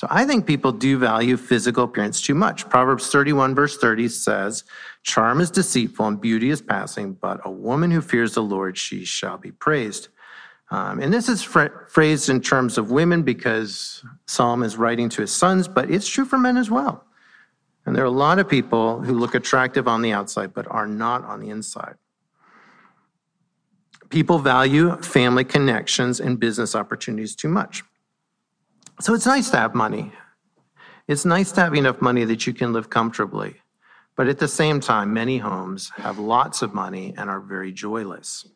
So 0.00 0.06
I 0.08 0.24
think 0.24 0.46
people 0.46 0.72
do 0.72 0.96
value 0.96 1.36
physical 1.36 1.84
appearance 1.84 2.22
too 2.22 2.34
much. 2.34 2.66
Proverbs 2.70 3.10
31, 3.10 3.54
verse 3.54 3.76
30 3.76 4.08
says, 4.08 4.64
Charm 5.02 5.42
is 5.42 5.50
deceitful 5.50 6.06
and 6.06 6.18
beauty 6.18 6.48
is 6.48 6.62
passing, 6.62 7.12
but 7.12 7.38
a 7.44 7.50
woman 7.50 7.90
who 7.90 8.00
fears 8.00 8.32
the 8.32 8.42
Lord, 8.42 8.78
she 8.78 9.04
shall 9.04 9.36
be 9.36 9.50
praised. 9.50 10.08
Um, 10.70 11.00
and 11.00 11.12
this 11.12 11.28
is 11.28 11.42
phrased 11.42 12.30
in 12.30 12.40
terms 12.40 12.78
of 12.78 12.90
women 12.90 13.24
because 13.24 14.02
Solomon 14.26 14.66
is 14.66 14.78
writing 14.78 15.10
to 15.10 15.20
his 15.20 15.32
sons, 15.32 15.68
but 15.68 15.90
it's 15.90 16.08
true 16.08 16.24
for 16.24 16.38
men 16.38 16.56
as 16.56 16.70
well. 16.70 17.04
And 17.84 17.94
there 17.94 18.02
are 18.02 18.06
a 18.06 18.10
lot 18.10 18.38
of 18.38 18.48
people 18.48 19.02
who 19.02 19.12
look 19.12 19.34
attractive 19.34 19.86
on 19.86 20.00
the 20.00 20.12
outside, 20.12 20.54
but 20.54 20.66
are 20.70 20.86
not 20.86 21.24
on 21.24 21.40
the 21.40 21.50
inside. 21.50 21.96
People 24.08 24.38
value 24.38 24.96
family 25.02 25.44
connections 25.44 26.20
and 26.20 26.40
business 26.40 26.74
opportunities 26.74 27.36
too 27.36 27.50
much. 27.50 27.84
So 29.00 29.14
it's 29.14 29.26
nice 29.26 29.48
to 29.50 29.56
have 29.56 29.74
money. 29.74 30.12
It's 31.08 31.24
nice 31.24 31.52
to 31.52 31.62
have 31.62 31.74
enough 31.74 32.02
money 32.02 32.24
that 32.24 32.46
you 32.46 32.52
can 32.52 32.72
live 32.72 32.90
comfortably. 32.90 33.56
But 34.14 34.28
at 34.28 34.38
the 34.38 34.48
same 34.48 34.80
time, 34.80 35.14
many 35.14 35.38
homes 35.38 35.90
have 35.96 36.18
lots 36.18 36.60
of 36.60 36.74
money 36.74 37.14
and 37.16 37.30
are 37.30 37.40
very 37.40 37.72
joyless. 37.72 38.46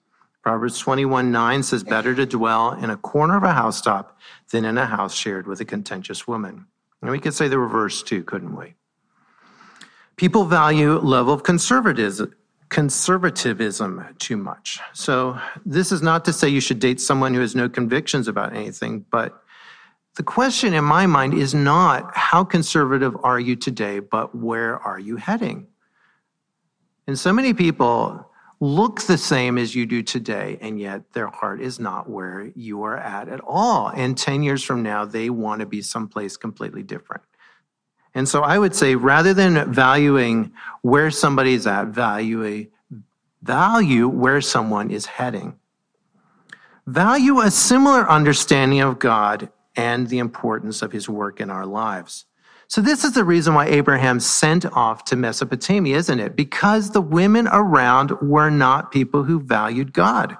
Proverbs 0.43 0.79
21 0.79 1.33
9 1.33 1.63
says, 1.63 1.83
Better 1.83 2.15
to 2.15 2.27
dwell 2.27 2.73
in 2.73 2.91
a 2.91 2.99
corner 2.99 3.39
of 3.39 3.45
a 3.45 3.55
housetop 3.55 4.19
than 4.51 4.67
in 4.67 4.77
a 4.77 4.85
house 4.85 5.15
shared 5.15 5.47
with 5.47 5.63
a 5.63 5.65
contentious 5.65 6.29
woman. 6.29 6.67
And 7.01 7.11
we 7.11 7.19
could 7.19 7.33
say 7.33 7.49
the 7.49 7.59
reverse 7.59 8.03
too, 8.03 8.23
couldn't 8.23 8.55
we? 8.55 8.75
People 10.17 10.45
value 10.45 10.99
level 10.99 11.33
of 11.33 11.43
conservatism, 11.43 12.35
conservatism 12.69 14.05
too 14.19 14.37
much. 14.37 14.79
So 14.93 15.39
this 15.65 15.91
is 15.91 16.03
not 16.03 16.27
to 16.27 16.33
say 16.35 16.51
you 16.51 16.61
should 16.61 16.79
date 16.79 17.01
someone 17.01 17.33
who 17.33 17.41
has 17.41 17.55
no 17.55 17.71
convictions 17.71 18.29
about 18.29 18.55
anything, 18.55 19.07
but 19.11 19.44
the 20.17 20.23
question 20.23 20.75
in 20.75 20.85
my 20.85 21.07
mind 21.07 21.35
is 21.35 21.55
not 21.55 22.17
how 22.17 22.45
conservative 22.45 23.17
are 23.25 23.41
you 23.41 23.57
today, 23.57 23.99
but 23.99 24.35
where 24.35 24.79
are 24.79 24.99
you 24.99 25.17
heading? 25.17 25.67
And 27.07 27.19
so 27.19 27.33
many 27.33 27.53
people 27.53 28.31
look 28.61 29.03
the 29.03 29.19
same 29.19 29.59
as 29.59 29.75
you 29.75 29.87
do 29.87 30.03
today, 30.03 30.57
and 30.61 30.79
yet 30.79 31.13
their 31.13 31.27
heart 31.27 31.61
is 31.61 31.81
not 31.81 32.09
where 32.09 32.51
you 32.55 32.85
are 32.85 32.97
at 32.97 33.29
at 33.29 33.41
all. 33.41 33.89
And 33.89 34.17
10 34.17 34.43
years 34.43 34.63
from 34.63 34.83
now, 34.83 35.05
they 35.05 35.31
want 35.31 35.61
to 35.61 35.67
be 35.67 35.83
someplace 35.83 36.37
completely 36.37 36.83
different. 36.83 37.23
And 38.15 38.29
so 38.29 38.43
I 38.43 38.59
would 38.59 38.75
say 38.75 38.95
rather 38.95 39.35
than 39.35 39.73
valuing 39.73 40.53
where 40.83 41.11
somebody's 41.11 41.67
at, 41.67 41.89
value 41.89 42.45
a 42.45 42.69
value 43.43 44.09
where 44.09 44.41
someone 44.41 44.91
is 44.91 45.07
heading. 45.07 45.59
Value 46.87 47.41
a 47.41 47.51
similar 47.51 48.09
understanding 48.09 48.81
of 48.81 48.99
God 48.99 49.51
and 49.77 50.09
the 50.09 50.19
importance 50.19 50.83
of 50.83 50.93
his 50.93 51.09
work 51.09 51.41
in 51.41 51.51
our 51.51 51.67
lives. 51.67 52.27
So, 52.67 52.81
this 52.81 53.05
is 53.05 53.13
the 53.13 53.25
reason 53.25 53.55
why 53.55 53.67
Abraham 53.67 54.21
sent 54.21 54.65
off 54.67 55.05
to 55.07 55.17
Mesopotamia, 55.17 55.97
isn't 55.97 56.19
it? 56.19 56.35
Because 56.35 56.91
the 56.91 57.01
women 57.01 57.47
around 57.53 58.13
were 58.23 58.51
not 58.51 58.91
people 58.91 59.25
who 59.25 59.41
valued 59.41 59.93
God. 59.93 60.37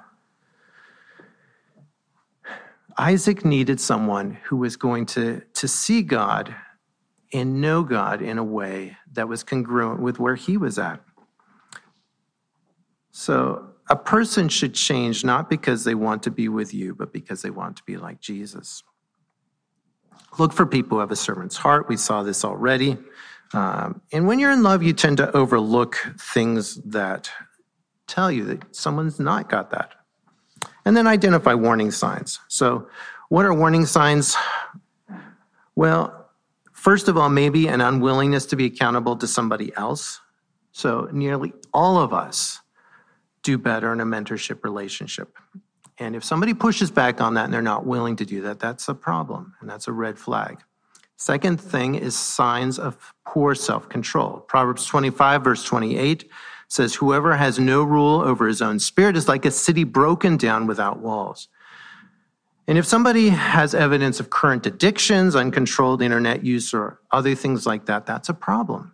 Isaac 2.97 3.45
needed 3.45 3.79
someone 3.79 4.37
who 4.45 4.57
was 4.57 4.75
going 4.75 5.05
to, 5.07 5.41
to 5.53 5.67
see 5.67 6.01
God 6.01 6.55
and 7.33 7.61
know 7.61 7.83
God 7.83 8.21
in 8.21 8.37
a 8.37 8.43
way 8.43 8.97
that 9.13 9.27
was 9.27 9.43
congruent 9.43 10.01
with 10.01 10.19
where 10.19 10.35
he 10.35 10.57
was 10.57 10.79
at. 10.79 11.01
So, 13.11 13.69
a 13.87 13.95
person 13.95 14.49
should 14.49 14.73
change 14.73 15.23
not 15.23 15.49
because 15.49 15.83
they 15.83 15.93
want 15.93 16.23
to 16.23 16.31
be 16.31 16.49
with 16.49 16.73
you, 16.73 16.95
but 16.95 17.13
because 17.13 17.43
they 17.43 17.51
want 17.51 17.77
to 17.77 17.83
be 17.83 17.97
like 17.97 18.19
Jesus. 18.19 18.83
Look 20.37 20.53
for 20.53 20.65
people 20.65 20.97
who 20.97 20.99
have 20.99 21.11
a 21.11 21.15
servant's 21.15 21.57
heart. 21.57 21.87
We 21.87 21.97
saw 21.97 22.23
this 22.23 22.43
already. 22.43 22.97
Um, 23.53 24.01
and 24.11 24.27
when 24.27 24.39
you're 24.39 24.51
in 24.51 24.63
love, 24.63 24.83
you 24.83 24.93
tend 24.93 25.17
to 25.17 25.31
overlook 25.35 25.95
things 26.19 26.75
that 26.83 27.29
tell 28.07 28.31
you 28.31 28.43
that 28.45 28.75
someone's 28.75 29.19
not 29.19 29.49
got 29.49 29.71
that. 29.71 29.91
And 30.83 30.95
then 30.95 31.07
identify 31.07 31.53
warning 31.53 31.91
signs. 31.91 32.39
So, 32.47 32.87
what 33.29 33.45
are 33.45 33.53
warning 33.53 33.85
signs? 33.85 34.35
Well, 35.75 36.29
first 36.73 37.07
of 37.07 37.17
all, 37.17 37.29
maybe 37.29 37.67
an 37.67 37.81
unwillingness 37.81 38.45
to 38.47 38.55
be 38.55 38.65
accountable 38.65 39.15
to 39.17 39.27
somebody 39.27 39.75
else. 39.75 40.21
So, 40.71 41.09
nearly 41.11 41.53
all 41.73 41.97
of 41.97 42.13
us 42.13 42.61
do 43.41 43.57
better 43.57 43.93
in 43.93 43.99
a 43.99 44.05
mentorship 44.05 44.63
relationship. 44.63 45.37
And 45.97 46.15
if 46.15 46.23
somebody 46.23 46.53
pushes 46.53 46.91
back 46.91 47.21
on 47.21 47.35
that 47.35 47.45
and 47.45 47.53
they're 47.53 47.61
not 47.61 47.85
willing 47.85 48.15
to 48.17 48.25
do 48.25 48.41
that, 48.41 48.59
that's 48.59 48.89
a 48.89 48.93
problem 48.93 49.53
and 49.61 49.69
that's 49.69 49.87
a 49.87 49.91
red 49.93 50.19
flag. 50.19 50.59
Second 51.17 51.61
thing 51.61 51.95
is 51.95 52.15
signs 52.15 52.77
of 52.77 53.13
poor 53.25 53.55
self 53.55 53.87
control. 53.87 54.39
Proverbs 54.41 54.85
25, 54.85 55.43
verse 55.43 55.63
28 55.63 56.29
says, 56.67 56.95
Whoever 56.95 57.37
has 57.37 57.57
no 57.57 57.83
rule 57.83 58.21
over 58.21 58.47
his 58.47 58.61
own 58.61 58.79
spirit 58.79 59.15
is 59.15 59.27
like 59.27 59.45
a 59.45 59.51
city 59.51 59.85
broken 59.85 60.35
down 60.35 60.67
without 60.67 60.99
walls. 60.99 61.47
And 62.67 62.77
if 62.77 62.85
somebody 62.85 63.29
has 63.29 63.75
evidence 63.75 64.19
of 64.19 64.29
current 64.29 64.65
addictions, 64.65 65.35
uncontrolled 65.35 66.01
internet 66.01 66.43
use, 66.43 66.73
or 66.73 66.99
other 67.11 67.35
things 67.35 67.65
like 67.65 67.85
that, 67.85 68.05
that's 68.05 68.27
a 68.27 68.33
problem. 68.33 68.93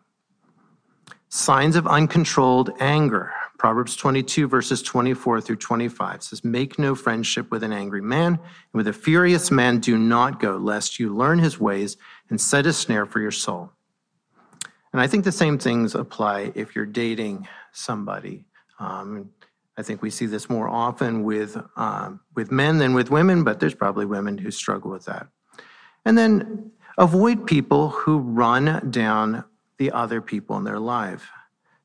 Signs 1.29 1.77
of 1.77 1.87
uncontrolled 1.87 2.71
anger. 2.79 3.33
Proverbs 3.61 3.95
22, 3.95 4.47
verses 4.47 4.81
24 4.81 5.39
through 5.39 5.55
25 5.57 6.23
says, 6.23 6.43
Make 6.43 6.79
no 6.79 6.95
friendship 6.95 7.51
with 7.51 7.61
an 7.61 7.71
angry 7.71 8.01
man, 8.01 8.33
and 8.33 8.73
with 8.73 8.87
a 8.87 8.91
furious 8.91 9.51
man 9.51 9.77
do 9.77 9.99
not 9.99 10.39
go, 10.39 10.57
lest 10.57 10.97
you 10.97 11.15
learn 11.15 11.37
his 11.37 11.59
ways 11.59 11.95
and 12.31 12.41
set 12.41 12.65
a 12.65 12.73
snare 12.73 13.05
for 13.05 13.19
your 13.19 13.29
soul. 13.29 13.69
And 14.91 14.99
I 14.99 15.05
think 15.05 15.25
the 15.25 15.31
same 15.31 15.59
things 15.59 15.93
apply 15.93 16.53
if 16.55 16.75
you're 16.75 16.87
dating 16.87 17.47
somebody. 17.71 18.45
Um, 18.79 19.29
I 19.77 19.83
think 19.83 20.01
we 20.01 20.09
see 20.09 20.25
this 20.25 20.49
more 20.49 20.67
often 20.67 21.23
with, 21.23 21.55
um, 21.75 22.19
with 22.33 22.51
men 22.51 22.79
than 22.79 22.95
with 22.95 23.11
women, 23.11 23.43
but 23.43 23.59
there's 23.59 23.75
probably 23.75 24.07
women 24.07 24.39
who 24.39 24.49
struggle 24.49 24.89
with 24.89 25.05
that. 25.05 25.27
And 26.03 26.17
then 26.17 26.71
avoid 26.97 27.45
people 27.45 27.89
who 27.89 28.17
run 28.17 28.89
down 28.89 29.43
the 29.77 29.91
other 29.91 30.19
people 30.19 30.57
in 30.57 30.63
their 30.63 30.79
life. 30.79 31.29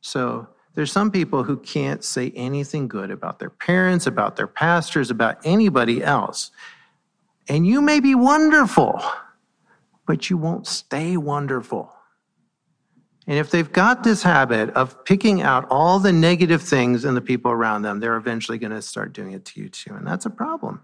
So 0.01 0.49
there's 0.77 0.93
some 0.93 1.11
people 1.11 1.43
who 1.43 1.57
can't 1.57 2.05
say 2.05 2.31
anything 2.37 2.87
good 2.87 3.11
about 3.11 3.39
their 3.39 3.49
parents, 3.49 4.07
about 4.07 4.37
their 4.37 4.47
pastors, 4.47 5.11
about 5.11 5.39
anybody 5.43 6.05
else. 6.05 6.51
And 7.49 7.67
you 7.67 7.81
may 7.81 7.99
be 7.99 8.15
wonderful, 8.15 9.03
but 10.07 10.29
you 10.29 10.37
won't 10.37 10.67
stay 10.67 11.17
wonderful. 11.17 11.91
And 13.27 13.39
if 13.39 13.51
they've 13.51 13.73
got 13.73 14.05
this 14.05 14.23
habit 14.23 14.69
of 14.71 15.03
picking 15.07 15.41
out 15.41 15.67
all 15.71 15.99
the 15.99 16.13
negative 16.13 16.61
things 16.61 17.07
in 17.07 17.15
the 17.15 17.23
people 17.23 17.51
around 17.51 17.81
them, 17.81 17.99
they're 17.99 18.17
eventually 18.17 18.59
going 18.59 18.73
to 18.73 18.83
start 18.83 19.15
doing 19.15 19.33
it 19.33 19.47
to 19.47 19.61
you 19.63 19.71
too. 19.71 19.95
And 19.95 20.07
that's 20.07 20.27
a 20.27 20.31
problem. 20.31 20.83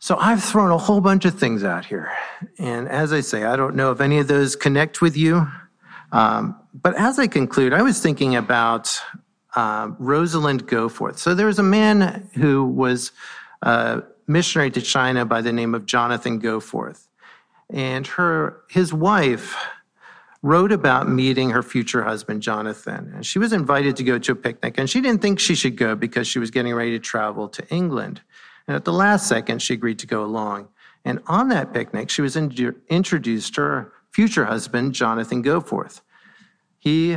So 0.00 0.16
I've 0.16 0.42
thrown 0.42 0.72
a 0.72 0.78
whole 0.78 1.00
bunch 1.00 1.24
of 1.24 1.38
things 1.38 1.62
out 1.62 1.84
here. 1.84 2.10
And 2.58 2.88
as 2.88 3.12
I 3.12 3.20
say, 3.20 3.44
I 3.44 3.54
don't 3.54 3.76
know 3.76 3.92
if 3.92 4.00
any 4.00 4.18
of 4.18 4.26
those 4.26 4.56
connect 4.56 5.00
with 5.00 5.16
you. 5.16 5.46
Um, 6.12 6.56
but 6.82 6.94
as 6.96 7.18
I 7.18 7.26
conclude, 7.26 7.72
I 7.72 7.82
was 7.82 8.00
thinking 8.00 8.36
about 8.36 9.00
uh, 9.56 9.90
Rosalind 9.98 10.66
Goforth. 10.66 11.18
So 11.18 11.34
there 11.34 11.46
was 11.46 11.58
a 11.58 11.62
man 11.62 12.28
who 12.34 12.64
was 12.64 13.12
a 13.62 14.02
missionary 14.26 14.70
to 14.72 14.82
China 14.82 15.24
by 15.24 15.40
the 15.40 15.52
name 15.52 15.74
of 15.74 15.86
Jonathan 15.86 16.40
Goforth. 16.40 17.08
And 17.70 18.06
her, 18.06 18.62
his 18.68 18.92
wife 18.92 19.56
wrote 20.42 20.70
about 20.70 21.08
meeting 21.08 21.50
her 21.50 21.62
future 21.62 22.04
husband, 22.04 22.42
Jonathan. 22.42 23.12
And 23.14 23.26
she 23.26 23.38
was 23.38 23.52
invited 23.52 23.96
to 23.96 24.04
go 24.04 24.18
to 24.18 24.32
a 24.32 24.36
picnic, 24.36 24.78
and 24.78 24.88
she 24.88 25.00
didn't 25.00 25.20
think 25.20 25.40
she 25.40 25.54
should 25.54 25.76
go 25.76 25.96
because 25.96 26.28
she 26.28 26.38
was 26.38 26.50
getting 26.50 26.74
ready 26.74 26.92
to 26.92 26.98
travel 27.00 27.48
to 27.48 27.68
England. 27.68 28.20
And 28.66 28.76
at 28.76 28.84
the 28.84 28.92
last 28.92 29.26
second, 29.26 29.62
she 29.62 29.74
agreed 29.74 29.98
to 30.00 30.06
go 30.06 30.24
along. 30.24 30.68
And 31.04 31.20
on 31.26 31.48
that 31.48 31.72
picnic, 31.72 32.10
she 32.10 32.22
was 32.22 32.36
in- 32.36 32.76
introduced 32.88 33.54
to 33.54 33.60
her 33.62 33.92
future 34.12 34.44
husband, 34.44 34.94
Jonathan 34.94 35.42
Goforth. 35.42 36.02
He 36.78 37.16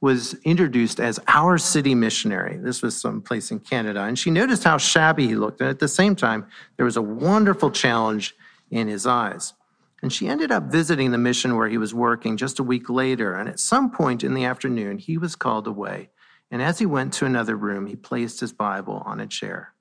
was 0.00 0.34
introduced 0.42 0.98
as 0.98 1.20
our 1.28 1.58
city 1.58 1.94
missionary. 1.94 2.56
This 2.56 2.82
was 2.82 3.00
some 3.00 3.22
place 3.22 3.52
in 3.52 3.60
Canada. 3.60 4.02
And 4.02 4.18
she 4.18 4.30
noticed 4.30 4.64
how 4.64 4.76
shabby 4.76 5.28
he 5.28 5.36
looked. 5.36 5.60
And 5.60 5.70
at 5.70 5.78
the 5.78 5.86
same 5.86 6.16
time, 6.16 6.46
there 6.76 6.84
was 6.84 6.96
a 6.96 7.02
wonderful 7.02 7.70
challenge 7.70 8.34
in 8.70 8.88
his 8.88 9.06
eyes. 9.06 9.54
And 10.02 10.12
she 10.12 10.26
ended 10.26 10.50
up 10.50 10.64
visiting 10.64 11.12
the 11.12 11.18
mission 11.18 11.56
where 11.56 11.68
he 11.68 11.78
was 11.78 11.94
working 11.94 12.36
just 12.36 12.58
a 12.58 12.64
week 12.64 12.90
later. 12.90 13.34
And 13.34 13.48
at 13.48 13.60
some 13.60 13.92
point 13.92 14.24
in 14.24 14.34
the 14.34 14.44
afternoon, 14.44 14.98
he 14.98 15.16
was 15.16 15.36
called 15.36 15.68
away. 15.68 16.10
And 16.50 16.60
as 16.60 16.80
he 16.80 16.86
went 16.86 17.12
to 17.14 17.24
another 17.24 17.56
room, 17.56 17.86
he 17.86 17.94
placed 17.94 18.40
his 18.40 18.52
Bible 18.52 19.04
on 19.06 19.20
a 19.20 19.26
chair. 19.28 19.72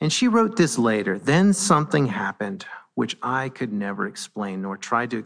And 0.00 0.12
she 0.12 0.28
wrote 0.28 0.56
this 0.56 0.78
later. 0.78 1.18
Then 1.18 1.52
something 1.52 2.06
happened 2.06 2.64
which 2.94 3.16
I 3.22 3.48
could 3.48 3.72
never 3.72 4.06
explain 4.06 4.62
nor 4.62 4.76
try 4.76 5.06
to 5.06 5.22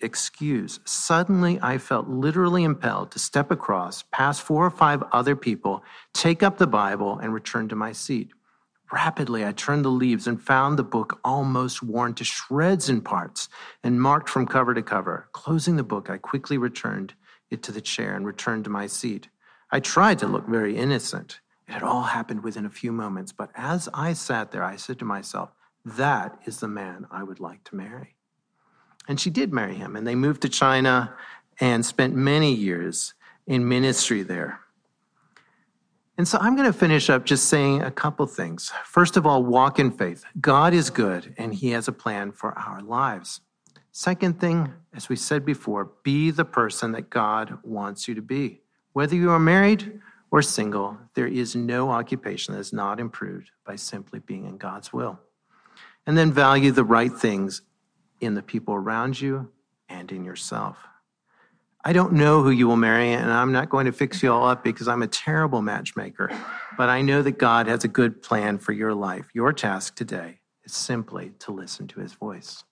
excuse. 0.00 0.80
Suddenly, 0.84 1.58
I 1.60 1.78
felt 1.78 2.08
literally 2.08 2.64
impelled 2.64 3.10
to 3.12 3.18
step 3.18 3.50
across, 3.50 4.04
past 4.12 4.42
four 4.42 4.64
or 4.64 4.70
five 4.70 5.02
other 5.12 5.36
people, 5.36 5.82
take 6.14 6.42
up 6.42 6.58
the 6.58 6.66
Bible, 6.66 7.18
and 7.18 7.34
return 7.34 7.68
to 7.68 7.76
my 7.76 7.92
seat. 7.92 8.30
Rapidly, 8.92 9.44
I 9.44 9.52
turned 9.52 9.86
the 9.86 9.90
leaves 9.90 10.26
and 10.26 10.40
found 10.40 10.78
the 10.78 10.84
book 10.84 11.18
almost 11.24 11.82
worn 11.82 12.12
to 12.14 12.24
shreds 12.24 12.90
in 12.90 13.00
parts 13.00 13.48
and 13.82 14.00
marked 14.00 14.28
from 14.28 14.46
cover 14.46 14.74
to 14.74 14.82
cover. 14.82 15.28
Closing 15.32 15.76
the 15.76 15.82
book, 15.82 16.10
I 16.10 16.18
quickly 16.18 16.58
returned 16.58 17.14
it 17.50 17.62
to 17.62 17.72
the 17.72 17.80
chair 17.80 18.14
and 18.14 18.26
returned 18.26 18.64
to 18.64 18.70
my 18.70 18.86
seat. 18.86 19.28
I 19.70 19.80
tried 19.80 20.18
to 20.18 20.26
look 20.26 20.46
very 20.46 20.76
innocent. 20.76 21.40
It 21.66 21.72
had 21.72 21.82
all 21.82 22.02
happened 22.02 22.42
within 22.42 22.66
a 22.66 22.70
few 22.70 22.92
moments, 22.92 23.32
but 23.32 23.50
as 23.54 23.88
I 23.94 24.12
sat 24.12 24.50
there, 24.50 24.62
I 24.62 24.76
said 24.76 24.98
to 24.98 25.06
myself, 25.06 25.52
that 25.84 26.38
is 26.46 26.60
the 26.60 26.68
man 26.68 27.06
I 27.10 27.22
would 27.22 27.40
like 27.40 27.64
to 27.64 27.76
marry. 27.76 28.16
And 29.08 29.18
she 29.18 29.30
did 29.30 29.52
marry 29.52 29.74
him, 29.74 29.96
and 29.96 30.06
they 30.06 30.14
moved 30.14 30.42
to 30.42 30.48
China 30.48 31.14
and 31.60 31.84
spent 31.84 32.14
many 32.14 32.54
years 32.54 33.14
in 33.46 33.68
ministry 33.68 34.22
there. 34.22 34.60
And 36.18 36.28
so 36.28 36.38
I'm 36.40 36.54
going 36.54 36.70
to 36.70 36.78
finish 36.78 37.10
up 37.10 37.24
just 37.24 37.46
saying 37.46 37.82
a 37.82 37.90
couple 37.90 38.26
things. 38.26 38.70
First 38.84 39.16
of 39.16 39.26
all, 39.26 39.42
walk 39.42 39.78
in 39.78 39.90
faith. 39.90 40.24
God 40.40 40.74
is 40.74 40.90
good, 40.90 41.34
and 41.38 41.54
He 41.54 41.70
has 41.70 41.88
a 41.88 41.92
plan 41.92 42.32
for 42.32 42.56
our 42.58 42.80
lives. 42.80 43.40
Second 43.90 44.38
thing, 44.40 44.72
as 44.94 45.08
we 45.08 45.16
said 45.16 45.44
before, 45.44 45.90
be 46.02 46.30
the 46.30 46.44
person 46.44 46.92
that 46.92 47.10
God 47.10 47.58
wants 47.62 48.06
you 48.06 48.14
to 48.14 48.22
be. 48.22 48.60
Whether 48.92 49.16
you 49.16 49.30
are 49.30 49.38
married 49.38 50.00
or 50.30 50.42
single, 50.42 50.98
there 51.14 51.26
is 51.26 51.56
no 51.56 51.90
occupation 51.90 52.54
that 52.54 52.60
is 52.60 52.72
not 52.72 53.00
improved 53.00 53.50
by 53.66 53.76
simply 53.76 54.20
being 54.20 54.46
in 54.46 54.58
God's 54.58 54.92
will. 54.92 55.18
And 56.06 56.18
then 56.18 56.32
value 56.32 56.72
the 56.72 56.84
right 56.84 57.12
things 57.12 57.62
in 58.20 58.34
the 58.34 58.42
people 58.42 58.74
around 58.74 59.20
you 59.20 59.50
and 59.88 60.10
in 60.10 60.24
yourself. 60.24 60.78
I 61.84 61.92
don't 61.92 62.12
know 62.12 62.42
who 62.42 62.50
you 62.50 62.68
will 62.68 62.76
marry, 62.76 63.12
and 63.12 63.30
I'm 63.30 63.50
not 63.50 63.68
going 63.68 63.86
to 63.86 63.92
fix 63.92 64.22
you 64.22 64.32
all 64.32 64.46
up 64.46 64.62
because 64.62 64.86
I'm 64.86 65.02
a 65.02 65.08
terrible 65.08 65.62
matchmaker. 65.62 66.30
But 66.78 66.88
I 66.88 67.02
know 67.02 67.22
that 67.22 67.38
God 67.38 67.66
has 67.66 67.82
a 67.82 67.88
good 67.88 68.22
plan 68.22 68.58
for 68.58 68.72
your 68.72 68.94
life. 68.94 69.28
Your 69.34 69.52
task 69.52 69.96
today 69.96 70.38
is 70.64 70.72
simply 70.72 71.32
to 71.40 71.50
listen 71.50 71.88
to 71.88 72.00
his 72.00 72.12
voice. 72.12 72.62